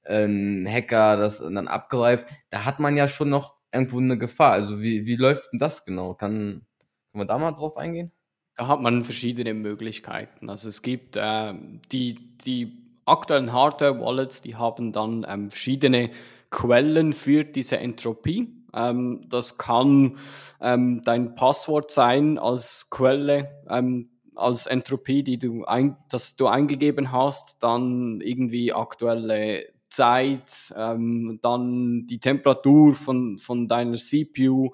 ein 0.03 0.67
Hacker 0.67 1.17
das 1.17 1.39
dann 1.39 1.67
abgreift, 1.67 2.25
da 2.49 2.65
hat 2.65 2.79
man 2.79 2.97
ja 2.97 3.07
schon 3.07 3.29
noch 3.29 3.55
irgendwo 3.73 3.99
eine 3.99 4.17
Gefahr. 4.17 4.53
Also 4.53 4.81
wie, 4.81 5.05
wie 5.05 5.15
läuft 5.15 5.51
denn 5.51 5.59
das 5.59 5.85
genau? 5.85 6.13
Kann, 6.13 6.65
kann 7.11 7.19
man 7.19 7.27
da 7.27 7.37
mal 7.37 7.51
drauf 7.51 7.77
eingehen? 7.77 8.11
Da 8.57 8.67
hat 8.67 8.81
man 8.81 9.03
verschiedene 9.03 9.53
Möglichkeiten. 9.53 10.49
Also 10.49 10.69
es 10.69 10.81
gibt 10.81 11.15
äh, 11.15 11.53
die, 11.91 12.37
die 12.45 12.81
aktuellen 13.05 13.53
Hardware-Wallets, 13.53 14.41
die 14.41 14.55
haben 14.55 14.91
dann 14.91 15.25
ähm, 15.27 15.49
verschiedene 15.49 16.11
Quellen 16.49 17.13
für 17.13 17.43
diese 17.43 17.77
Entropie. 17.77 18.53
Ähm, 18.73 19.25
das 19.29 19.57
kann 19.57 20.17
ähm, 20.59 21.01
dein 21.03 21.35
Passwort 21.35 21.91
sein 21.91 22.37
als 22.37 22.89
Quelle, 22.89 23.51
ähm, 23.69 24.09
als 24.35 24.65
Entropie, 24.65 25.23
die 25.23 25.39
du 25.39 25.65
ein, 25.65 25.97
das 26.09 26.35
du 26.35 26.47
eingegeben 26.47 27.11
hast, 27.11 27.63
dann 27.63 28.21
irgendwie 28.21 28.73
aktuelle 28.73 29.65
Zeit, 29.91 30.73
ähm, 30.75 31.39
dann 31.41 32.07
die 32.07 32.19
Temperatur 32.19 32.95
von, 32.95 33.37
von 33.37 33.67
deiner 33.67 33.97
CPU, 33.97 34.69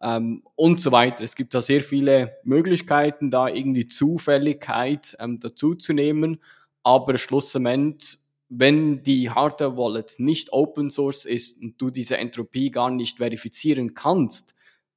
ähm, 0.00 0.42
und 0.54 0.80
so 0.80 0.92
weiter. 0.92 1.24
Es 1.24 1.36
gibt 1.36 1.54
da 1.54 1.62
sehr 1.62 1.80
viele 1.80 2.36
Möglichkeiten, 2.44 3.30
da 3.30 3.48
irgendwie 3.48 3.86
Zufälligkeit 3.86 5.16
ähm, 5.20 5.40
dazu 5.40 5.74
zu 5.74 5.92
nehmen, 5.92 6.38
aber 6.82 7.16
schlussendlich, 7.18 8.18
wenn 8.48 9.02
die 9.02 9.30
Hardware 9.30 9.76
Wallet 9.76 10.14
nicht 10.18 10.52
Open 10.52 10.90
Source 10.90 11.24
ist 11.24 11.60
und 11.60 11.80
du 11.80 11.90
diese 11.90 12.16
Entropie 12.16 12.70
gar 12.70 12.90
nicht 12.90 13.18
verifizieren 13.18 13.94
kannst, 13.94 14.54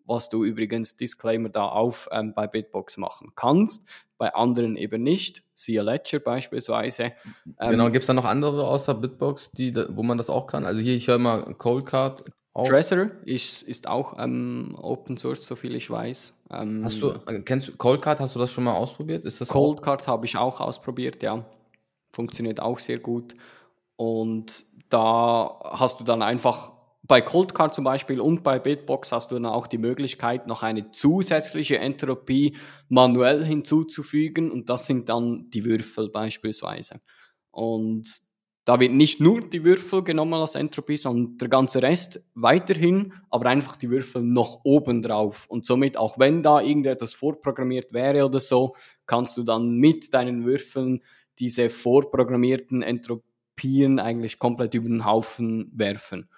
was 0.10 0.30
du 0.30 0.43
übrigens 0.43 0.95
Disclaimer 0.95 1.50
da 1.50 1.67
auf 1.67 2.10
ähm, 2.12 2.34
bei 2.36 2.48
Bitbox 2.48 2.98
machen 2.98 3.32
kannst, 3.36 3.88
bei 4.17 4.34
anderen 4.34 4.76
eben 4.76 5.04
nicht, 5.04 5.43
siehe 5.54 5.82
Ledger 5.82 6.19
beispielsweise. 6.19 7.12
Genau, 7.60 7.86
ähm, 7.86 7.93
gibt 7.93 8.04
es 8.04 8.08
da 8.08 8.13
noch 8.13 8.26
andere 8.26 8.67
außer 8.67 8.95
Bitbox, 8.95 9.52
die, 9.52 9.74
wo 9.89 10.04
man 10.04 10.17
das 10.17 10.30
auch 10.30 10.48
kann? 10.48 10.65
Also 10.65 10.82
hier, 10.82 10.95
ich 10.95 11.08
höre 11.08 11.19
mal 11.19 11.54
Coldcard, 11.54 12.26
auch. 12.54 12.67
Trezor 12.67 13.08
ist, 13.26 13.63
ist 13.63 13.88
auch 13.88 14.17
ähm, 14.19 14.76
Open 14.82 15.17
Source, 15.17 15.45
soviel 15.45 15.76
ich 15.76 15.89
weiß. 15.89 16.34
Ähm, 16.52 16.82
hast 16.84 17.02
du, 17.02 17.12
äh, 17.28 17.39
kennst 17.41 17.67
du 17.67 17.78
Coldcard, 17.78 18.19
hast 18.19 18.36
du 18.36 18.39
das 18.39 18.52
schon 18.52 18.63
mal 18.63 18.74
ausprobiert? 18.74 19.26
Ist 19.26 19.39
das 19.39 19.48
Coldcard 19.48 20.08
habe 20.08 20.26
ich 20.26 20.36
auch 20.36 20.60
ausprobiert, 20.60 21.22
ja. 21.24 21.45
Funktioniert 22.12 22.60
auch 22.60 22.80
sehr 22.80 23.00
gut. 23.00 23.36
Und 23.95 24.65
da 24.89 25.60
hast 25.63 26.00
du 26.00 26.04
dann 26.04 26.22
einfach 26.22 26.72
bei 27.10 27.22
Coldcard 27.22 27.74
zum 27.74 27.84
Beispiel 27.84 28.22
und 28.22 28.43
bei 28.43 28.60
Bitbox 28.60 29.12
hast 29.12 29.32
du 29.32 29.36
dann 29.36 29.48
auch 29.48 29.65
die 29.65 29.80
Möglichkeit, 29.80 30.45
noch 30.45 30.62
eine 30.62 30.91
zusätzliche 30.91 31.80
Entropie 31.80 32.56
manuell 32.88 33.43
hinzuzufügen 33.43 34.52
und 34.52 34.69
das 34.69 34.86
sind 34.86 35.10
dann 35.10 35.50
die 35.50 35.65
Würfel 35.65 36.10
beispielsweise. 36.10 37.00
Und 37.50 38.08
da 38.63 38.80
wird 38.80 38.91
nicht 38.91 39.19
nur 39.19 39.41
die 39.41 39.63
Würfel 39.63 40.04
genommen 40.04 40.36
als 40.36 40.54
Entropie, 40.54 40.98
sondern 40.98 41.39
der 41.39 41.50
ganze 41.50 41.82
Rest 41.82 42.22
weiterhin, 42.36 43.12
aber 43.32 43.50
einfach 43.50 43.76
die 43.76 43.89
Würfel 43.89 44.22
noch 44.22 44.62
oben 44.63 45.02
drauf. 45.02 45.48
Und 45.50 45.65
somit, 45.65 45.98
auch 45.98 46.19
wenn 46.19 46.43
da 46.43 46.62
irgendetwas 46.62 47.15
vorprogrammiert 47.15 47.91
wäre 47.91 48.24
oder 48.24 48.39
so, 48.39 48.76
kannst 49.08 49.36
du 49.36 49.41
dann 49.41 49.78
mit 49.78 50.13
deinen 50.13 50.45
Würfeln 50.45 51.02
diese 51.39 51.69
vorprogrammierten 51.72 52.84
Entropien 52.84 53.98
eigentlich 53.98 54.38
komplett 54.38 54.76
über 54.76 54.89
den 54.89 55.06
Haufen 55.06 55.72
werfen. 55.74 56.30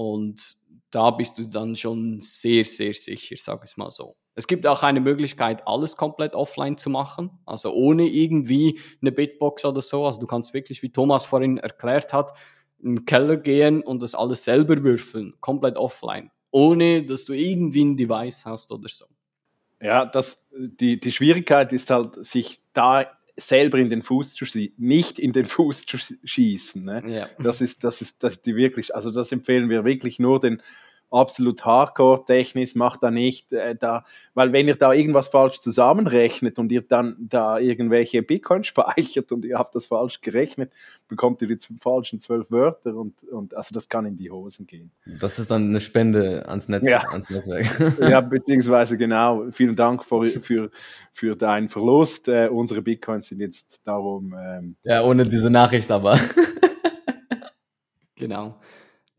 Und 0.00 0.56
da 0.90 1.10
bist 1.10 1.36
du 1.36 1.46
dann 1.46 1.76
schon 1.76 2.20
sehr, 2.20 2.64
sehr 2.64 2.94
sicher, 2.94 3.36
sag 3.38 3.62
ich 3.66 3.76
mal 3.76 3.90
so. 3.90 4.16
Es 4.34 4.46
gibt 4.46 4.66
auch 4.66 4.82
eine 4.82 5.00
Möglichkeit, 5.00 5.68
alles 5.68 5.94
komplett 5.98 6.32
offline 6.32 6.78
zu 6.78 6.88
machen, 6.88 7.30
also 7.44 7.74
ohne 7.74 8.08
irgendwie 8.08 8.80
eine 9.02 9.12
Bitbox 9.12 9.66
oder 9.66 9.82
so. 9.82 10.06
Also 10.06 10.18
du 10.18 10.26
kannst 10.26 10.54
wirklich, 10.54 10.82
wie 10.82 10.90
Thomas 10.90 11.26
vorhin 11.26 11.58
erklärt 11.58 12.14
hat, 12.14 12.32
in 12.78 12.96
den 12.96 13.04
Keller 13.04 13.36
gehen 13.36 13.82
und 13.82 14.00
das 14.00 14.14
alles 14.14 14.44
selber 14.44 14.82
würfeln, 14.82 15.34
komplett 15.40 15.76
offline, 15.76 16.30
ohne 16.50 17.04
dass 17.04 17.26
du 17.26 17.34
irgendwie 17.34 17.84
ein 17.84 17.98
Device 17.98 18.46
hast 18.46 18.72
oder 18.72 18.88
so. 18.88 19.04
Ja, 19.82 20.06
das, 20.06 20.38
die, 20.50 20.98
die 20.98 21.12
Schwierigkeit 21.12 21.74
ist 21.74 21.90
halt, 21.90 22.24
sich 22.24 22.62
da 22.72 23.04
selber 23.40 23.78
in 23.78 23.90
den 23.90 24.02
Fuß 24.02 24.34
zu 24.34 24.44
schießen, 24.44 24.74
nicht 24.78 25.18
in 25.18 25.32
den 25.32 25.44
Fuß 25.46 25.86
zu 25.86 25.98
schießen. 25.98 26.82
Ne? 26.82 27.02
Ja. 27.06 27.28
Das 27.38 27.60
ist, 27.60 27.84
das 27.84 28.00
ist, 28.00 28.22
das 28.22 28.34
ist 28.34 28.46
die 28.46 28.56
wirklich, 28.56 28.94
also 28.94 29.10
das 29.10 29.32
empfehlen 29.32 29.68
wir 29.68 29.84
wirklich 29.84 30.18
nur 30.18 30.40
den 30.40 30.62
absolut 31.10 31.64
Hardcore-technisch, 31.64 32.74
macht 32.74 33.02
da 33.02 33.10
nicht, 33.10 33.52
äh, 33.52 33.74
da, 33.74 34.04
weil 34.34 34.52
wenn 34.52 34.68
ihr 34.68 34.76
da 34.76 34.92
irgendwas 34.92 35.28
falsch 35.28 35.60
zusammenrechnet 35.60 36.58
und 36.58 36.70
ihr 36.70 36.82
dann 36.82 37.16
da 37.18 37.58
irgendwelche 37.58 38.22
Bitcoin 38.22 38.64
speichert 38.64 39.32
und 39.32 39.44
ihr 39.44 39.58
habt 39.58 39.74
das 39.74 39.86
falsch 39.86 40.20
gerechnet, 40.20 40.72
bekommt 41.08 41.42
ihr 41.42 41.48
die 41.48 41.58
falschen 41.78 42.20
zwölf 42.20 42.50
Wörter 42.50 42.94
und, 42.94 43.22
und 43.24 43.54
also 43.54 43.74
das 43.74 43.88
kann 43.88 44.06
in 44.06 44.16
die 44.16 44.30
Hosen 44.30 44.66
gehen. 44.66 44.90
Das 45.20 45.38
ist 45.38 45.50
dann 45.50 45.70
eine 45.70 45.80
Spende 45.80 46.48
ans, 46.48 46.68
Netz, 46.68 46.86
ja. 46.86 47.00
ans 47.10 47.28
Netzwerk. 47.30 47.98
ja, 48.00 48.20
beziehungsweise 48.20 48.96
genau. 48.96 49.46
Vielen 49.50 49.76
Dank 49.76 50.04
für, 50.04 50.28
für, 50.28 50.70
für 51.12 51.36
deinen 51.36 51.68
Verlust. 51.68 52.28
Äh, 52.28 52.48
unsere 52.48 52.82
Bitcoins 52.82 53.28
sind 53.28 53.40
jetzt 53.40 53.80
darum. 53.84 54.34
Ähm, 54.38 54.76
ja, 54.84 55.02
ohne 55.02 55.26
diese 55.26 55.50
Nachricht 55.50 55.90
aber. 55.90 56.18
genau. 58.14 58.60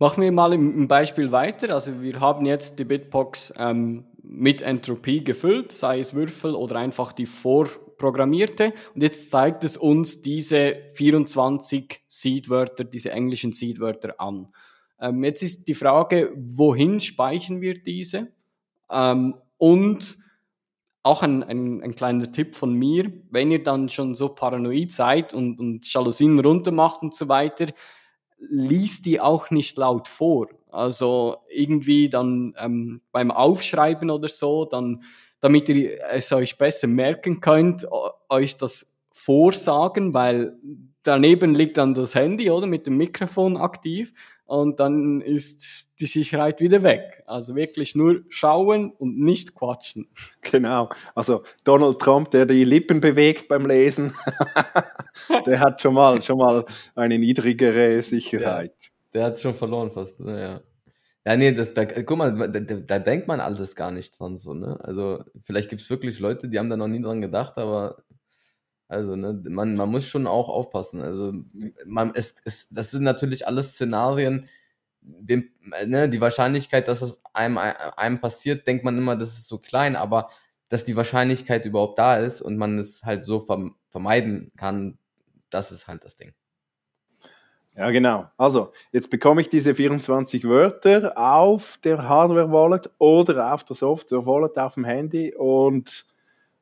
Machen 0.02 0.24
wir 0.24 0.32
mal 0.32 0.52
im, 0.52 0.88
Beispiel 0.88 1.32
weiter. 1.32 1.76
Also 1.76 2.02
wir 2.02 2.20
haben 2.20 2.48
jetzt 2.48 2.80
die 2.80 2.86
Bitbox 2.86 3.54
ähm, 3.56 4.08
mit 4.24 4.64
Entropie 4.64 5.24
gefüllt, 5.24 5.72
sei 5.72 6.00
es 6.00 6.16
Würfel 6.16 6.56
oder 6.56 6.78
einfach 6.78 7.14
die 7.14 7.28
vorprogrammierte. 7.28 8.74
Und 8.96 9.04
jetzt 9.04 9.30
zeigt 9.30 9.64
es 9.64 9.78
uns 9.78 10.24
diese 10.24 10.76
24 10.96 12.02
Seedwörter, 12.08 12.84
diese 12.84 13.12
englischen 13.12 13.52
Seedwörter 13.52 14.20
an. 14.20 14.48
Ähm, 15.00 15.24
jetzt 15.24 15.44
ist 15.44 15.68
die 15.68 15.76
Frage, 15.76 16.34
wohin 16.36 17.00
speichern 17.00 17.62
wir 17.62 17.76
diese? 17.76 18.30
Ähm, 18.90 19.36
und 19.58 20.18
auch 21.04 21.22
ein, 21.22 21.44
ein, 21.44 21.84
ein, 21.84 21.94
kleiner 21.94 22.32
Tipp 22.32 22.56
von 22.56 22.74
mir, 22.74 23.14
wenn 23.30 23.52
ihr 23.52 23.62
dann 23.62 23.88
schon 23.88 24.16
so 24.16 24.30
paranoid 24.30 24.90
seid 24.90 25.36
und, 25.36 25.60
und 25.60 25.94
Jalousien 25.94 26.40
runtermacht 26.40 27.04
und 27.04 27.14
so 27.14 27.28
weiter, 27.28 27.68
liest 28.50 29.06
die 29.06 29.22
auch 29.22 29.52
nicht 29.52 29.78
laut 29.78 30.08
vor. 30.08 30.50
Also 30.72 31.38
irgendwie 31.50 32.10
dann 32.10 32.56
ähm, 32.58 33.02
beim 33.12 33.32
Aufschreiben 33.32 34.10
oder 34.10 34.30
so, 34.30 34.66
dann, 34.66 35.04
damit 35.40 35.70
ihr 35.70 36.00
es 36.12 36.32
euch 36.32 36.58
besser 36.58 36.88
merken 36.88 37.42
könnt, 37.42 37.86
euch 38.30 38.58
das 38.58 38.98
vorsagen, 39.12 40.14
weil 40.14 40.58
daneben 41.04 41.56
liegt 41.56 41.78
dann 41.78 41.94
das 41.94 42.16
Handy, 42.16 42.50
oder, 42.50 42.68
mit 42.68 42.88
dem 42.88 42.98
Mikrofon 42.98 43.58
aktiv 43.58 44.14
und 44.52 44.82
dann 44.82 45.22
ist 45.22 45.92
die 46.02 46.06
Sicherheit 46.06 46.60
wieder 46.60 46.84
weg. 46.84 47.24
Also 47.26 47.56
wirklich 47.56 47.96
nur 47.96 48.24
schauen 48.28 48.92
und 48.92 49.18
nicht 49.18 49.56
quatschen. 49.56 50.10
Genau. 50.42 50.90
Also 51.16 51.44
Donald 51.64 52.00
Trump, 52.00 52.32
der 52.32 52.46
die 52.46 52.66
Lippen 52.66 53.00
bewegt 53.00 53.48
beim 53.48 53.66
Lesen, 53.66 54.14
der 55.46 55.60
hat 55.62 55.82
schon 55.82 55.94
mal, 55.94 56.22
schon 56.22 56.40
mal 56.40 56.66
eine 56.96 57.18
niedrigere 57.18 58.04
Sicherheit. 58.04 58.74
Ja, 58.82 58.90
der 59.14 59.24
hat 59.28 59.40
schon 59.40 59.54
verloren 59.54 59.92
fast. 59.92 60.20
Ne? 60.20 60.42
Ja. 60.42 60.62
Ja, 61.26 61.38
nee, 61.38 61.54
das, 61.54 61.74
da, 61.74 61.86
guck 61.86 62.18
mal, 62.18 62.50
da, 62.50 62.60
da 62.60 63.00
denkt 63.00 63.28
man 63.28 63.40
alles 63.40 63.76
gar 63.76 63.92
nicht 63.92 64.20
dran 64.20 64.36
so, 64.36 64.54
ne? 64.56 64.78
Also, 64.82 65.24
vielleicht 65.44 65.70
gibt 65.70 65.82
es 65.84 65.90
wirklich 65.90 66.20
Leute, 66.20 66.50
die 66.50 66.58
haben 66.58 66.70
da 66.70 66.76
noch 66.76 66.88
nie 66.88 67.02
dran 67.02 67.22
gedacht, 67.22 67.58
aber 67.58 68.04
also, 68.92 69.16
ne, 69.16 69.42
man, 69.48 69.78
man 69.78 69.90
muss 69.90 70.06
schon 70.06 70.28
auch 70.28 70.50
aufpassen. 70.50 71.00
Also, 71.00 71.32
man, 71.86 72.12
es, 72.14 72.36
es, 72.44 72.68
das 72.70 72.92
sind 72.92 73.04
natürlich 73.04 73.48
alles 73.48 73.72
Szenarien. 73.72 74.50
Ne, 75.02 76.10
die 76.10 76.20
Wahrscheinlichkeit, 76.20 76.90
dass 76.90 77.02
es 77.02 77.24
einem, 77.34 77.58
einem 77.58 78.20
passiert, 78.20 78.68
denkt 78.68 78.84
man 78.84 78.98
immer, 78.98 79.16
das 79.16 79.30
ist 79.30 79.48
so 79.48 79.60
klein, 79.60 79.96
aber 79.96 80.28
dass 80.68 80.84
die 80.84 80.98
Wahrscheinlichkeit 80.98 81.66
überhaupt 81.66 82.00
da 82.00 82.18
ist 82.18 82.42
und 82.42 82.58
man 82.58 82.78
es 82.78 83.06
halt 83.06 83.24
so 83.24 83.46
vermeiden 83.90 84.52
kann, 84.58 84.98
das 85.50 85.72
ist 85.72 85.88
halt 85.88 86.04
das 86.04 86.18
Ding. 86.18 86.34
Ja, 87.78 87.92
genau. 87.92 88.30
Also, 88.36 88.74
jetzt 88.92 89.10
bekomme 89.10 89.40
ich 89.40 89.48
diese 89.48 89.74
24 89.74 90.44
Wörter 90.44 91.18
auf 91.18 91.80
der 91.86 92.10
Hardware-Wallet 92.10 92.90
oder 92.98 93.54
auf 93.54 93.64
der 93.64 93.78
Software-Wallet 93.78 94.58
auf 94.58 94.74
dem 94.74 94.84
Handy 94.84 95.34
und 95.34 96.06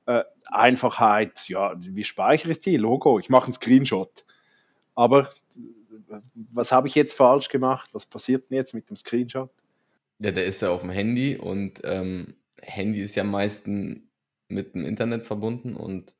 äh, 0.06 0.24
Einfachheit, 0.52 1.48
ja, 1.48 1.74
wie 1.78 2.04
speichere 2.04 2.52
ich 2.52 2.60
die? 2.60 2.78
Logo, 2.78 3.20
ich 3.20 3.30
mache 3.30 3.46
einen 3.46 3.54
Screenshot. 3.54 4.26
Aber 4.96 5.32
was 6.52 6.72
habe 6.72 6.88
ich 6.88 6.96
jetzt 6.96 7.14
falsch 7.14 7.50
gemacht? 7.50 7.90
Was 7.94 8.06
passiert 8.06 8.50
denn 8.50 8.58
jetzt 8.58 8.74
mit 8.74 8.90
dem 8.90 8.96
Screenshot? 8.96 9.50
Ja, 10.20 10.32
der 10.32 10.46
ist 10.46 10.62
ja 10.62 10.70
auf 10.70 10.82
dem 10.82 10.90
Handy 10.90 11.38
und 11.38 11.82
ähm, 11.84 12.36
Handy 12.62 13.02
ist 13.02 13.16
ja 13.16 13.24
meistens 13.24 14.02
mit 14.48 14.74
dem 14.74 14.84
Internet 14.86 15.24
verbunden 15.24 15.76
und 15.76 16.16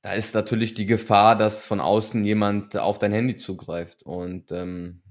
da 0.00 0.14
ist 0.14 0.34
natürlich 0.34 0.74
die 0.74 0.86
Gefahr, 0.86 1.36
dass 1.36 1.64
von 1.64 1.80
außen 1.80 2.24
jemand 2.24 2.76
auf 2.76 2.98
dein 2.98 3.12
Handy 3.12 3.36
zugreift 3.36 4.02
und 4.02 4.50
ähm, 4.50 5.01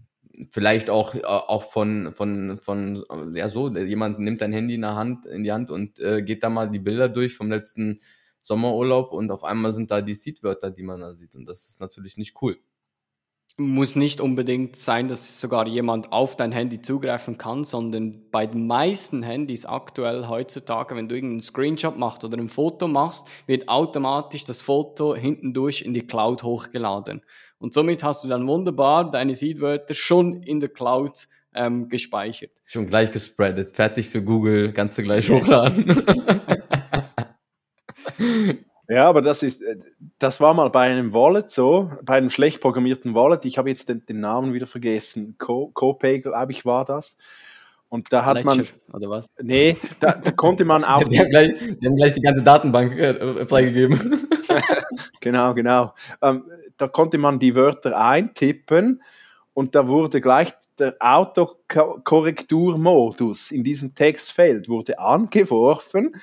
vielleicht 0.50 0.90
auch, 0.90 1.16
äh, 1.16 1.24
auch 1.24 1.64
von, 1.64 2.14
von, 2.14 2.60
von, 2.60 3.06
ja 3.36 3.50
so, 3.50 3.70
jemand 3.70 4.20
nimmt 4.20 4.42
dein 4.42 4.54
Handy 4.54 4.76
in, 4.76 4.82
der 4.82 4.96
Hand, 4.96 5.26
in 5.26 5.44
die 5.44 5.52
Hand 5.52 5.72
und 5.72 6.00
äh, 6.00 6.22
geht 6.22 6.44
da 6.44 6.50
mal 6.50 6.70
die 6.70 6.80
Bilder 6.80 7.10
durch 7.10 7.36
vom 7.36 7.50
letzten 7.52 8.02
Sommerurlaub 8.40 9.12
und 9.14 9.32
auf 9.32 9.44
einmal 9.44 9.72
sind 9.74 9.92
da 9.92 10.02
die 10.02 10.16
Seedwörter, 10.16 10.72
die 10.72 10.84
man 10.84 11.02
da 11.02 11.14
sieht. 11.14 11.36
Und 11.36 11.46
das 11.46 11.70
ist 11.70 11.80
natürlich 11.80 12.18
nicht 12.18 12.36
cool 12.42 12.58
muss 13.62 13.96
nicht 13.96 14.20
unbedingt 14.22 14.76
sein, 14.76 15.08
dass 15.08 15.40
sogar 15.40 15.68
jemand 15.68 16.12
auf 16.12 16.36
dein 16.36 16.52
Handy 16.52 16.82
zugreifen 16.82 17.38
kann, 17.38 17.64
sondern 17.64 18.30
bei 18.32 18.46
den 18.46 18.68
meisten 18.68 19.24
Handys 19.24 19.66
aktuell 19.66 20.28
heutzutage, 20.28 20.96
wenn 20.96 21.08
du 21.08 21.16
irgendeinen 21.16 21.42
Screenshot 21.42 21.98
machst 21.98 22.24
oder 22.24 22.38
ein 22.38 22.50
Foto 22.50 22.88
machst, 22.88 23.28
wird 23.48 23.70
automatisch 23.70 24.44
das 24.44 24.62
Foto 24.62 25.16
hinten 25.16 25.54
durch 25.54 25.82
in 25.82 25.94
die 25.94 26.06
Cloud 26.06 26.44
hochgeladen. 26.44 27.22
Und 27.58 27.74
somit 27.74 28.04
hast 28.04 28.24
du 28.24 28.28
dann 28.28 28.48
wunderbar 28.48 29.10
deine 29.10 29.36
Seedwörter 29.36 29.94
schon 29.94 30.44
in 30.44 30.60
der 30.60 30.70
Cloud 30.70 31.28
ähm, 31.54 31.90
gespeichert. 31.90 32.52
Schon 32.66 32.88
gleich 32.88 33.12
gespreadet, 33.12 33.76
fertig 33.76 34.10
für 34.10 34.24
Google, 34.24 34.74
kannst 34.74 34.98
du 34.98 35.04
gleich 35.04 35.30
yes. 35.30 35.42
hochladen. 35.42 35.86
Ja, 38.92 39.08
aber 39.08 39.22
das 39.22 39.42
ist, 39.42 39.62
äh, 39.62 39.78
das 40.20 40.42
war 40.42 40.54
mal 40.54 40.70
bei 40.70 40.82
einem 40.82 41.14
Wallet 41.14 41.50
so, 41.50 41.90
bei 42.04 42.18
einem 42.18 42.30
schlecht 42.30 42.60
programmierten 42.60 43.16
Wallet. 43.16 43.46
Ich 43.46 43.58
habe 43.58 43.70
jetzt 43.70 43.88
den, 43.88 44.06
den 44.06 44.20
Namen 44.20 44.54
wieder 44.54 44.68
vergessen. 44.68 45.38
Copay, 45.38 46.20
glaube 46.20 46.52
ich, 46.52 46.66
war 46.66 46.84
das. 46.84 47.16
Und 47.88 48.12
da 48.12 48.26
hat 48.26 48.36
Ledger, 48.36 48.50
man. 48.50 48.68
Oder 48.92 49.10
was? 49.10 49.28
Nee, 49.42 49.78
da, 50.02 50.12
da 50.12 50.32
konnte 50.32 50.66
man 50.66 50.84
auch. 50.90 51.06
die, 51.06 51.20
haben 51.20 51.30
gleich, 51.30 51.54
die, 51.80 51.88
haben 51.88 51.96
gleich, 51.96 52.16
die 52.16 52.22
ganze 52.22 52.44
Datenbank 52.44 53.00
äh, 53.00 53.46
freigegeben. 53.46 54.28
genau, 55.22 55.54
genau. 55.54 55.94
Ähm, 56.22 56.44
da 56.76 56.90
konnte 56.90 57.18
man 57.18 57.40
die 57.40 57.56
Wörter 57.56 57.98
eintippen 57.98 59.02
und 59.54 59.74
da 59.74 59.88
wurde 59.88 60.20
gleich 60.20 60.54
der 60.80 60.98
Autokorrekturmodus 61.00 63.52
in 63.52 63.64
diesem 63.64 63.96
Textfeld 63.96 64.68
wurde 64.68 65.00
angeworfen 65.00 66.14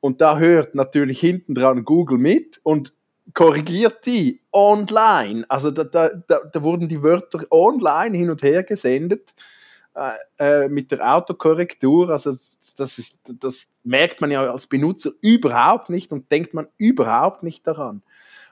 und 0.00 0.20
da 0.20 0.38
hört 0.38 0.74
natürlich 0.74 1.20
hinten 1.20 1.54
dran 1.54 1.84
Google 1.84 2.18
mit 2.18 2.60
und 2.62 2.92
korrigiert 3.34 4.06
die 4.06 4.40
online. 4.52 5.44
Also 5.48 5.70
da, 5.70 5.84
da, 5.84 6.10
da, 6.26 6.40
da 6.52 6.62
wurden 6.62 6.88
die 6.88 7.02
Wörter 7.02 7.40
online 7.50 8.16
hin 8.16 8.30
und 8.30 8.42
her 8.42 8.64
gesendet 8.64 9.34
äh, 9.94 10.64
äh, 10.64 10.68
mit 10.68 10.90
der 10.90 11.14
Autokorrektur. 11.14 12.10
Also 12.10 12.36
das, 12.76 12.98
ist, 12.98 13.20
das 13.40 13.68
merkt 13.84 14.20
man 14.20 14.30
ja 14.30 14.50
als 14.50 14.66
Benutzer 14.66 15.12
überhaupt 15.20 15.90
nicht 15.90 16.12
und 16.12 16.30
denkt 16.32 16.54
man 16.54 16.68
überhaupt 16.76 17.42
nicht 17.42 17.66
daran. 17.66 18.02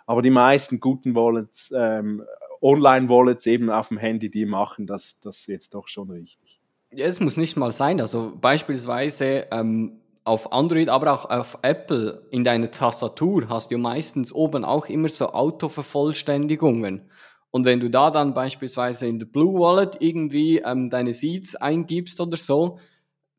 Aber 0.07 0.23
die 0.23 0.31
meisten 0.31 0.81
guten 0.81 1.15
Wallets, 1.15 1.73
ähm, 1.75 2.23
Online-Wallets 2.61 3.47
eben 3.47 3.71
auf 3.71 3.89
dem 3.89 3.99
Handy, 3.99 4.31
die 4.31 4.47
machen 4.47 4.87
das, 4.87 5.19
das 5.23 5.47
jetzt 5.47 5.75
doch 5.75 5.89
schon 5.89 6.11
richtig. 6.11 6.61
Ja, 6.91 7.07
es 7.07 7.21
muss 7.21 7.37
nicht 7.37 7.57
mal 7.57 7.71
sein. 7.71 8.01
Also 8.01 8.37
beispielsweise 8.41 9.47
ähm, 9.51 10.01
auf 10.29 10.53
Android, 10.53 10.91
aber 10.91 11.13
auch 11.15 11.31
auf 11.31 11.59
Apple 11.63 12.29
in 12.31 12.45
deiner 12.45 12.71
Tastatur 12.71 13.49
hast 13.49 13.71
du 13.71 13.79
meistens 13.79 14.31
oben 14.31 14.65
auch 14.65 14.87
immer 14.87 15.09
so 15.09 15.33
Autovervollständigungen. 15.33 17.11
Und 17.51 17.65
wenn 17.65 17.81
du 17.81 17.89
da 17.89 18.11
dann 18.11 18.35
beispielsweise 18.35 19.07
in 19.07 19.19
der 19.19 19.27
Blue 19.27 19.59
Wallet 19.59 19.97
irgendwie 20.01 20.59
ähm, 20.59 20.91
deine 20.91 21.15
Seeds 21.15 21.57
eingibst 21.57 22.21
oder 22.21 22.37
so, 22.37 22.79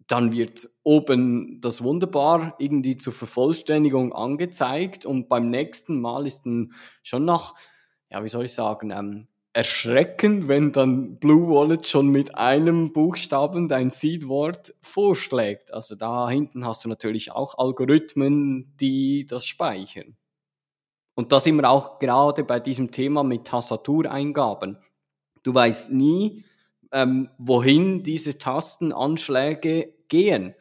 dann 0.07 0.31
wird 0.31 0.67
oben 0.81 1.61
das 1.61 1.83
wunderbar 1.83 2.55
irgendwie 2.57 2.97
zur 2.97 3.13
Vervollständigung 3.13 4.11
angezeigt 4.11 5.05
und 5.05 5.29
beim 5.29 5.51
nächsten 5.51 6.01
Mal 6.01 6.25
ist 6.25 6.47
dann 6.47 6.73
schon 7.03 7.23
noch, 7.23 7.53
ja, 8.09 8.23
wie 8.23 8.29
soll 8.29 8.45
ich 8.45 8.53
sagen, 8.53 8.89
ähm, 8.89 9.27
erschreckend, 9.59 10.47
wenn 10.47 10.71
dann 10.71 11.17
Blue 11.17 11.49
Wallet 11.49 11.85
schon 11.85 12.07
mit 12.07 12.33
einem 12.37 12.93
Buchstaben 12.93 13.67
dein 13.67 13.89
Seed-Wort 13.89 14.73
vorschlägt. 14.81 15.73
Also 15.73 15.95
da 15.95 16.29
hinten 16.29 16.65
hast 16.65 16.85
du 16.85 16.87
natürlich 16.87 17.33
auch 17.33 17.57
Algorithmen, 17.57 18.73
die 18.79 19.25
das 19.25 19.45
speichern. 19.45 20.15
Und 21.13 21.33
da 21.33 21.41
sind 21.41 21.57
wir 21.57 21.69
auch 21.69 21.99
gerade 21.99 22.45
bei 22.45 22.61
diesem 22.61 22.91
Thema 22.91 23.21
mit 23.25 23.47
Tastatureingaben. 23.47 24.77
Du 25.43 25.53
weißt 25.53 25.91
nie, 25.91 26.45
ähm, 26.93 27.29
wohin 27.37 28.01
diese 28.01 28.37
Tastenanschläge 28.37 29.93
gehen. 30.07 30.53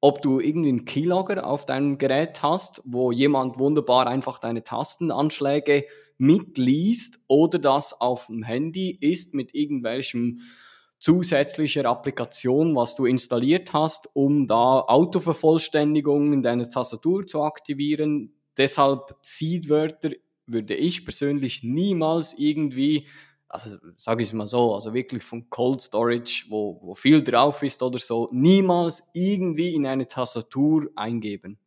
Ob 0.00 0.22
du 0.22 0.38
irgendwie 0.38 0.68
einen 0.68 0.84
Keylogger 0.84 1.44
auf 1.44 1.66
deinem 1.66 1.98
Gerät 1.98 2.40
hast, 2.44 2.82
wo 2.84 3.10
jemand 3.10 3.58
wunderbar 3.58 4.06
einfach 4.06 4.38
deine 4.38 4.62
Tastenanschläge 4.62 5.86
mitliest 6.18 7.18
oder 7.26 7.58
das 7.58 8.00
auf 8.00 8.26
dem 8.26 8.42
Handy 8.42 8.96
ist 9.00 9.34
mit 9.34 9.54
irgendwelchem 9.54 10.40
zusätzlicher 10.98 11.84
Applikation, 11.84 12.74
was 12.74 12.94
du 12.94 13.04
installiert 13.04 13.72
hast, 13.72 14.08
um 14.14 14.46
da 14.46 14.80
Autovervollständigung 14.80 16.32
in 16.32 16.42
deiner 16.42 16.70
Tastatur 16.70 17.26
zu 17.26 17.42
aktivieren. 17.42 18.32
Deshalb 18.56 19.14
Seedwörter 19.20 20.12
würde 20.46 20.74
ich 20.74 21.04
persönlich 21.04 21.62
niemals 21.62 22.34
irgendwie, 22.38 23.06
also 23.48 23.76
sage 23.96 24.22
ich 24.22 24.32
mal 24.32 24.46
so, 24.46 24.74
also 24.74 24.94
wirklich 24.94 25.22
von 25.22 25.50
Cold 25.50 25.82
Storage, 25.82 26.46
wo, 26.48 26.80
wo 26.82 26.94
viel 26.94 27.22
drauf 27.22 27.62
ist 27.62 27.82
oder 27.82 27.98
so, 27.98 28.28
niemals 28.32 29.10
irgendwie 29.12 29.74
in 29.74 29.86
eine 29.86 30.08
Tastatur 30.08 30.88
eingeben. 30.96 31.58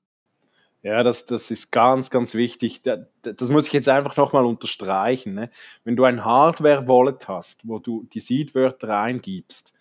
Ja, 0.83 1.03
das, 1.03 1.25
das 1.25 1.51
ist 1.51 1.71
ganz, 1.71 2.09
ganz 2.09 2.33
wichtig. 2.33 2.81
Das 2.83 3.49
muss 3.49 3.67
ich 3.67 3.73
jetzt 3.73 3.89
einfach 3.89 4.15
nochmal 4.15 4.45
unterstreichen. 4.45 5.33
Ne? 5.33 5.49
Wenn 5.83 5.95
du 5.95 6.03
ein 6.03 6.23
Hardware-Wallet 6.23 7.27
hast, 7.27 7.67
wo 7.67 7.79
du 7.79 8.07
die 8.13 8.19
Seed-Wörter 8.19 8.97
eingibst, 8.97 9.73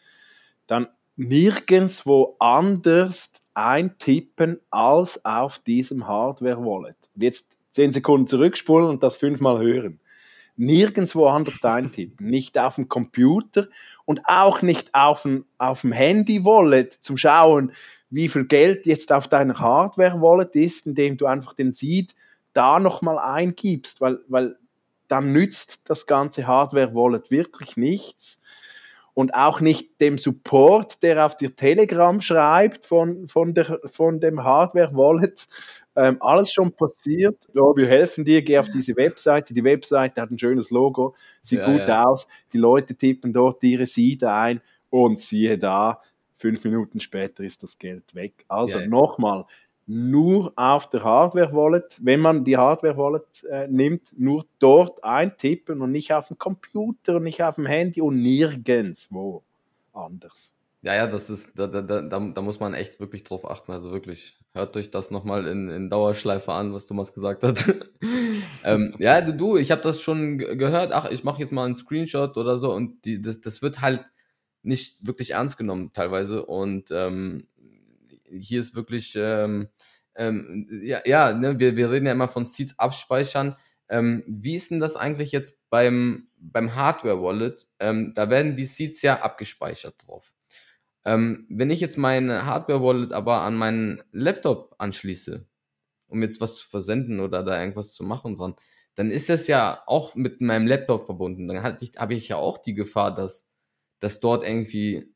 dann 0.67 0.89
nirgendwo 1.17 2.37
anders 2.39 3.33
eintippen 3.55 4.61
als 4.71 5.25
auf 5.25 5.59
diesem 5.59 6.07
Hardware-Wallet. 6.07 6.97
Jetzt 7.15 7.57
zehn 7.73 7.93
Sekunden 7.93 8.27
zurückspulen 8.27 8.89
und 8.89 9.03
das 9.03 9.17
fünfmal 9.17 9.61
hören. 9.61 10.01
Nirgendwo 10.57 11.27
anders 11.27 11.63
eintippen. 11.63 12.29
Nicht 12.29 12.59
auf 12.59 12.77
dem 12.77 12.89
Computer 12.89 13.69
und 14.07 14.23
auch 14.25 14.63
nicht 14.63 14.95
auf 14.95 15.23
dem, 15.23 15.45
auf 15.59 15.83
dem 15.83 15.93
Handy-Wallet 15.93 16.95
zum 17.03 17.19
Schauen, 17.19 17.73
wie 18.11 18.29
viel 18.29 18.47
Geld 18.47 18.87
jetzt 18.87 19.13
auf 19.13 19.29
deiner 19.29 19.59
Hardware-Wallet 19.59 20.55
ist, 20.55 20.87
indem 20.87 21.17
du 21.17 21.27
einfach 21.27 21.55
den 21.55 21.75
Seed 21.75 22.15
da 22.53 22.81
nochmal 22.81 23.19
eingibst, 23.19 24.01
weil, 24.01 24.19
weil 24.29 24.57
dann 25.09 25.33
nützt 25.33 25.81
das 25.85 26.07
ganze 26.07 26.47
Hardware-Wallet 26.47 27.31
wirklich 27.31 27.77
nichts 27.77 28.41
und 29.17 29.35
auch 29.35 29.61
nicht 29.63 29.99
dem 30.01 30.19
Support, 30.19 31.03
der 31.03 31.25
auf 31.25 31.39
dir 31.39 31.57
Telegram 31.57 32.21
schreibt 32.21 32.85
von, 32.85 33.29
von, 33.29 33.55
der, 33.55 33.81
von 33.87 34.21
dem 34.21 34.45
Hardware-Wallet. 34.45 35.47
Ähm, 35.97 36.19
alles 36.21 36.53
schon 36.53 36.73
passiert. 36.73 37.39
Ja, 37.55 37.63
wir 37.75 37.89
helfen 37.89 38.27
dir, 38.27 38.43
geh 38.43 38.59
auf 38.59 38.69
diese 38.71 38.95
Webseite. 38.95 39.55
Die 39.55 39.65
Webseite 39.65 40.21
hat 40.21 40.31
ein 40.31 40.39
schönes 40.39 40.69
Logo, 40.69 41.15
sieht 41.43 41.61
Ja, 41.61 41.73
gut 41.73 41.89
ja. 41.89 42.05
aus. 42.05 42.27
Die 42.53 42.59
Leute 42.59 42.95
tippen 42.95 43.33
dort 43.33 43.63
ihre 43.63 43.87
Seed 43.87 44.23
ein 44.23 44.61
und 44.91 45.21
siehe 45.21 45.57
da, 45.57 46.03
fünf 46.39 46.65
Minuten 46.65 47.01
später 47.01 47.43
ist 47.45 47.63
das 47.63 47.79
Geld 47.79 48.15
weg. 48.15 48.45
Also 48.49 48.79
ja. 48.79 48.87
nochmal, 48.87 49.45
nur 49.87 50.53
auf 50.57 50.91
der 50.91 51.05
Hardware-Wallet, 51.05 51.99
wenn 52.03 52.21
man 52.21 52.45
die 52.45 52.57
Hardware-Wallet 52.57 53.45
äh, 53.45 53.69
nimmt, 53.69 54.19
nur 54.19 54.45
dort 54.59 55.03
eintippen 55.05 55.81
und 55.81 55.93
nicht 55.93 56.13
auf 56.13 56.29
dem 56.29 56.39
Computer 56.39 57.17
und 57.17 57.25
nicht 57.25 57.43
auf 57.43 57.55
dem 57.55 57.67
Handy 57.67 58.01
und 58.01 58.21
nirgendwo 58.21 59.43
anders. 59.93 60.53
Ja, 60.83 60.95
ja, 60.95 61.07
das 61.07 61.31
ist, 61.31 61.59
da, 61.59 61.67
da, 61.67 61.83
da, 61.83 62.01
da 62.01 62.43
muss 62.43 62.61
man 62.61 62.75
echt 62.75 63.01
wirklich 63.01 63.25
drauf 63.25 63.49
achten. 63.49 63.73
Also 63.73 63.91
wirklich, 63.91 64.39
hört 64.55 64.77
euch 64.77 64.91
das 64.91 65.11
nochmal 65.11 65.47
in, 65.47 65.69
in 65.69 65.91
Dauerschleife 65.91 66.53
an, 66.53 66.73
was 66.73 66.87
Thomas 66.87 67.13
gesagt 67.13 67.43
hat. 67.43 67.65
ähm, 68.65 68.95
ja, 68.99 69.21
du, 69.21 69.35
du, 69.35 69.57
ich 69.57 69.71
habe 69.71 69.83
das 69.83 70.01
schon 70.01 70.39
ge- 70.39 70.57
gehört. 70.57 70.93
Ach, 70.93 71.11
ich 71.11 71.25
mache 71.25 71.41
jetzt 71.41 71.53
mal 71.53 71.65
einen 71.65 71.77
Screenshot 71.77 72.37
oder 72.37 72.59
so 72.59 72.73
und 72.73 73.05
die, 73.05 73.21
das, 73.21 73.41
das 73.41 73.63
wird 73.63 73.81
halt 73.81 74.05
nicht 74.67 75.07
wirklich 75.07 75.31
ernst 75.33 75.57
genommen 75.57 75.93
teilweise. 75.93 76.45
Und 76.45 76.91
ähm, 76.91 77.47
hier 78.29 78.61
ist 78.61 78.75
wirklich, 78.75 79.15
ähm, 79.17 79.69
ähm, 80.15 80.69
ja, 80.83 81.01
ja 81.05 81.33
ne, 81.33 81.59
wir, 81.59 81.77
wir 81.77 81.91
reden 81.91 82.07
ja 82.07 82.13
immer 82.13 82.29
von 82.29 82.45
Seeds 82.45 82.79
abspeichern. 82.79 83.57
Ähm, 83.89 84.25
wie 84.27 84.57
ist 84.57 84.71
denn 84.71 84.81
das 84.81 84.97
eigentlich 84.97 85.33
jetzt 85.33 85.71
beim, 85.71 86.29
beim 86.39 86.75
Hardware-Wallet? 86.75 87.67
Ähm, 87.79 88.13
da 88.15 88.29
werden 88.31 88.57
die 88.57 88.65
Seeds 88.65 89.03
ja 89.03 89.21
abgespeichert 89.21 89.95
drauf. 90.05 90.33
Ähm, 91.05 91.47
wenn 91.49 91.71
ich 91.71 91.81
jetzt 91.81 91.97
meine 91.97 92.47
Hardware-Wallet 92.47 93.13
aber 93.13 93.43
an 93.43 93.55
meinen 93.55 94.03
Laptop 94.11 94.75
anschließe, 94.79 95.47
um 96.09 96.23
jetzt 96.23 96.41
was 96.41 96.57
zu 96.57 96.67
versenden 96.67 97.21
oder 97.21 97.45
da 97.45 97.61
irgendwas 97.61 97.95
zu 97.95 98.03
machen 98.03 98.35
dran, 98.35 98.57
dann 98.97 99.11
ist 99.11 99.29
das 99.29 99.47
ja 99.47 99.83
auch 99.87 100.17
mit 100.17 100.41
meinem 100.41 100.67
Laptop 100.67 101.07
verbunden. 101.07 101.47
Dann 101.47 101.77
ich, 101.81 101.93
habe 101.97 102.15
ich 102.15 102.29
ja 102.29 102.37
auch 102.37 102.59
die 102.59 102.75
Gefahr, 102.75 103.15
dass, 103.15 103.47
dass 104.01 104.21
dort 104.21 104.45
irgendwie 104.45 105.13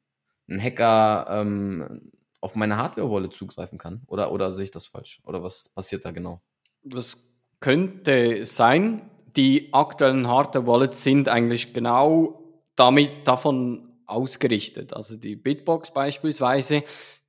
ein 0.48 0.60
Hacker 0.62 1.26
ähm, 1.30 2.10
auf 2.40 2.56
meine 2.56 2.76
Hardware-Wallet 2.76 3.32
zugreifen 3.32 3.78
kann. 3.78 4.02
Oder, 4.06 4.32
oder 4.32 4.52
sehe 4.52 4.64
ich 4.64 4.70
das 4.70 4.86
falsch? 4.86 5.20
Oder 5.24 5.42
was 5.42 5.68
passiert 5.68 6.04
da 6.04 6.10
genau? 6.10 6.40
Das 6.82 7.34
könnte 7.60 8.46
sein. 8.46 9.10
Die 9.36 9.72
aktuellen 9.72 10.26
Hardware-Wallets 10.26 11.02
sind 11.02 11.28
eigentlich 11.28 11.72
genau 11.72 12.42
damit 12.74 13.28
davon 13.28 13.90
ausgerichtet. 14.06 14.92
Also 14.94 15.16
die 15.16 15.36
Bitbox 15.36 15.92
beispielsweise, 15.92 16.82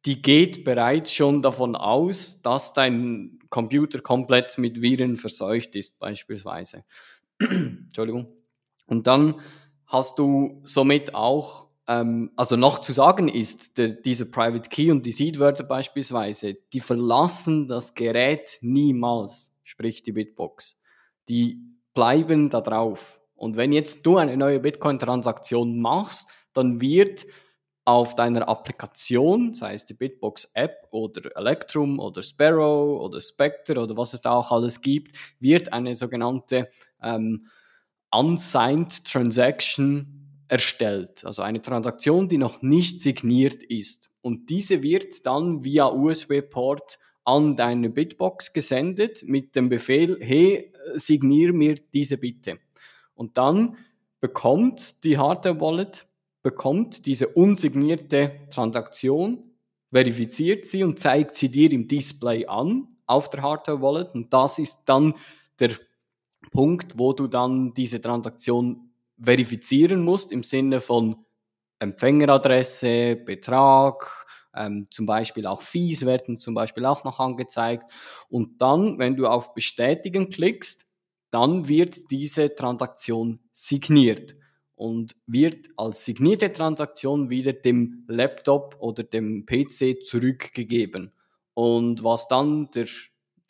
die 0.06 0.22
geht 0.22 0.64
bereits 0.64 1.14
schon 1.14 1.41
davon 1.41 1.76
aus, 1.76 2.41
dass 2.41 2.74
dein 2.74 3.38
Computer 3.49 3.99
komplett 3.99 4.58
mit 4.58 4.82
Viren 4.82 5.18
verseucht 5.18 5.76
ist, 5.76 5.99
beispielsweise. 5.99 6.86
Entschuldigung. 7.39 8.28
Und 8.88 9.08
dann 9.08 9.36
hast 9.92 10.20
du 10.20 10.62
somit 10.64 11.14
auch, 11.14 11.68
ähm, 11.86 12.32
also 12.38 12.56
noch 12.56 12.80
zu 12.80 12.94
sagen 12.94 13.28
ist, 13.28 13.78
der, 13.78 13.89
diese 13.89 14.32
Private 14.32 14.70
Key 14.70 14.89
und 14.89 15.06
die 15.06 15.12
Seed-Wörter 15.12 15.66
beispielsweise, 15.66 16.56
die 16.72 16.80
verlassen 16.80 17.68
das 17.68 17.94
Gerät 17.94 18.58
niemals, 18.62 19.54
sprich 19.64 20.02
die 20.02 20.14
Bitbox. 20.14 20.78
Die 21.28 21.62
bleiben 21.94 22.50
da 22.50 22.62
drauf. 22.62 23.20
Und 23.36 23.58
wenn 23.58 23.74
jetzt 23.74 24.06
du 24.06 24.18
eine 24.18 24.38
neue 24.38 24.62
Bitcoin-Transaktion 24.62 25.82
machst, 25.82 26.30
dann 26.54 26.80
wird 26.80 27.26
auf 27.84 28.16
deiner 28.16 28.48
Applikation, 28.48 29.54
sei 29.54 29.74
es 29.74 29.86
die 29.86 29.96
Bitbox 29.96 30.52
App 30.54 30.88
oder 30.92 31.36
Electrum 31.36 32.00
oder 32.00 32.24
Sparrow 32.24 33.02
oder 33.02 33.20
Spectre 33.20 33.82
oder 33.82 33.98
was 33.98 34.14
es 34.14 34.22
da 34.22 34.32
auch 34.32 34.52
alles 34.52 34.80
gibt, 34.80 35.18
wird 35.39 35.74
eine 35.74 35.96
sogenannte 35.96 36.70
ähm, 37.02 37.48
Unsigned 38.12 39.05
Transaction 39.05 40.43
erstellt. 40.47 41.24
Also 41.26 41.41
eine 41.41 41.62
Transaktion, 41.62 42.28
die 42.28 42.38
noch 42.38 42.62
nicht 42.62 42.99
signiert 42.99 43.64
ist. 43.64 44.09
Und 44.22 44.49
diese 44.49 44.84
wird 44.84 45.26
dann 45.26 45.64
via 45.64 45.88
USB-Port 45.88 46.99
an 47.24 47.55
deine 47.55 47.89
Bitbox 47.89 48.53
gesendet 48.53 49.24
mit 49.26 49.55
dem 49.55 49.70
Befehl, 49.70 50.18
hey, 50.20 50.74
signier 50.93 51.53
mir 51.53 51.76
diese 51.93 52.18
bitte. 52.18 52.57
Und 53.16 53.38
dann 53.38 53.78
bekommt 54.20 55.03
die 55.03 55.18
Hardware-Wallet 55.18 56.07
bekommt 56.43 57.05
diese 57.05 57.28
unsignierte 57.28 58.32
Transaktion, 58.49 59.43
verifiziert 59.91 60.66
sie 60.66 60.84
und 60.84 60.99
zeigt 60.99 61.36
sie 61.36 61.49
dir 61.49 61.72
im 61.72 61.88
Display 61.88 62.45
an 62.47 62.88
auf 63.05 63.30
der 63.30 63.41
Hardware-Wallet. 63.43 64.16
Und 64.16 64.34
das 64.34 64.57
ist 64.57 64.84
dann 64.86 65.14
der 65.59 65.72
Punkt, 66.52 66.98
wo 66.98 67.14
du 67.14 67.28
dann 67.28 67.74
diese 67.74 68.02
Transaktion 68.02 68.92
verifizieren 69.22 70.04
musst 70.04 70.32
im 70.32 70.44
Sinne 70.44 70.82
von 70.82 71.18
Empfängeradresse, 71.80 73.16
Betrag, 73.16 74.26
ähm, 74.56 74.88
zum 74.89 75.06
Beispiel 75.06 75.48
auch 75.48 75.62
Fees 75.62 76.06
werden 76.06 76.38
zum 76.38 76.54
Beispiel 76.54 76.86
auch 76.86 77.04
noch 77.04 77.20
angezeigt. 77.20 77.92
Und 78.30 78.62
dann, 78.62 79.00
wenn 79.00 79.16
du 79.16 79.28
auf 79.28 79.54
Bestätigen 79.54 80.30
klickst, 80.30 80.86
dann 81.30 81.68
wird 81.68 82.12
diese 82.12 82.54
Transaktion 82.54 83.39
signiert 83.52 84.36
und 84.76 85.16
wird 85.26 85.70
als 85.78 86.04
signierte 86.06 86.52
Transaktion 86.52 87.30
wieder 87.30 87.54
dem 87.54 88.04
Laptop 88.08 88.76
oder 88.80 89.04
dem 89.04 89.46
PC 89.46 90.04
zurückgegeben. 90.04 91.14
Und 91.54 92.04
was 92.04 92.28
dann 92.28 92.70
der, 92.72 92.88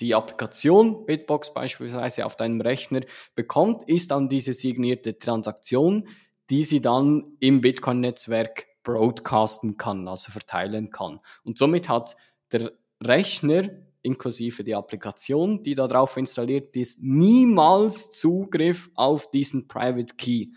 die 0.02 0.16
Applikation 0.16 1.06
Bitbox 1.06 1.54
beispielsweise 1.54 2.26
auf 2.26 2.36
deinem 2.36 2.60
Rechner 2.60 3.02
bekommt, 3.36 3.84
ist 3.88 4.12
dann 4.12 4.28
diese 4.28 4.54
signierte 4.54 5.18
Transaktion, 5.18 6.08
die 6.50 6.64
sie 6.64 6.82
dann 6.82 7.38
im 7.40 7.62
Bitcoin-Netzwerk 7.62 8.68
broadcasten 8.84 9.78
kann, 9.78 10.08
also 10.08 10.32
verteilen 10.32 10.90
kann. 10.90 11.20
Und 11.44 11.58
somit 11.58 11.88
hat 11.88 12.16
der 12.52 12.72
Rechner 13.02 13.70
inklusive 14.02 14.64
die 14.64 14.76
Applikation, 14.76 15.62
die 15.64 15.76
darauf 15.76 16.18
installiert 16.18 16.76
ist, 16.76 17.00
niemals 17.02 18.12
Zugriff 18.12 18.90
auf 18.96 19.30
diesen 19.30 19.68
Private 19.68 20.16
Key. 20.16 20.48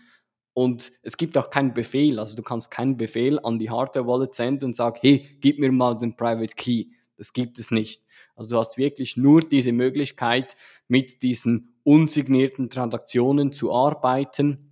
Und 0.53 0.91
es 1.03 1.17
gibt 1.17 1.37
auch 1.37 1.49
keinen 1.49 1.73
Befehl, 1.73 2.17
also 2.17 2.35
du 2.35 2.41
kannst 2.41 2.71
keinen 2.71 2.97
Befehl 2.97 3.39
an 3.39 3.59
die 3.59 3.69
Hardware 3.69 4.07
Wallet 4.07 4.33
senden 4.33 4.67
und 4.67 4.75
sagen, 4.75 4.97
hey, 5.01 5.37
gib 5.41 5.59
mir 5.59 5.71
mal 5.71 5.97
den 5.97 6.15
Private 6.15 6.55
Key. 6.55 6.85
Das 7.17 7.33
gibt 7.33 7.59
es 7.59 7.71
nicht. 7.71 8.04
Also 8.35 8.51
du 8.51 8.57
hast 8.59 8.77
wirklich 8.77 9.17
nur 9.17 9.41
diese 9.41 9.71
Möglichkeit, 9.71 10.55
mit 10.87 11.21
diesen 11.21 11.75
unsignierten 11.83 12.69
Transaktionen 12.69 13.51
zu 13.51 13.73
arbeiten, 13.73 14.71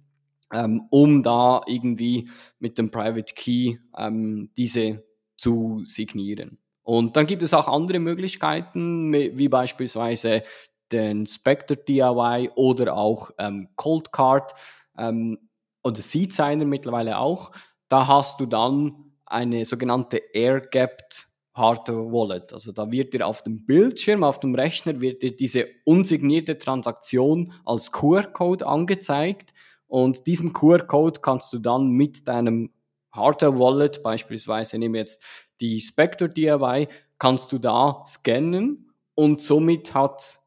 ähm, 0.51 0.87
um 0.89 1.23
da 1.23 1.61
irgendwie 1.67 2.29
mit 2.59 2.77
dem 2.77 2.91
Private 2.91 3.33
Key 3.33 3.77
ähm, 3.97 4.49
diese 4.57 5.03
zu 5.37 5.81
signieren. 5.83 6.59
Und 6.83 7.15
dann 7.15 7.25
gibt 7.25 7.41
es 7.41 7.53
auch 7.53 7.67
andere 7.67 7.99
Möglichkeiten, 7.99 9.13
wie 9.13 9.47
beispielsweise 9.47 10.43
den 10.91 11.25
Spectre 11.25 11.77
DIY 11.77 12.51
oder 12.55 12.95
auch 12.95 13.31
ähm, 13.37 13.69
Cold 13.75 14.11
Card 14.11 14.53
ähm, 14.97 15.49
oder 15.83 16.01
Seed 16.01 16.33
Signer 16.33 16.65
mittlerweile 16.65 17.17
auch. 17.17 17.51
Da 17.87 18.07
hast 18.07 18.39
du 18.39 18.45
dann 18.45 19.13
eine 19.25 19.65
sogenannte 19.65 20.17
Air-Gapped 20.33 21.27
Hardware 21.53 22.11
Wallet. 22.11 22.51
Also 22.51 22.71
da 22.71 22.91
wird 22.91 23.13
dir 23.13 23.27
auf 23.27 23.43
dem 23.43 23.65
Bildschirm, 23.65 24.23
auf 24.23 24.39
dem 24.39 24.55
Rechner, 24.55 25.01
wird 25.01 25.21
dir 25.21 25.35
diese 25.35 25.67
unsignierte 25.85 26.57
Transaktion 26.57 27.53
als 27.65 27.91
QR-Code 27.91 28.65
angezeigt. 28.65 29.53
Und 29.87 30.25
diesen 30.25 30.53
QR-Code 30.53 31.19
kannst 31.21 31.53
du 31.53 31.59
dann 31.59 31.89
mit 31.89 32.27
deinem 32.27 32.71
Hardware 33.11 33.59
Wallet, 33.59 34.01
beispielsweise 34.01 34.79
nehme 34.79 34.97
jetzt 34.97 35.23
die 35.61 35.79
Spectre 35.79 36.29
DIY, 36.29 36.87
kannst 37.19 37.51
du 37.51 37.59
da 37.59 38.03
scannen 38.07 38.91
und 39.13 39.41
somit 39.41 39.93
hat 39.93 40.39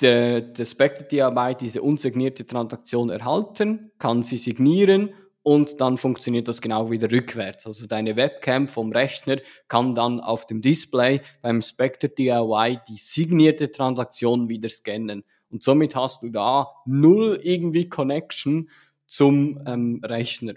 der, 0.00 0.40
der 0.40 0.64
Spectre 0.64 1.04
DIY 1.04 1.54
diese 1.60 1.82
unsignierte 1.82 2.44
Transaktion 2.44 3.10
erhalten, 3.10 3.92
kann 3.98 4.22
sie 4.22 4.38
signieren 4.38 5.14
und 5.44 5.78
dann 5.78 5.98
funktioniert 5.98 6.48
das 6.48 6.62
genau 6.62 6.90
wieder 6.90 7.12
rückwärts. 7.12 7.66
Also 7.66 7.86
deine 7.86 8.16
Webcam 8.16 8.66
vom 8.66 8.90
Rechner 8.92 9.36
kann 9.68 9.94
dann 9.94 10.18
auf 10.20 10.46
dem 10.46 10.62
Display 10.62 11.20
beim 11.42 11.60
Spectre 11.60 12.08
DIY 12.08 12.80
die 12.88 12.96
signierte 12.96 13.70
Transaktion 13.70 14.48
wieder 14.48 14.70
scannen. 14.70 15.22
Und 15.50 15.62
somit 15.62 15.94
hast 15.94 16.22
du 16.22 16.30
da 16.30 16.68
null 16.86 17.38
irgendwie 17.42 17.90
Connection 17.90 18.70
zum 19.06 19.62
ähm, 19.66 20.00
Rechner. 20.02 20.54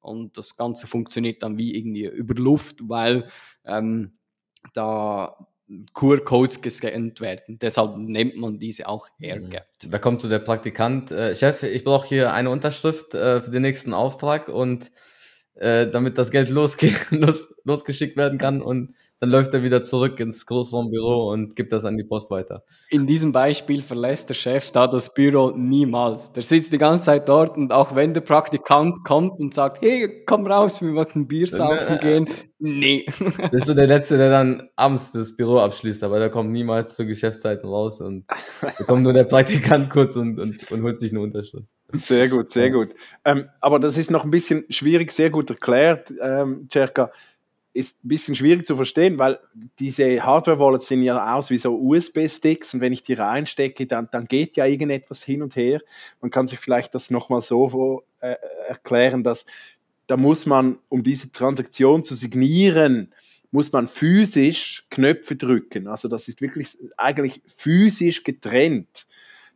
Und 0.00 0.38
das 0.38 0.56
Ganze 0.56 0.86
funktioniert 0.86 1.42
dann 1.42 1.58
wie 1.58 1.76
irgendwie 1.76 2.06
über 2.06 2.34
Luft, 2.34 2.88
weil 2.88 3.28
ähm, 3.66 4.12
da 4.72 5.46
QR-Codes 5.94 6.60
gescannt 6.60 7.20
werden. 7.20 7.58
Deshalb 7.58 7.96
nennt 7.96 8.36
man 8.36 8.58
diese 8.58 8.88
auch 8.88 9.08
AirGapped. 9.20 9.92
Da 9.92 9.98
kommt 9.98 10.20
so 10.22 10.28
der 10.28 10.38
Praktikant, 10.38 11.10
äh, 11.10 11.34
Chef, 11.34 11.62
ich 11.62 11.84
brauche 11.84 12.06
hier 12.06 12.32
eine 12.32 12.50
Unterschrift 12.50 13.14
äh, 13.14 13.40
für 13.42 13.50
den 13.50 13.62
nächsten 13.62 13.94
Auftrag 13.94 14.48
und 14.48 14.90
äh, 15.54 15.86
damit 15.86 16.18
das 16.18 16.30
Geld 16.30 16.48
losge 16.48 16.94
los, 17.10 17.54
losgeschickt 17.64 18.16
werden 18.16 18.38
kann 18.38 18.62
und 18.62 18.94
dann 19.22 19.30
läuft 19.30 19.54
er 19.54 19.62
wieder 19.62 19.84
zurück 19.84 20.18
ins 20.18 20.46
Großraumbüro 20.46 21.30
und 21.30 21.54
gibt 21.54 21.72
das 21.72 21.84
an 21.84 21.96
die 21.96 22.02
Post 22.02 22.32
weiter. 22.32 22.64
In 22.90 23.06
diesem 23.06 23.30
Beispiel 23.30 23.80
verlässt 23.80 24.28
der 24.28 24.34
Chef 24.34 24.72
da 24.72 24.88
das 24.88 25.14
Büro 25.14 25.52
niemals. 25.56 26.32
Der 26.32 26.42
sitzt 26.42 26.72
die 26.72 26.78
ganze 26.78 27.04
Zeit 27.04 27.28
dort 27.28 27.56
und 27.56 27.72
auch 27.72 27.94
wenn 27.94 28.14
der 28.14 28.22
Praktikant 28.22 29.04
kommt 29.04 29.38
und 29.38 29.54
sagt, 29.54 29.80
hey, 29.80 30.24
komm 30.26 30.44
raus, 30.48 30.82
wir 30.82 30.90
machen 30.90 31.28
Bier 31.28 31.46
saufen 31.46 32.00
gehen, 32.00 32.28
nee. 32.58 33.06
Das 33.38 33.52
ist 33.52 33.66
so 33.66 33.74
der 33.74 33.86
Letzte, 33.86 34.18
der 34.18 34.28
dann 34.28 34.68
abends 34.74 35.12
das 35.12 35.36
Büro 35.36 35.58
abschließt, 35.58 36.02
aber 36.02 36.18
der 36.18 36.28
kommt 36.28 36.50
niemals 36.50 36.96
zur 36.96 37.06
Geschäftszeiten 37.06 37.68
raus 37.68 38.00
und 38.00 38.24
da 38.60 38.84
kommt 38.88 39.04
nur 39.04 39.12
der 39.12 39.22
Praktikant 39.22 39.88
kurz 39.88 40.16
und, 40.16 40.40
und, 40.40 40.68
und 40.72 40.82
holt 40.82 40.98
sich 40.98 41.12
eine 41.12 41.20
Unterschrift. 41.20 41.68
Sehr 41.94 42.28
gut, 42.28 42.52
sehr 42.52 42.70
gut. 42.70 42.94
Ähm, 43.24 43.48
aber 43.60 43.78
das 43.78 43.98
ist 43.98 44.10
noch 44.10 44.24
ein 44.24 44.30
bisschen 44.30 44.64
schwierig, 44.70 45.12
sehr 45.12 45.30
gut 45.30 45.50
erklärt, 45.50 46.12
ähm, 46.20 46.68
Cerka 46.72 47.12
ist 47.74 48.04
ein 48.04 48.08
bisschen 48.08 48.34
schwierig 48.34 48.66
zu 48.66 48.76
verstehen, 48.76 49.18
weil 49.18 49.38
diese 49.78 50.22
Hardware-Wallets 50.22 50.88
sehen 50.88 51.02
ja 51.02 51.34
aus 51.34 51.50
wie 51.50 51.58
so 51.58 51.78
USB-Sticks 51.78 52.74
und 52.74 52.80
wenn 52.80 52.92
ich 52.92 53.02
die 53.02 53.14
reinstecke, 53.14 53.86
dann, 53.86 54.08
dann 54.12 54.26
geht 54.26 54.56
ja 54.56 54.66
irgendetwas 54.66 55.22
hin 55.22 55.42
und 55.42 55.56
her. 55.56 55.80
Man 56.20 56.30
kann 56.30 56.48
sich 56.48 56.58
vielleicht 56.58 56.94
das 56.94 57.10
nochmal 57.10 57.40
so 57.40 58.04
äh, 58.20 58.36
erklären, 58.68 59.24
dass 59.24 59.46
da 60.06 60.16
muss 60.16 60.44
man, 60.44 60.78
um 60.88 61.02
diese 61.02 61.32
Transaktion 61.32 62.04
zu 62.04 62.14
signieren, 62.14 63.14
muss 63.50 63.72
man 63.72 63.88
physisch 63.88 64.86
Knöpfe 64.90 65.36
drücken. 65.36 65.86
Also 65.86 66.08
das 66.08 66.28
ist 66.28 66.40
wirklich 66.40 66.76
eigentlich 66.96 67.42
physisch 67.46 68.24
getrennt. 68.24 69.06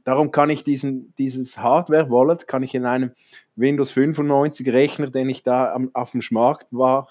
Darum 0.04 0.30
kann 0.30 0.50
ich 0.50 0.62
diesen, 0.62 1.12
dieses 1.18 1.58
Hardware-Wallet, 1.58 2.46
kann 2.46 2.62
ich 2.62 2.74
in 2.74 2.86
einem 2.86 3.10
Windows 3.56 3.90
95 3.92 4.68
Rechner, 4.68 5.10
den 5.10 5.28
ich 5.28 5.42
da 5.42 5.72
am, 5.72 5.90
auf 5.94 6.12
dem 6.12 6.22
Smart 6.22 6.66
war, 6.70 7.08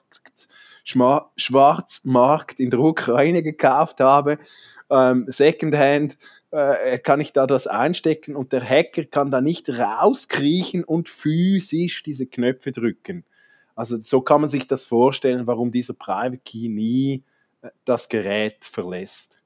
Schwarzmarkt 0.85 2.59
in 2.59 2.69
der 2.69 2.79
Ukraine 2.79 3.43
gekauft 3.43 3.99
habe, 3.99 4.37
ähm, 4.89 5.25
Secondhand, 5.27 6.17
äh, 6.51 6.99
kann 6.99 7.19
ich 7.19 7.33
da 7.33 7.47
das 7.47 7.67
einstecken 7.67 8.35
und 8.35 8.53
der 8.53 8.63
Hacker 8.63 9.03
kann 9.03 9.31
da 9.31 9.41
nicht 9.41 9.67
rauskriechen 9.69 10.83
und 10.83 11.09
physisch 11.09 12.03
diese 12.03 12.27
Knöpfe 12.27 12.71
drücken. 12.71 13.25
Also 13.75 13.97
so 13.97 14.21
kann 14.21 14.41
man 14.41 14.49
sich 14.49 14.67
das 14.67 14.85
vorstellen, 14.85 15.47
warum 15.47 15.71
dieser 15.71 15.93
Private 15.93 16.39
Key 16.45 16.69
nie 16.69 17.23
äh, 17.61 17.69
das 17.83 18.07
Gerät 18.07 18.57
verlässt. 18.61 19.37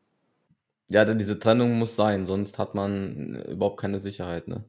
Ja, 0.87 1.05
diese 1.05 1.39
Trennung 1.39 1.77
muss 1.77 1.95
sein, 1.95 2.25
sonst 2.25 2.57
hat 2.57 2.75
man 2.75 3.35
äh, 3.35 3.51
überhaupt 3.51 3.79
keine 3.79 3.99
Sicherheit. 3.99 4.47
Ne? 4.47 4.63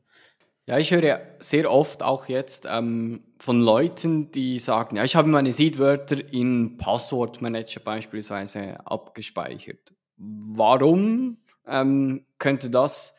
Ja, 0.70 0.78
ich 0.78 0.92
höre 0.92 1.20
sehr 1.40 1.68
oft 1.68 2.00
auch 2.00 2.26
jetzt 2.28 2.64
ähm, 2.70 3.24
von 3.40 3.58
Leuten, 3.58 4.30
die 4.30 4.60
sagen, 4.60 4.94
ja, 4.94 5.02
ich 5.02 5.16
habe 5.16 5.28
meine 5.28 5.50
Seedwörter 5.50 6.32
in 6.32 6.76
Passwortmanager 6.76 7.80
beispielsweise 7.80 8.78
abgespeichert. 8.86 9.92
Warum 10.16 11.38
ähm, 11.66 12.24
könnte 12.38 12.70
das 12.70 13.18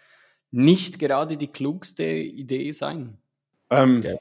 nicht 0.51 0.97
gerade 0.97 1.35
die 1.35 1.49
klugste 1.49 2.05
Idee 2.05 2.71
sein? 2.71 3.17
Ähm, 3.69 4.01
ja. 4.01 4.15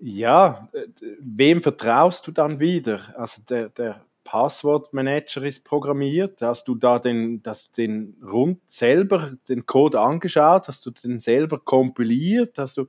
ja, 0.00 0.68
äh, 0.72 0.88
wem 1.20 1.62
vertraust 1.62 2.26
du 2.26 2.32
dann 2.32 2.58
wieder? 2.58 3.14
Also 3.16 3.42
der, 3.48 3.68
der 3.68 4.04
Passwortmanager 4.24 5.42
ist 5.42 5.64
programmiert? 5.64 6.40
Hast 6.40 6.68
du 6.68 6.74
da 6.74 6.98
den, 6.98 7.42
das, 7.42 7.70
den 7.72 8.16
rund 8.22 8.60
selber 8.66 9.32
den 9.48 9.66
Code 9.66 10.00
angeschaut? 10.00 10.68
Hast 10.68 10.86
du 10.86 10.90
den 10.90 11.20
selber 11.20 11.58
kompiliert? 11.58 12.58
Hast 12.58 12.76
du, 12.76 12.86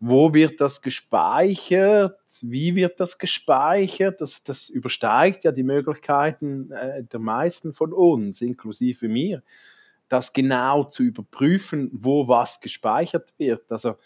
wo 0.00 0.34
wird 0.34 0.60
das 0.60 0.82
gespeichert? 0.82 2.18
Wie 2.40 2.74
wird 2.74 3.00
das 3.00 3.18
gespeichert? 3.18 4.20
Das, 4.20 4.42
das 4.44 4.68
übersteigt 4.68 5.44
ja 5.44 5.52
die 5.52 5.62
Möglichkeiten 5.62 6.70
äh, 6.72 7.04
der 7.04 7.20
meisten 7.20 7.72
von 7.72 7.92
uns, 7.92 8.42
inklusive 8.42 9.08
mir, 9.08 9.42
das 10.08 10.32
genau 10.32 10.84
zu 10.84 11.02
überprüfen, 11.02 11.90
wo 11.92 12.28
was 12.28 12.60
gespeichert 12.60 13.32
wird. 13.38 13.70
Also 13.70 13.96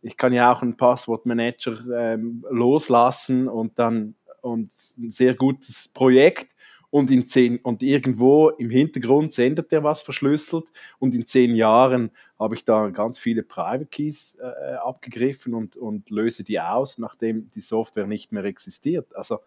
ich 0.00 0.16
kann 0.16 0.32
ja 0.32 0.52
auch 0.52 0.62
einen 0.62 0.76
Passwortmanager 0.76 1.78
ähm, 2.14 2.44
loslassen 2.50 3.48
und 3.48 3.78
dann 3.78 4.14
und 4.42 4.70
ein 4.96 5.10
sehr 5.10 5.34
gutes 5.34 5.88
Projekt 5.88 6.48
und 6.90 7.10
in 7.10 7.28
zehn 7.28 7.58
und 7.58 7.82
irgendwo 7.82 8.48
im 8.50 8.70
Hintergrund 8.70 9.34
sendet 9.34 9.72
er 9.72 9.84
was 9.84 10.02
verschlüsselt 10.02 10.64
und 10.98 11.14
in 11.14 11.26
zehn 11.26 11.54
Jahren 11.54 12.10
habe 12.38 12.54
ich 12.54 12.64
da 12.64 12.88
ganz 12.88 13.18
viele 13.18 13.42
Private 13.42 13.86
Keys 13.86 14.38
äh, 14.40 14.74
abgegriffen 14.76 15.54
und, 15.54 15.76
und 15.76 16.08
löse 16.10 16.44
die 16.44 16.60
aus, 16.60 16.98
nachdem 16.98 17.50
die 17.54 17.60
Software 17.60 18.06
nicht 18.06 18.32
mehr 18.32 18.44
existiert. 18.44 19.14
Also 19.14 19.40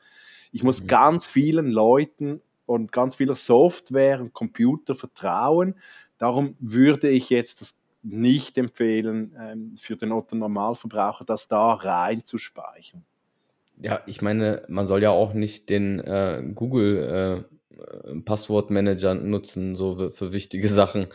ich 0.52 0.64
muss 0.64 0.84
mhm. 0.84 0.88
ganz 0.88 1.28
vielen 1.28 1.68
Leuten 1.68 2.42
und 2.66 2.92
ganz 2.92 3.16
vieler 3.16 3.36
Software 3.36 4.22
und 4.22 4.34
Computer 4.34 4.96
vertrauen. 4.96 5.76
Darum 6.18 6.56
würde 6.60 7.10
ich 7.10 7.30
jetzt 7.30 7.62
das 7.62 7.80
nicht 8.04 8.58
empfehlen, 8.58 9.36
ähm, 9.39 9.78
für 9.80 9.96
den 9.96 10.12
Otto 10.12 10.36
Normalverbraucher 10.36 11.26
das 11.26 11.48
da 11.48 11.74
rein 11.74 12.24
zu 12.26 12.38
speichern. 12.38 13.04
Ja, 13.84 14.01
ich 14.05 14.21
meine, 14.21 14.63
man 14.67 14.86
soll 14.86 15.01
ja 15.01 15.09
auch 15.09 15.34
nicht 15.34 15.69
den 15.69 15.99
äh, 15.99 16.43
Google 16.53 17.47
äh, 17.47 18.21
Passwortmanager 18.21 19.15
nutzen, 19.15 19.75
so 19.75 20.11
für, 20.11 20.32
wichtige 20.32 20.67
Sachen. 20.69 21.07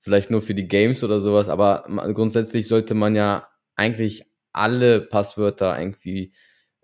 Vielleicht 0.00 0.30
nur 0.30 0.40
für 0.40 0.54
die 0.54 0.68
Games 0.68 1.04
oder 1.04 1.20
sowas, 1.20 1.48
aber 1.48 1.84
grundsätzlich 2.14 2.66
sollte 2.66 2.94
man 2.94 3.14
ja 3.14 3.48
eigentlich 3.76 4.24
alle 4.52 5.02
Passwörter 5.02 5.78
irgendwie 5.78 6.32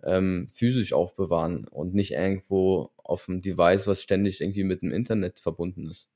ähm, 0.03 0.47
physisch 0.51 0.93
aufbewahren 0.93 1.67
und 1.67 1.95
nicht 1.95 2.11
irgendwo 2.11 2.91
auf 2.97 3.25
dem 3.25 3.41
Device, 3.41 3.87
was 3.87 4.03
ständig 4.03 4.41
irgendwie 4.41 4.63
mit 4.63 4.83
dem 4.83 4.91
Internet 4.91 5.39
verbunden 5.39 5.89
ist. 5.89 6.09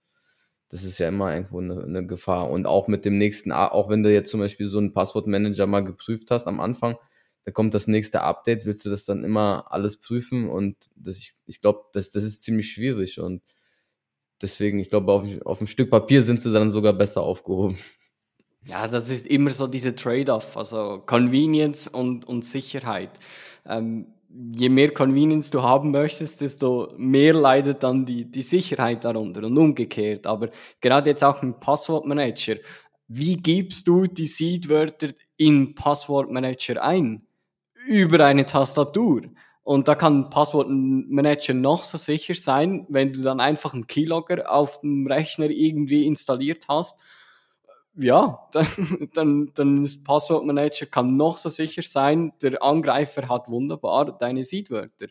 Das 0.69 0.83
ist 0.83 0.99
ja 0.99 1.07
immer 1.07 1.33
irgendwo 1.33 1.59
eine, 1.59 1.81
eine 1.83 2.05
Gefahr. 2.05 2.51
Und 2.51 2.67
auch 2.67 2.87
mit 2.87 3.05
dem 3.05 3.17
nächsten, 3.17 3.51
auch 3.51 3.89
wenn 3.89 4.03
du 4.03 4.13
jetzt 4.13 4.29
zum 4.29 4.39
Beispiel 4.39 4.67
so 4.67 4.77
einen 4.77 4.93
Passwortmanager 4.93 5.65
mal 5.65 5.83
geprüft 5.83 6.29
hast 6.29 6.47
am 6.47 6.59
Anfang, 6.59 6.95
da 7.49 7.53
kommt 7.53 7.73
das 7.73 7.87
nächste 7.87 8.21
Update, 8.21 8.67
willst 8.67 8.85
du 8.85 8.91
das 8.91 9.05
dann 9.05 9.23
immer 9.23 9.65
alles 9.71 9.97
prüfen 9.97 10.47
und 10.47 10.75
das, 10.95 11.17
ich, 11.17 11.31
ich 11.47 11.61
glaube, 11.61 11.85
das, 11.93 12.11
das 12.11 12.23
ist 12.23 12.43
ziemlich 12.43 12.71
schwierig 12.71 13.19
und 13.19 13.41
deswegen, 14.39 14.77
ich 14.77 14.91
glaube, 14.91 15.11
auf, 15.11 15.25
auf 15.45 15.59
einem 15.59 15.67
Stück 15.67 15.89
Papier 15.89 16.21
sind 16.21 16.39
sie 16.39 16.53
dann 16.53 16.69
sogar 16.69 16.93
besser 16.93 17.23
aufgehoben. 17.23 17.75
Ja, 18.65 18.87
das 18.87 19.09
ist 19.09 19.25
immer 19.25 19.49
so 19.49 19.65
diese 19.65 19.95
Trade-off, 19.95 20.55
also 20.57 21.01
Convenience 21.03 21.87
und, 21.87 22.27
und 22.27 22.45
Sicherheit. 22.45 23.17
Ähm, 23.65 24.13
je 24.55 24.69
mehr 24.69 24.93
Convenience 24.93 25.49
du 25.49 25.63
haben 25.63 25.89
möchtest, 25.89 26.41
desto 26.41 26.93
mehr 26.97 27.33
leidet 27.33 27.81
dann 27.81 28.05
die, 28.05 28.29
die 28.29 28.43
Sicherheit 28.43 29.05
darunter 29.05 29.41
und 29.43 29.57
umgekehrt. 29.57 30.27
Aber 30.27 30.49
gerade 30.81 31.09
jetzt 31.09 31.23
auch 31.23 31.41
im 31.41 31.59
Passwortmanager, 31.59 32.57
wie 33.07 33.37
gibst 33.37 33.87
du 33.87 34.05
die 34.05 34.27
Seedwörter 34.27 35.07
in 35.35 35.73
Passwortmanager 35.73 36.83
ein? 36.83 37.25
Über 37.85 38.25
eine 38.25 38.45
Tastatur. 38.45 39.21
Und 39.63 39.87
da 39.87 39.95
kann 39.95 40.29
Passwortmanager 40.29 41.53
noch 41.53 41.83
so 41.83 41.97
sicher 41.97 42.33
sein, 42.33 42.85
wenn 42.89 43.13
du 43.13 43.21
dann 43.21 43.39
einfach 43.39 43.73
einen 43.73 43.87
Keylogger 43.87 44.51
auf 44.51 44.81
dem 44.81 45.05
Rechner 45.05 45.49
irgendwie 45.49 46.07
installiert 46.07 46.65
hast. 46.67 46.99
Ja, 47.95 48.47
dann, 48.51 49.09
dann, 49.13 49.51
dann 49.53 49.83
ist 49.83 50.03
Passwortmanager 50.03 50.87
kann 50.87 51.17
noch 51.17 51.37
so 51.37 51.49
sicher 51.49 51.83
sein, 51.83 52.33
der 52.41 52.63
Angreifer 52.63 53.27
hat 53.27 53.47
wunderbar 53.47 54.17
deine 54.17 54.43
Seedwörter. 54.43 55.07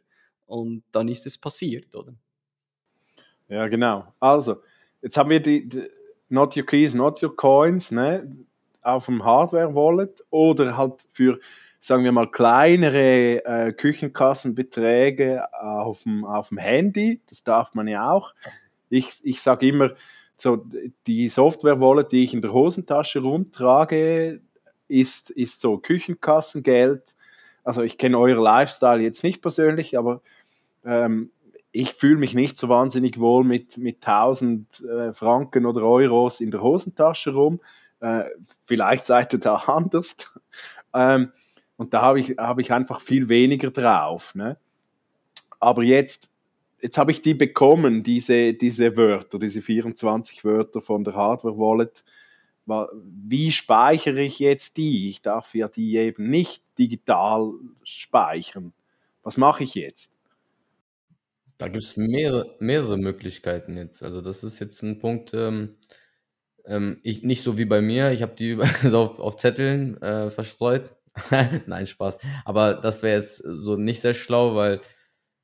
Und 0.46 0.82
dann 0.92 1.08
ist 1.08 1.26
es 1.26 1.38
passiert, 1.38 1.94
oder? 1.94 2.14
Ja, 3.48 3.68
genau. 3.68 4.12
Also, 4.18 4.56
jetzt 5.02 5.16
haben 5.16 5.30
wir 5.30 5.40
die, 5.40 5.68
die 5.68 5.88
Not 6.28 6.56
Your 6.56 6.66
Keys, 6.66 6.94
Not 6.94 7.22
Your 7.22 7.36
Coins, 7.36 7.90
ne, 7.90 8.36
auf 8.82 9.06
dem 9.06 9.24
Hardware-Wallet 9.24 10.24
oder 10.30 10.76
halt 10.76 10.94
für 11.12 11.38
sagen 11.80 12.04
wir 12.04 12.12
mal, 12.12 12.30
kleinere 12.30 13.44
äh, 13.44 13.72
Küchenkassenbeträge 13.72 15.52
auf 15.54 16.02
dem, 16.02 16.24
auf 16.24 16.48
dem 16.48 16.58
Handy. 16.58 17.20
Das 17.28 17.44
darf 17.44 17.74
man 17.74 17.88
ja 17.88 18.10
auch. 18.10 18.34
Ich, 18.90 19.20
ich 19.22 19.40
sage 19.40 19.68
immer, 19.68 19.90
so 20.38 20.64
die 21.06 21.28
Software-Wallet, 21.28 22.12
die 22.12 22.24
ich 22.24 22.34
in 22.34 22.42
der 22.42 22.52
Hosentasche 22.52 23.20
rumtrage, 23.20 24.40
ist, 24.86 25.30
ist 25.30 25.60
so 25.60 25.78
Küchenkassengeld. 25.78 27.14
Also 27.64 27.82
ich 27.82 27.98
kenne 27.98 28.18
euer 28.18 28.40
Lifestyle 28.40 29.02
jetzt 29.02 29.22
nicht 29.22 29.42
persönlich, 29.42 29.98
aber 29.98 30.22
ähm, 30.84 31.30
ich 31.72 31.92
fühle 31.92 32.16
mich 32.16 32.34
nicht 32.34 32.56
so 32.56 32.68
wahnsinnig 32.68 33.18
wohl 33.20 33.44
mit, 33.44 33.76
mit 33.76 34.06
1000 34.06 34.80
äh, 34.80 35.12
Franken 35.12 35.66
oder 35.66 35.82
Euros 35.82 36.40
in 36.40 36.50
der 36.50 36.62
Hosentasche 36.62 37.34
rum. 37.34 37.60
Äh, 38.00 38.24
vielleicht 38.64 39.06
seid 39.06 39.32
ihr 39.32 39.40
da 39.40 39.56
anders. 39.66 40.16
Ähm, 40.94 41.32
und 41.78 41.94
da 41.94 42.02
habe 42.02 42.20
ich, 42.20 42.36
hab 42.36 42.58
ich 42.58 42.72
einfach 42.72 43.00
viel 43.00 43.30
weniger 43.30 43.70
drauf. 43.70 44.34
Ne? 44.34 44.58
Aber 45.58 45.82
jetzt 45.82 46.28
jetzt 46.80 46.98
habe 46.98 47.10
ich 47.10 47.22
die 47.22 47.34
bekommen, 47.34 48.02
diese, 48.02 48.54
diese 48.54 48.96
Wörter, 48.96 49.38
diese 49.38 49.62
24 49.62 50.44
Wörter 50.44 50.80
von 50.80 51.04
der 51.04 51.14
Hardware 51.14 51.56
Wallet. 51.56 52.04
Wie 53.02 53.50
speichere 53.50 54.20
ich 54.20 54.38
jetzt 54.38 54.76
die? 54.76 55.08
Ich 55.08 55.22
darf 55.22 55.54
ja 55.54 55.68
die 55.68 55.96
eben 55.96 56.28
nicht 56.28 56.62
digital 56.78 57.52
speichern. 57.82 58.72
Was 59.22 59.36
mache 59.36 59.64
ich 59.64 59.74
jetzt? 59.74 60.10
Da 61.56 61.68
gibt 61.68 61.84
es 61.84 61.96
mehrere, 61.96 62.54
mehrere 62.60 62.98
Möglichkeiten 62.98 63.76
jetzt. 63.76 64.02
Also 64.02 64.20
das 64.20 64.44
ist 64.44 64.60
jetzt 64.60 64.82
ein 64.82 64.98
Punkt, 64.98 65.32
ähm, 65.34 65.76
ähm, 66.66 67.00
ich, 67.02 67.24
nicht 67.24 67.42
so 67.42 67.58
wie 67.58 67.64
bei 67.64 67.80
mir, 67.80 68.12
ich 68.12 68.22
habe 68.22 68.34
die 68.36 68.56
auf, 68.92 69.18
auf 69.18 69.36
Zetteln 69.38 70.00
äh, 70.02 70.30
verstreut. 70.30 70.94
Nein, 71.66 71.86
Spaß. 71.86 72.18
Aber 72.44 72.74
das 72.74 73.02
wäre 73.02 73.16
jetzt 73.16 73.36
so 73.38 73.76
nicht 73.76 74.00
sehr 74.00 74.14
schlau, 74.14 74.54
weil 74.54 74.80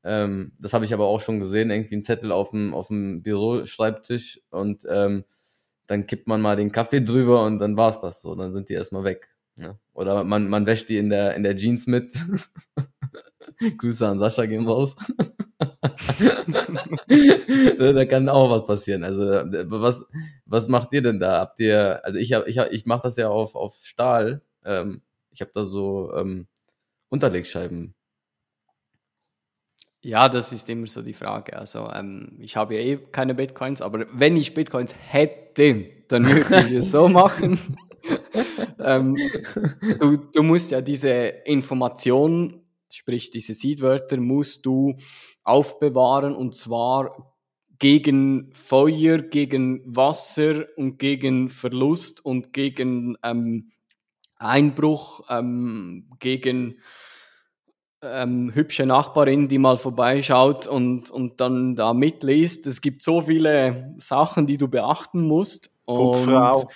ähm, 0.05 0.53
das 0.59 0.73
habe 0.75 0.85
ich 0.85 0.93
aber 0.93 1.07
auch 1.07 1.21
schon 1.21 1.41
gesehen, 1.41 1.71
irgendwie 1.71 1.97
ein 1.97 2.03
Zettel 2.03 2.31
auf 2.31 2.51
dem, 2.51 2.75
auf 2.75 2.89
dem 2.89 3.23
Büroschreibtisch 3.23 4.41
und 4.51 4.85
ähm, 4.89 5.25
dann 5.87 6.07
kippt 6.07 6.29
man 6.29 6.41
mal 6.41 6.57
den 6.57 6.73
Kaffee 6.73 7.01
drüber 7.05 7.45
und 7.45 7.59
dann 7.59 7.77
war's 7.77 8.01
das 8.01 8.21
so. 8.21 8.35
Dann 8.35 8.53
sind 8.53 8.69
die 8.69 8.75
erstmal 8.75 9.05
weg. 9.05 9.29
Ne? 9.57 9.79
Oder 9.93 10.25
man, 10.25 10.49
man 10.49 10.67
wäscht 10.67 10.89
die 10.89 10.99
in 10.99 11.11
der, 11.11 11.35
in 11.35 11.43
der 11.43 11.57
Jeans 11.57 11.87
mit. 11.87 12.13
Grüße 13.79 14.07
an 14.07 14.19
Sascha 14.19 14.47
gehen 14.47 14.67
raus. 14.67 14.97
da 17.79 18.05
kann 18.05 18.29
auch 18.29 18.51
was 18.51 18.67
passieren. 18.67 19.05
Also 19.05 19.25
was, 19.25 20.05
was 20.45 20.69
macht 20.69 20.93
ihr 20.93 21.03
denn 21.03 21.21
da? 21.21 21.39
Habt 21.41 21.61
ihr, 21.61 22.05
also 22.05 22.19
ich 22.19 22.33
hab, 22.33 22.49
ich, 22.49 22.59
hab, 22.59 22.73
ich 22.73 22.85
mache 22.85 23.03
das 23.03 23.17
ja 23.17 23.29
auf, 23.29 23.55
auf 23.55 23.77
Stahl. 23.83 24.43
Ähm, 24.65 25.03
ich 25.35 25.41
habe 25.41 25.51
da 25.53 25.65
so 25.65 26.15
ähm, 26.15 26.49
Unterlegscheiben 27.11 27.95
ja, 30.05 30.29
das 30.29 30.53
ist 30.53 30.69
immer 30.69 30.87
so 30.87 31.01
die 31.01 31.15
Frage. 31.15 31.57
Also 31.57 31.89
ähm, 31.91 32.37
ich 32.39 32.59
habe 32.59 32.75
ja 32.75 32.81
eh 32.81 32.99
keine 33.11 33.35
Bitcoins, 33.35 33.81
aber 33.81 34.05
wenn 34.13 34.37
ich 34.37 34.53
Bitcoins 34.53 34.95
hätte, 34.95 35.87
dann 36.09 36.29
würde 36.29 36.67
ich 36.67 36.73
es 36.73 36.91
so 36.91 37.09
machen. 37.09 37.59
ähm, 38.79 39.17
du, 39.99 40.19
du 40.19 40.43
musst 40.43 40.73
ja 40.73 40.83
diese 40.83 41.11
Information, 41.47 42.61
sprich 42.93 43.31
diese 43.31 43.55
Seedwörter, 43.55 44.19
musst 44.19 44.67
du 44.67 44.95
aufbewahren 45.43 46.37
und 46.37 46.55
zwar 46.55 47.35
gegen 47.79 48.51
Feuer, 48.53 49.17
gegen 49.17 49.83
Wasser 49.87 50.67
und 50.77 50.99
gegen 50.99 51.49
Verlust 51.49 52.23
und 52.23 52.53
gegen 52.53 53.17
ähm, 53.23 53.73
Einbruch, 54.45 55.23
ähm, 55.29 56.07
gegen 56.19 56.77
ähm, 58.03 58.55
hübsche 58.55 58.87
Nachbarin, 58.87 59.49
die 59.49 59.59
mal 59.59 59.77
vorbeischaut 59.77 60.67
und, 60.67 61.11
und 61.11 61.41
dann 61.41 61.75
da 61.77 61.95
mitliest. 61.95 62.67
Es 62.67 62.81
gibt 62.81 63.03
so 63.03 63.23
viele 63.23 63.95
Sachen, 63.99 64.47
die 64.47 64.59
du 64.59 64.69
beachten 64.69 65.23
musst. 65.23 65.71
Und, 65.85 66.25
Frau. 66.25 66.69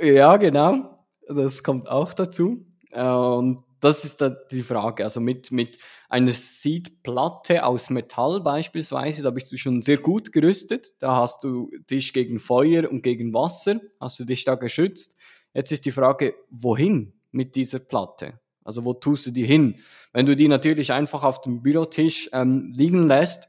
Ja, 0.00 0.36
genau. 0.36 0.98
Das 1.28 1.62
kommt 1.62 1.88
auch 1.88 2.14
dazu. 2.14 2.64
Äh, 2.92 3.06
und 3.06 3.64
das 3.80 4.04
ist 4.04 4.20
da 4.20 4.28
die 4.28 4.62
Frage. 4.62 5.02
Also 5.02 5.20
mit, 5.20 5.50
mit 5.50 5.78
einer 6.08 6.30
Seedplatte 6.30 7.64
aus 7.64 7.90
Metall 7.90 8.40
beispielsweise, 8.40 9.22
da 9.22 9.30
bist 9.30 9.50
du 9.50 9.56
schon 9.56 9.82
sehr 9.82 9.98
gut 9.98 10.30
gerüstet. 10.30 10.94
Da 11.00 11.16
hast 11.16 11.42
du 11.42 11.70
dich 11.90 12.12
gegen 12.12 12.38
Feuer 12.38 12.88
und 12.88 13.02
gegen 13.02 13.34
Wasser, 13.34 13.80
hast 14.00 14.20
du 14.20 14.24
dich 14.24 14.44
da 14.44 14.54
geschützt. 14.54 15.16
Jetzt 15.54 15.72
ist 15.72 15.84
die 15.84 15.90
Frage, 15.90 16.34
wohin 16.50 17.12
mit 17.30 17.56
dieser 17.56 17.78
Platte? 17.78 18.38
Also 18.64 18.84
wo 18.84 18.94
tust 18.94 19.26
du 19.26 19.30
die 19.30 19.44
hin? 19.44 19.76
Wenn 20.12 20.26
du 20.26 20.36
die 20.36 20.48
natürlich 20.48 20.92
einfach 20.92 21.24
auf 21.24 21.40
dem 21.40 21.62
Bürotisch 21.62 22.30
ähm, 22.32 22.72
liegen 22.74 23.08
lässt, 23.08 23.48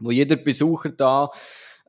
wo 0.00 0.10
jeder 0.10 0.36
Besucher 0.36 0.90
da 0.90 1.30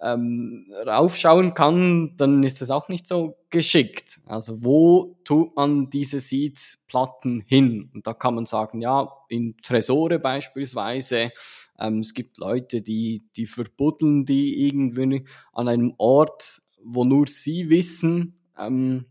ähm, 0.01 0.71
raufschauen 0.85 1.53
kann, 1.53 2.15
dann 2.15 2.43
ist 2.43 2.61
das 2.61 2.71
auch 2.71 2.89
nicht 2.89 3.07
so 3.07 3.37
geschickt. 3.49 4.19
Also 4.25 4.63
wo 4.63 5.17
tut 5.23 5.55
man 5.55 5.89
diese 5.89 6.19
Seeds-Platten 6.19 7.43
hin? 7.45 7.89
Und 7.93 8.07
da 8.07 8.13
kann 8.13 8.35
man 8.35 8.45
sagen, 8.45 8.81
ja, 8.81 9.09
in 9.27 9.57
Tresore 9.61 10.19
beispielsweise. 10.19 11.31
Ähm, 11.79 11.99
es 11.99 12.13
gibt 12.13 12.37
Leute, 12.37 12.81
die, 12.81 13.23
die 13.35 13.45
verbuddeln 13.45 14.25
die 14.25 14.67
irgendwie 14.67 15.25
an 15.53 15.67
einem 15.67 15.93
Ort, 15.97 16.61
wo 16.83 17.03
nur 17.03 17.27
sie 17.27 17.69
wissen. 17.69 18.39
Ähm, 18.57 19.05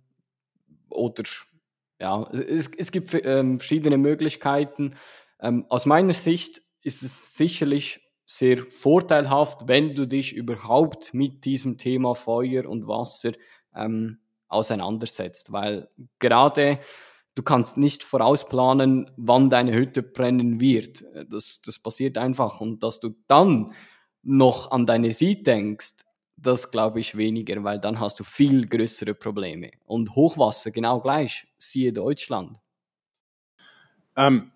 oder 0.90 1.24
ja, 2.00 2.22
es, 2.32 2.70
es 2.76 2.92
gibt 2.92 3.12
ähm, 3.14 3.58
verschiedene 3.58 3.98
Möglichkeiten. 3.98 4.94
Ähm, 5.40 5.66
aus 5.68 5.86
meiner 5.86 6.12
Sicht 6.12 6.62
ist 6.82 7.02
es 7.02 7.36
sicherlich 7.36 8.00
sehr 8.24 8.58
vorteilhaft, 8.70 9.66
wenn 9.66 9.94
du 9.94 10.06
dich 10.06 10.34
überhaupt 10.34 11.14
mit 11.14 11.44
diesem 11.44 11.78
Thema 11.78 12.14
Feuer 12.14 12.68
und 12.68 12.86
Wasser 12.86 13.32
ähm, 13.74 14.18
auseinandersetzt, 14.48 15.50
weil 15.50 15.88
gerade 16.18 16.78
du 17.34 17.42
kannst 17.42 17.78
nicht 17.78 18.04
vorausplanen, 18.04 19.10
wann 19.16 19.48
deine 19.48 19.74
Hütte 19.74 20.02
brennen 20.02 20.60
wird. 20.60 21.04
Das, 21.30 21.62
das 21.62 21.78
passiert 21.78 22.18
einfach 22.18 22.60
und 22.60 22.82
dass 22.82 23.00
du 23.00 23.14
dann 23.28 23.72
noch 24.22 24.70
an 24.70 24.86
deine 24.86 25.12
Sied 25.12 25.46
denkst, 25.46 26.04
das 26.40 26.70
glaube 26.70 27.00
ich 27.00 27.16
weniger, 27.16 27.62
weil 27.64 27.78
dann 27.78 27.98
hast 28.00 28.20
du 28.20 28.24
viel 28.24 28.66
größere 28.66 29.14
Probleme. 29.14 29.70
Und 29.86 30.14
Hochwasser 30.14 30.70
genau 30.70 31.00
gleich, 31.00 31.46
siehe 31.56 31.92
Deutschland. 31.92 32.58
Ähm, 34.16 34.52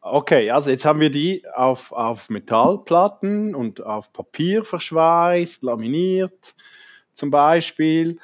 okay, 0.00 0.50
also 0.50 0.70
jetzt 0.70 0.84
haben 0.84 1.00
wir 1.00 1.10
die 1.10 1.44
auf, 1.54 1.92
auf 1.92 2.30
Metallplatten 2.30 3.54
und 3.54 3.82
auf 3.82 4.12
Papier 4.12 4.64
verschweißt, 4.64 5.62
laminiert 5.62 6.54
zum 7.14 7.30
Beispiel. 7.30 8.18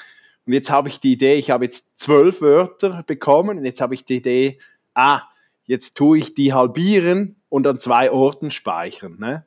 Und 0.47 0.53
jetzt 0.53 0.71
habe 0.71 0.89
ich 0.89 1.01
die 1.01 1.13
Idee, 1.13 1.35
ich 1.35 1.51
habe 1.51 1.65
jetzt 1.65 1.99
zwölf 1.99 2.41
Wörter 2.41 3.03
bekommen 3.07 3.59
und 3.59 3.65
jetzt 3.65 3.81
habe 3.81 3.95
ich 3.95 4.05
die 4.05 4.17
Idee, 4.17 4.59
ah, 4.95 5.23
jetzt 5.65 5.97
tue 5.97 6.19
ich 6.19 6.35
die 6.35 6.55
halbieren 6.55 7.37
und 7.51 7.67
an 7.67 7.79
zwei 7.79 8.11
Orten 8.11 8.51
speichern. 8.51 9.19
Ne? 9.19 9.45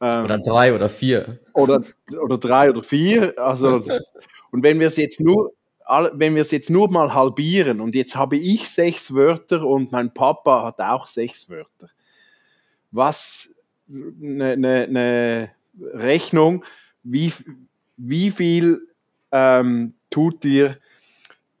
Ähm, 0.00 0.24
oder 0.24 0.38
drei 0.38 0.74
oder 0.74 0.88
vier. 0.88 1.38
Oder, 1.54 1.82
oder 2.22 2.38
drei 2.38 2.70
oder 2.70 2.82
vier. 2.82 3.34
Also, 3.38 3.82
und 4.50 4.62
wenn 4.62 4.80
wir 4.80 4.88
es 4.88 4.96
jetzt 4.96 5.20
nur, 5.20 5.52
wenn 6.12 6.34
wir 6.34 6.42
es 6.42 6.50
jetzt 6.50 6.70
nur 6.70 6.90
mal 6.90 7.14
halbieren 7.14 7.80
und 7.80 7.94
jetzt 7.94 8.16
habe 8.16 8.36
ich 8.36 8.68
sechs 8.68 9.14
Wörter 9.14 9.64
und 9.64 9.92
mein 9.92 10.12
Papa 10.12 10.64
hat 10.64 10.80
auch 10.80 11.06
sechs 11.06 11.48
Wörter. 11.48 11.88
Was 12.90 13.48
eine 13.88 14.56
ne, 14.56 14.88
ne 14.88 15.50
Rechnung, 15.92 16.64
wie, 17.02 17.32
wie 17.96 18.30
viel 18.30 18.88
ähm, 19.30 19.94
tut 20.10 20.42
dir 20.42 20.78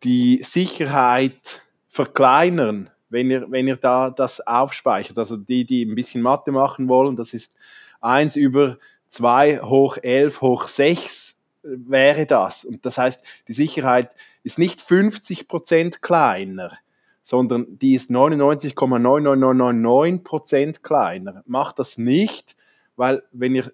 die 0.02 0.42
Sicherheit 0.42 1.62
verkleinern, 1.88 2.90
wenn 3.08 3.30
ihr, 3.30 3.50
wenn 3.50 3.68
ihr 3.68 3.76
da 3.76 4.10
das 4.10 4.44
aufspeichert? 4.46 5.18
Also 5.18 5.36
die, 5.36 5.64
die 5.64 5.84
ein 5.84 5.94
bisschen 5.94 6.22
Mathe 6.22 6.52
machen 6.52 6.88
wollen, 6.88 7.16
das 7.16 7.32
ist 7.32 7.54
1 8.00 8.36
über 8.36 8.78
2 9.10 9.60
hoch 9.60 9.98
11 10.02 10.40
hoch 10.40 10.64
6 10.64 11.42
wäre 11.62 12.26
das. 12.26 12.64
Und 12.64 12.84
das 12.86 12.98
heißt, 12.98 13.22
die 13.48 13.52
Sicherheit 13.52 14.10
ist 14.42 14.58
nicht 14.58 14.82
50 14.82 15.46
Prozent 15.48 16.02
kleiner, 16.02 16.76
sondern 17.22 17.78
die 17.78 17.94
ist 17.94 18.10
99,99999 18.10 20.22
Prozent 20.22 20.82
kleiner. 20.82 21.42
Macht 21.46 21.78
das 21.78 21.96
nicht, 21.98 22.56
weil 22.96 23.22
wenn 23.32 23.54
ihr 23.54 23.70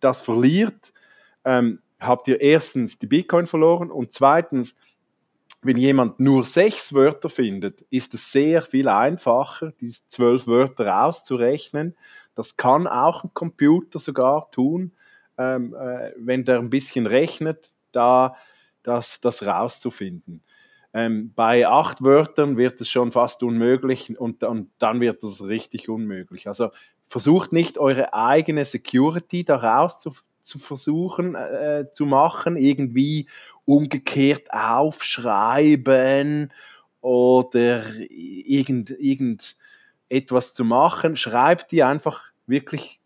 das 0.00 0.20
verliert, 0.20 0.92
ähm, 1.44 1.80
habt 1.98 2.28
ihr 2.28 2.40
erstens 2.40 2.98
die 2.98 3.06
Bitcoin 3.06 3.46
verloren 3.46 3.90
und 3.90 4.14
zweitens, 4.14 4.76
wenn 5.62 5.76
jemand 5.76 6.20
nur 6.20 6.44
sechs 6.44 6.94
Wörter 6.94 7.28
findet, 7.28 7.82
ist 7.90 8.14
es 8.14 8.32
sehr 8.32 8.62
viel 8.62 8.88
einfacher, 8.88 9.72
diese 9.80 10.00
zwölf 10.08 10.46
Wörter 10.46 11.04
auszurechnen, 11.04 11.94
das 12.40 12.56
kann 12.56 12.86
auch 12.86 13.22
ein 13.22 13.34
Computer 13.34 13.98
sogar 13.98 14.50
tun, 14.50 14.92
ähm, 15.36 15.74
äh, 15.74 16.12
wenn 16.16 16.46
der 16.46 16.58
ein 16.58 16.70
bisschen 16.70 17.06
rechnet, 17.06 17.70
da 17.92 18.34
das, 18.82 19.20
das 19.20 19.42
rauszufinden. 19.42 20.42
Ähm, 20.94 21.34
bei 21.34 21.68
acht 21.68 22.02
Wörtern 22.02 22.56
wird 22.56 22.80
es 22.80 22.88
schon 22.88 23.12
fast 23.12 23.42
unmöglich 23.42 24.18
und, 24.18 24.42
und 24.42 24.70
dann 24.78 25.02
wird 25.02 25.22
es 25.22 25.44
richtig 25.44 25.90
unmöglich. 25.90 26.48
Also 26.48 26.70
versucht 27.08 27.52
nicht 27.52 27.76
eure 27.76 28.14
eigene 28.14 28.64
Security 28.64 29.44
daraus 29.44 30.00
zu, 30.00 30.14
zu 30.42 30.58
versuchen 30.58 31.34
äh, 31.34 31.88
zu 31.92 32.06
machen, 32.06 32.56
irgendwie 32.56 33.26
umgekehrt 33.66 34.50
aufschreiben 34.50 36.50
oder 37.02 37.84
irgend, 38.08 38.88
irgend 38.98 39.56
etwas 40.08 40.54
zu 40.54 40.64
machen. 40.64 41.18
Schreibt 41.18 41.70
die 41.70 41.82
einfach 41.82 42.29
wirklich 42.50 43.00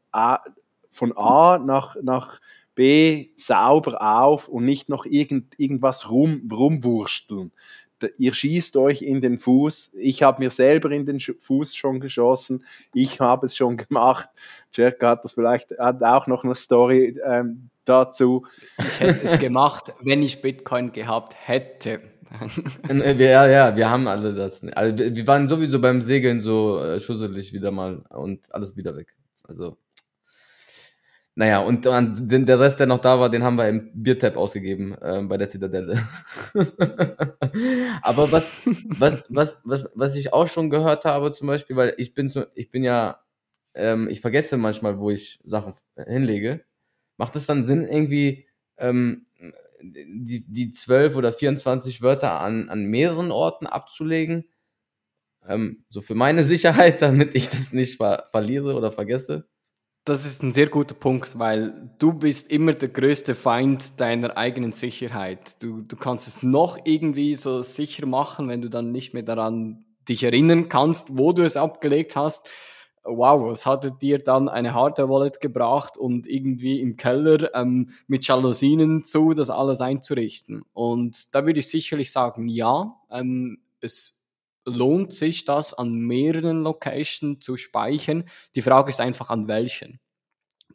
von 0.91 1.17
A 1.17 1.59
nach, 1.59 1.97
nach 2.03 2.41
B 2.75 3.29
sauber 3.37 4.01
auf 4.01 4.49
und 4.49 4.65
nicht 4.65 4.89
noch 4.89 5.07
irgend, 5.07 5.59
irgendwas 5.59 6.11
rum, 6.11 6.49
rumwursteln. 6.51 7.53
ihr 8.19 8.35
schießt 8.35 8.77
euch 8.77 9.03
in 9.03 9.21
den 9.21 9.39
Fuß. 9.39 9.95
Ich 9.99 10.23
habe 10.23 10.43
mir 10.43 10.51
selber 10.51 10.91
in 10.91 11.07
den 11.07 11.21
Fuß 11.21 11.77
schon 11.77 12.01
geschossen. 12.01 12.65
Ich 12.93 13.21
habe 13.21 13.47
es 13.47 13.57
schon 13.57 13.77
gemacht. 13.77 14.29
Jack 14.73 15.03
hat 15.03 15.25
das 15.25 15.35
vielleicht 15.35 15.71
hat 15.79 16.03
auch 16.03 16.27
noch 16.27 16.45
eine 16.45 16.55
Story 16.55 17.19
ähm, 17.25 17.71
dazu. 17.85 18.47
Ich 18.79 19.01
hätte 19.01 19.25
es 19.25 19.39
gemacht, 19.39 19.93
wenn 20.03 20.23
ich 20.23 20.43
Bitcoin 20.43 20.93
gehabt 20.93 21.37
hätte. 21.39 22.01
Äh, 22.89 23.13
ja, 23.13 23.47
ja, 23.47 23.77
wir 23.77 23.89
haben 23.89 24.09
alle 24.09 24.35
das. 24.35 24.65
Also, 24.65 25.15
wir 25.15 25.27
waren 25.29 25.47
sowieso 25.47 25.81
beim 25.81 26.03
Segeln 26.03 26.41
so 26.41 26.81
äh, 26.81 26.99
schusselig 26.99 27.53
wieder 27.53 27.71
mal 27.71 28.03
und 28.11 28.53
alles 28.53 28.77
wieder 28.77 28.97
weg. 28.97 29.15
Also, 29.45 29.79
naja, 31.37 31.59
und, 31.61 31.85
und 31.87 32.31
den, 32.31 32.47
der 32.47 32.61
Rest, 32.61 32.79
der 32.79 32.87
noch 32.87 33.01
da 33.01 33.19
war, 33.19 33.29
den 33.29 33.43
haben 33.43 33.57
wir 33.57 33.69
im 33.69 33.91
Biertap 33.93 34.37
ausgegeben 34.37 34.97
äh, 35.01 35.21
bei 35.25 35.37
der 35.37 35.49
Zitadelle. 35.49 35.99
Aber 38.03 38.31
was, 38.31 38.63
was, 38.89 39.25
was, 39.29 39.61
was, 39.65 39.91
was 39.95 40.15
ich 40.15 40.33
auch 40.33 40.47
schon 40.47 40.71
gehört 40.71 41.05
habe, 41.05 41.33
zum 41.33 41.49
Beispiel, 41.49 41.75
weil 41.75 41.95
ich 41.99 42.15
bin 42.15 42.29
so, 42.29 42.45
ich 42.55 42.71
bin 42.71 42.85
ja, 42.85 43.21
ähm, 43.75 44.09
ich 44.09 44.21
vergesse 44.21 44.57
manchmal, 44.57 45.01
wo 45.01 45.11
ich 45.11 45.41
Sachen 45.45 45.75
hinlege. 45.97 46.65
Macht 47.17 47.35
es 47.35 47.47
dann 47.47 47.65
Sinn, 47.65 47.83
irgendwie 47.83 48.47
ähm, 48.79 49.27
die, 49.83 50.45
die 50.47 50.71
12 50.71 51.17
oder 51.17 51.33
24 51.33 52.01
Wörter 52.01 52.41
an, 52.41 52.69
an 52.69 52.85
mehreren 52.85 53.33
Orten 53.33 53.67
abzulegen? 53.67 54.45
Ähm, 55.49 55.85
so 55.89 56.01
für 56.01 56.15
meine 56.15 56.45
Sicherheit, 56.45 57.03
damit 57.03 57.35
ich 57.35 57.49
das 57.49 57.73
nicht 57.73 57.97
ver 57.97 58.27
verliere 58.31 58.75
oder 58.75 58.91
vergesse? 58.93 59.49
Das 60.07 60.27
ist 60.27 60.43
ein 60.43 60.53
sehr 60.53 60.67
guter 60.67 60.95
Punkt, 60.95 61.39
weil 61.39 61.91
du 61.99 62.13
bist 62.13 62.51
immer 62.51 62.75
der 62.75 62.91
größte 62.91 63.35
Feind 63.35 63.99
deiner 64.01 64.37
eigenen 64.37 64.73
Sicherheit. 64.73 65.63
Du, 65.63 65.81
du 65.81 65.97
kannst 65.97 66.29
es 66.29 66.43
noch 66.43 66.79
irgendwie 66.85 67.35
so 67.37 67.63
sicher 67.63 68.05
machen, 68.05 68.49
wenn 68.49 68.61
du 68.61 68.69
dann 68.69 68.93
nicht 68.93 69.15
mehr 69.15 69.23
daran 69.23 69.87
dich 70.07 70.23
erinnern 70.23 70.69
kannst, 70.69 71.17
wo 71.17 71.33
du 71.33 71.43
es 71.43 71.57
abgelegt 71.57 72.17
hast. 72.17 72.51
Wow, 73.03 73.49
was 73.49 73.65
hatte 73.65 73.93
dir 73.93 74.19
dann 74.19 74.51
eine 74.51 74.75
Hardware-Wallet 74.75 75.41
gebracht 75.41 75.97
und 75.97 76.27
irgendwie 76.27 76.81
im 76.81 76.97
Keller 76.97 77.55
ähm, 77.55 77.91
mit 78.07 78.27
Jalousien 78.27 79.05
zu, 79.05 79.33
das 79.33 79.49
alles 79.49 79.81
einzurichten? 79.81 80.65
Und 80.75 81.35
da 81.35 81.47
würde 81.47 81.61
ich 81.61 81.69
sicherlich 81.69 82.13
sagen, 82.13 82.49
ja, 82.49 82.93
ähm, 83.11 83.59
es 83.81 84.24
lohnt 84.65 85.13
sich 85.13 85.45
das 85.45 85.75
an 85.75 85.95
mehreren 85.95 86.63
Locations 86.63 87.45
zu 87.45 87.57
speichern. 87.57 88.25
Die 88.55 88.63
Frage 88.63 88.91
ist 88.91 89.01
einfach 89.01 89.31
an 89.31 89.49
welchen. 89.49 90.01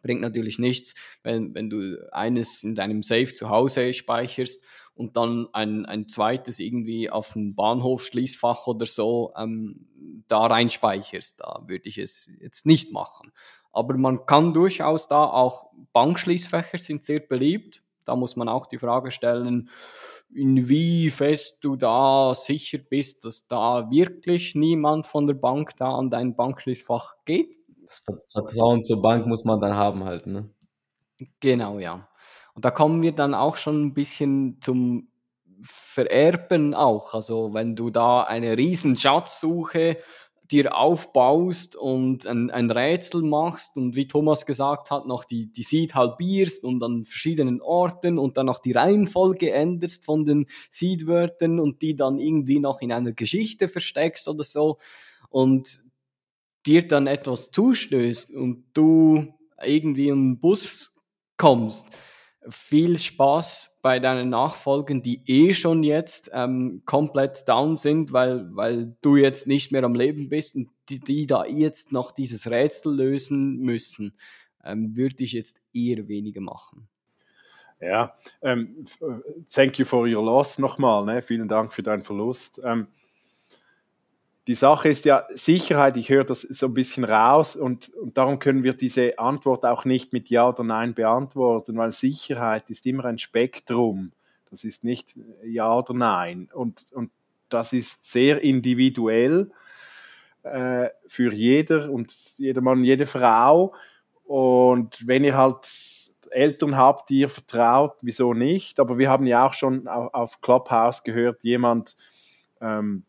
Bringt 0.01 0.21
natürlich 0.21 0.59
nichts, 0.59 0.95
wenn, 1.23 1.53
wenn 1.55 1.69
du 1.69 2.07
eines 2.13 2.63
in 2.63 2.75
deinem 2.75 3.03
Safe 3.03 3.33
zu 3.33 3.49
Hause 3.49 3.91
speicherst 3.93 4.65
und 4.93 5.17
dann 5.17 5.47
ein, 5.53 5.85
ein 5.85 6.07
zweites 6.07 6.59
irgendwie 6.59 7.09
auf 7.09 7.33
dem 7.33 7.55
Bahnhof 7.55 8.05
Schließfach 8.05 8.67
oder 8.67 8.85
so 8.85 9.33
ähm, 9.35 9.87
da 10.27 10.45
reinspeicherst. 10.45 11.41
Da 11.41 11.63
würde 11.67 11.89
ich 11.89 11.97
es 11.97 12.29
jetzt 12.39 12.65
nicht 12.65 12.91
machen. 12.91 13.31
Aber 13.71 13.97
man 13.97 14.25
kann 14.25 14.53
durchaus 14.53 15.07
da 15.07 15.25
auch 15.25 15.71
Bankschließfächer 15.93 16.77
sind 16.77 17.03
sehr 17.03 17.19
beliebt. 17.19 17.83
Da 18.05 18.15
muss 18.15 18.35
man 18.35 18.49
auch 18.49 18.65
die 18.65 18.79
Frage 18.79 19.11
stellen, 19.11 19.69
wie 20.29 21.09
fest 21.09 21.57
du 21.61 21.75
da 21.75 22.33
sicher 22.35 22.77
bist, 22.77 23.25
dass 23.25 23.47
da 23.47 23.89
wirklich 23.89 24.55
niemand 24.55 25.07
von 25.07 25.27
der 25.27 25.33
Bank 25.33 25.75
da 25.77 25.95
an 25.95 26.09
dein 26.09 26.35
Bankschließfach 26.35 27.15
geht. 27.25 27.57
Das 27.81 28.03
Vertrauen 28.31 28.81
zur 28.83 29.01
Bank 29.01 29.25
muss 29.25 29.43
man 29.43 29.59
dann 29.59 29.75
haben 29.75 30.03
halt, 30.03 30.27
ne? 30.27 30.49
Genau, 31.39 31.79
ja. 31.79 32.07
Und 32.53 32.65
da 32.65 32.71
kommen 32.71 33.01
wir 33.01 33.13
dann 33.13 33.33
auch 33.33 33.57
schon 33.57 33.85
ein 33.85 33.93
bisschen 33.93 34.59
zum 34.61 35.09
Vererben 35.61 36.73
auch. 36.73 37.13
Also 37.13 37.53
wenn 37.53 37.75
du 37.75 37.89
da 37.89 38.23
eine 38.23 38.57
riesen 38.57 38.95
Schatzsuche 38.95 39.97
dir 40.51 40.75
aufbaust 40.75 41.75
und 41.75 42.25
ein, 42.25 42.49
ein 42.49 42.71
Rätsel 42.71 43.21
machst 43.21 43.77
und 43.77 43.95
wie 43.95 44.07
Thomas 44.07 44.45
gesagt 44.45 44.89
hat, 44.89 45.05
noch 45.05 45.25
die, 45.25 45.51
die 45.51 45.63
Seed 45.63 45.93
halbierst 45.93 46.63
und 46.63 46.83
an 46.83 47.05
verschiedenen 47.05 47.61
Orten 47.61 48.17
und 48.17 48.37
dann 48.37 48.47
noch 48.47 48.59
die 48.59 48.71
Reihenfolge 48.71 49.51
änderst 49.51 50.05
von 50.05 50.25
den 50.25 50.47
Seed-Wörtern 50.71 51.59
und 51.59 51.81
die 51.81 51.95
dann 51.95 52.17
irgendwie 52.17 52.59
noch 52.59 52.81
in 52.81 52.91
einer 52.91 53.11
Geschichte 53.11 53.69
versteckst 53.69 54.27
oder 54.27 54.43
so 54.43 54.77
und 55.29 55.83
dir 56.65 56.87
dann 56.87 57.05
etwas 57.07 57.51
zustößt 57.51 58.31
und 58.31 58.65
du 58.73 59.33
irgendwie 59.63 60.07
in 60.07 60.33
den 60.33 60.39
Bus 60.39 60.95
kommst, 61.37 61.87
viel 62.51 62.97
Spaß 62.97 63.79
bei 63.81 63.99
deinen 63.99 64.29
Nachfolgen, 64.29 65.01
die 65.01 65.21
eh 65.25 65.53
schon 65.53 65.83
jetzt 65.83 66.31
ähm, 66.33 66.81
komplett 66.85 67.47
down 67.47 67.77
sind, 67.77 68.13
weil, 68.13 68.49
weil 68.55 68.95
du 69.01 69.15
jetzt 69.15 69.47
nicht 69.47 69.71
mehr 69.71 69.83
am 69.83 69.95
Leben 69.95 70.29
bist 70.29 70.55
und 70.55 70.69
die, 70.89 70.99
die 70.99 71.27
da 71.27 71.45
jetzt 71.45 71.91
noch 71.91 72.11
dieses 72.11 72.49
Rätsel 72.49 72.95
lösen 72.95 73.57
müssen, 73.59 74.13
ähm, 74.63 74.95
würde 74.95 75.23
ich 75.23 75.33
jetzt 75.33 75.61
eher 75.73 76.07
weniger 76.07 76.41
machen. 76.41 76.87
Ja, 77.81 78.13
ähm, 78.41 78.85
thank 79.53 79.79
you 79.79 79.85
for 79.85 80.05
your 80.07 80.23
loss 80.23 80.59
nochmal. 80.59 81.05
Ne? 81.05 81.21
Vielen 81.21 81.47
Dank 81.47 81.73
für 81.73 81.83
deinen 81.83 82.03
Verlust. 82.03 82.59
Ähm, 82.63 82.87
die 84.49 84.55
Sache 84.55 84.89
ist 84.89 85.05
ja 85.05 85.27
Sicherheit, 85.35 85.95
ich 85.95 86.09
höre 86.09 86.23
das 86.23 86.41
so 86.41 86.65
ein 86.65 86.73
bisschen 86.73 87.03
raus 87.03 87.55
und, 87.55 87.89
und 87.89 88.17
darum 88.17 88.39
können 88.39 88.63
wir 88.63 88.73
diese 88.73 89.19
Antwort 89.19 89.63
auch 89.63 89.85
nicht 89.85 90.11
mit 90.11 90.27
Ja 90.31 90.49
oder 90.49 90.63
Nein 90.63 90.95
beantworten, 90.95 91.77
weil 91.77 91.91
Sicherheit 91.91 92.67
ist 92.71 92.87
immer 92.87 93.05
ein 93.05 93.19
Spektrum. 93.19 94.11
Das 94.49 94.63
ist 94.63 94.83
nicht 94.83 95.13
Ja 95.45 95.77
oder 95.77 95.93
Nein. 95.93 96.49
Und, 96.51 96.83
und 96.93 97.11
das 97.49 97.73
ist 97.73 98.11
sehr 98.11 98.41
individuell 98.41 99.51
äh, 100.41 100.87
für 101.07 101.31
jeder 101.31 101.91
und 101.91 102.11
jeder 102.37 102.61
Mann, 102.61 102.83
jede 102.83 103.05
Frau. 103.05 103.75
Und 104.23 105.05
wenn 105.05 105.23
ihr 105.23 105.37
halt 105.37 105.69
Eltern 106.31 106.75
habt, 106.75 107.11
die 107.11 107.19
ihr 107.19 107.29
vertraut, 107.29 107.97
wieso 108.01 108.33
nicht? 108.33 108.79
Aber 108.79 108.97
wir 108.97 109.11
haben 109.11 109.27
ja 109.27 109.45
auch 109.45 109.53
schon 109.53 109.87
auf, 109.87 110.41
Clubhouse 110.41 111.03
gehört, 111.03 111.43
jemand, 111.43 111.95
ähm, 112.61 113.03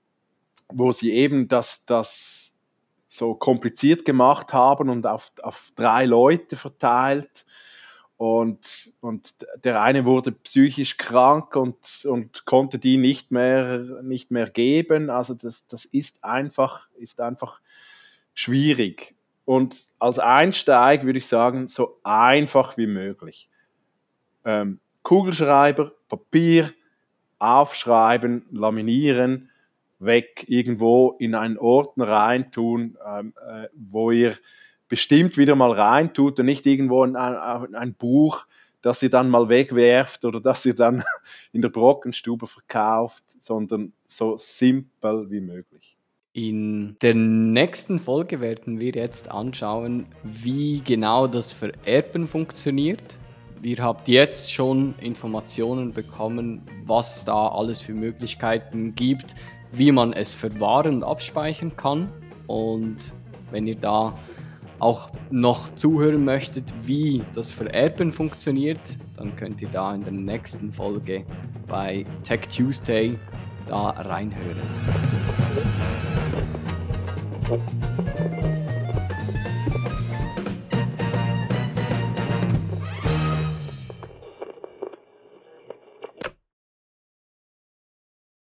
wo 0.72 0.92
sie 0.92 1.12
eben 1.12 1.48
das, 1.48 1.84
das 1.86 2.52
so 3.08 3.34
kompliziert 3.34 4.04
gemacht 4.04 4.52
haben 4.52 4.88
und 4.88 5.06
auf, 5.06 5.32
auf 5.42 5.72
drei 5.74 6.06
Leute 6.06 6.56
verteilt. 6.56 7.44
Und, 8.16 8.92
und 9.00 9.34
der 9.64 9.82
eine 9.82 10.04
wurde 10.04 10.30
psychisch 10.32 10.96
krank 10.98 11.56
und, 11.56 11.76
und 12.04 12.44
konnte 12.44 12.78
die 12.78 12.98
nicht 12.98 13.30
mehr, 13.30 13.78
nicht 14.02 14.30
mehr 14.30 14.48
geben. 14.50 15.10
Also 15.10 15.34
das, 15.34 15.66
das 15.66 15.86
ist, 15.86 16.22
einfach, 16.22 16.88
ist 16.98 17.20
einfach 17.20 17.60
schwierig. 18.34 19.14
Und 19.44 19.86
als 19.98 20.18
Einsteig 20.18 21.04
würde 21.04 21.18
ich 21.18 21.26
sagen, 21.26 21.68
so 21.68 21.98
einfach 22.04 22.76
wie 22.76 22.86
möglich. 22.86 23.48
Ähm, 24.44 24.80
Kugelschreiber, 25.02 25.92
Papier, 26.08 26.72
aufschreiben, 27.38 28.44
laminieren, 28.52 29.49
weg 30.00 30.44
irgendwo 30.48 31.14
in 31.18 31.34
einen 31.34 31.58
Ort 31.58 31.92
reintun, 31.96 32.96
ähm, 33.06 33.34
äh, 33.46 33.68
wo 33.74 34.10
ihr 34.10 34.34
bestimmt 34.88 35.36
wieder 35.36 35.54
mal 35.54 35.72
reintut 35.72 36.40
und 36.40 36.46
nicht 36.46 36.66
irgendwo 36.66 37.04
in 37.04 37.14
ein, 37.16 37.74
ein, 37.74 37.94
Buch, 37.94 38.46
das 38.82 39.02
ihr 39.02 39.10
dann 39.10 39.30
mal 39.30 39.48
wegwerft 39.48 40.24
oder 40.24 40.40
das 40.40 40.66
ihr 40.66 40.74
dann 40.74 41.04
in 41.52 41.62
der 41.62 41.68
Brockenstube 41.68 42.46
verkauft, 42.46 43.22
sondern 43.38 43.92
so 44.08 44.36
simpel 44.36 45.30
wie 45.30 45.40
möglich. 45.40 45.96
In 46.32 46.96
der 47.02 47.14
nächsten 47.14 47.98
Folge 47.98 48.40
werden 48.40 48.78
wir 48.78 48.92
jetzt 48.92 49.30
anschauen, 49.30 50.06
wie 50.22 50.80
genau 50.80 51.26
das 51.26 51.52
Vererben 51.52 52.26
funktioniert. 52.26 53.18
Wir 53.60 53.78
habt 53.78 54.08
jetzt 54.08 54.52
schon 54.52 54.94
Informationen 55.00 55.92
bekommen, 55.92 56.62
was 56.84 57.24
da 57.24 57.48
alles 57.48 57.80
für 57.80 57.92
Möglichkeiten 57.92 58.94
gibt, 58.94 59.34
wie 59.72 59.92
man 59.92 60.12
es 60.12 60.34
verwahren 60.34 60.96
und 60.96 61.04
abspeichern 61.04 61.76
kann. 61.76 62.08
Und 62.46 63.14
wenn 63.50 63.66
ihr 63.66 63.76
da 63.76 64.14
auch 64.78 65.10
noch 65.30 65.74
zuhören 65.74 66.24
möchtet, 66.24 66.72
wie 66.82 67.22
das 67.34 67.50
Vererben 67.50 68.10
funktioniert, 68.10 68.96
dann 69.16 69.36
könnt 69.36 69.60
ihr 69.60 69.68
da 69.68 69.94
in 69.94 70.02
der 70.02 70.12
nächsten 70.12 70.72
Folge 70.72 71.20
bei 71.68 72.04
Tech 72.22 72.48
Tuesday 72.48 73.12
da 73.66 73.90
reinhören. 73.90 74.56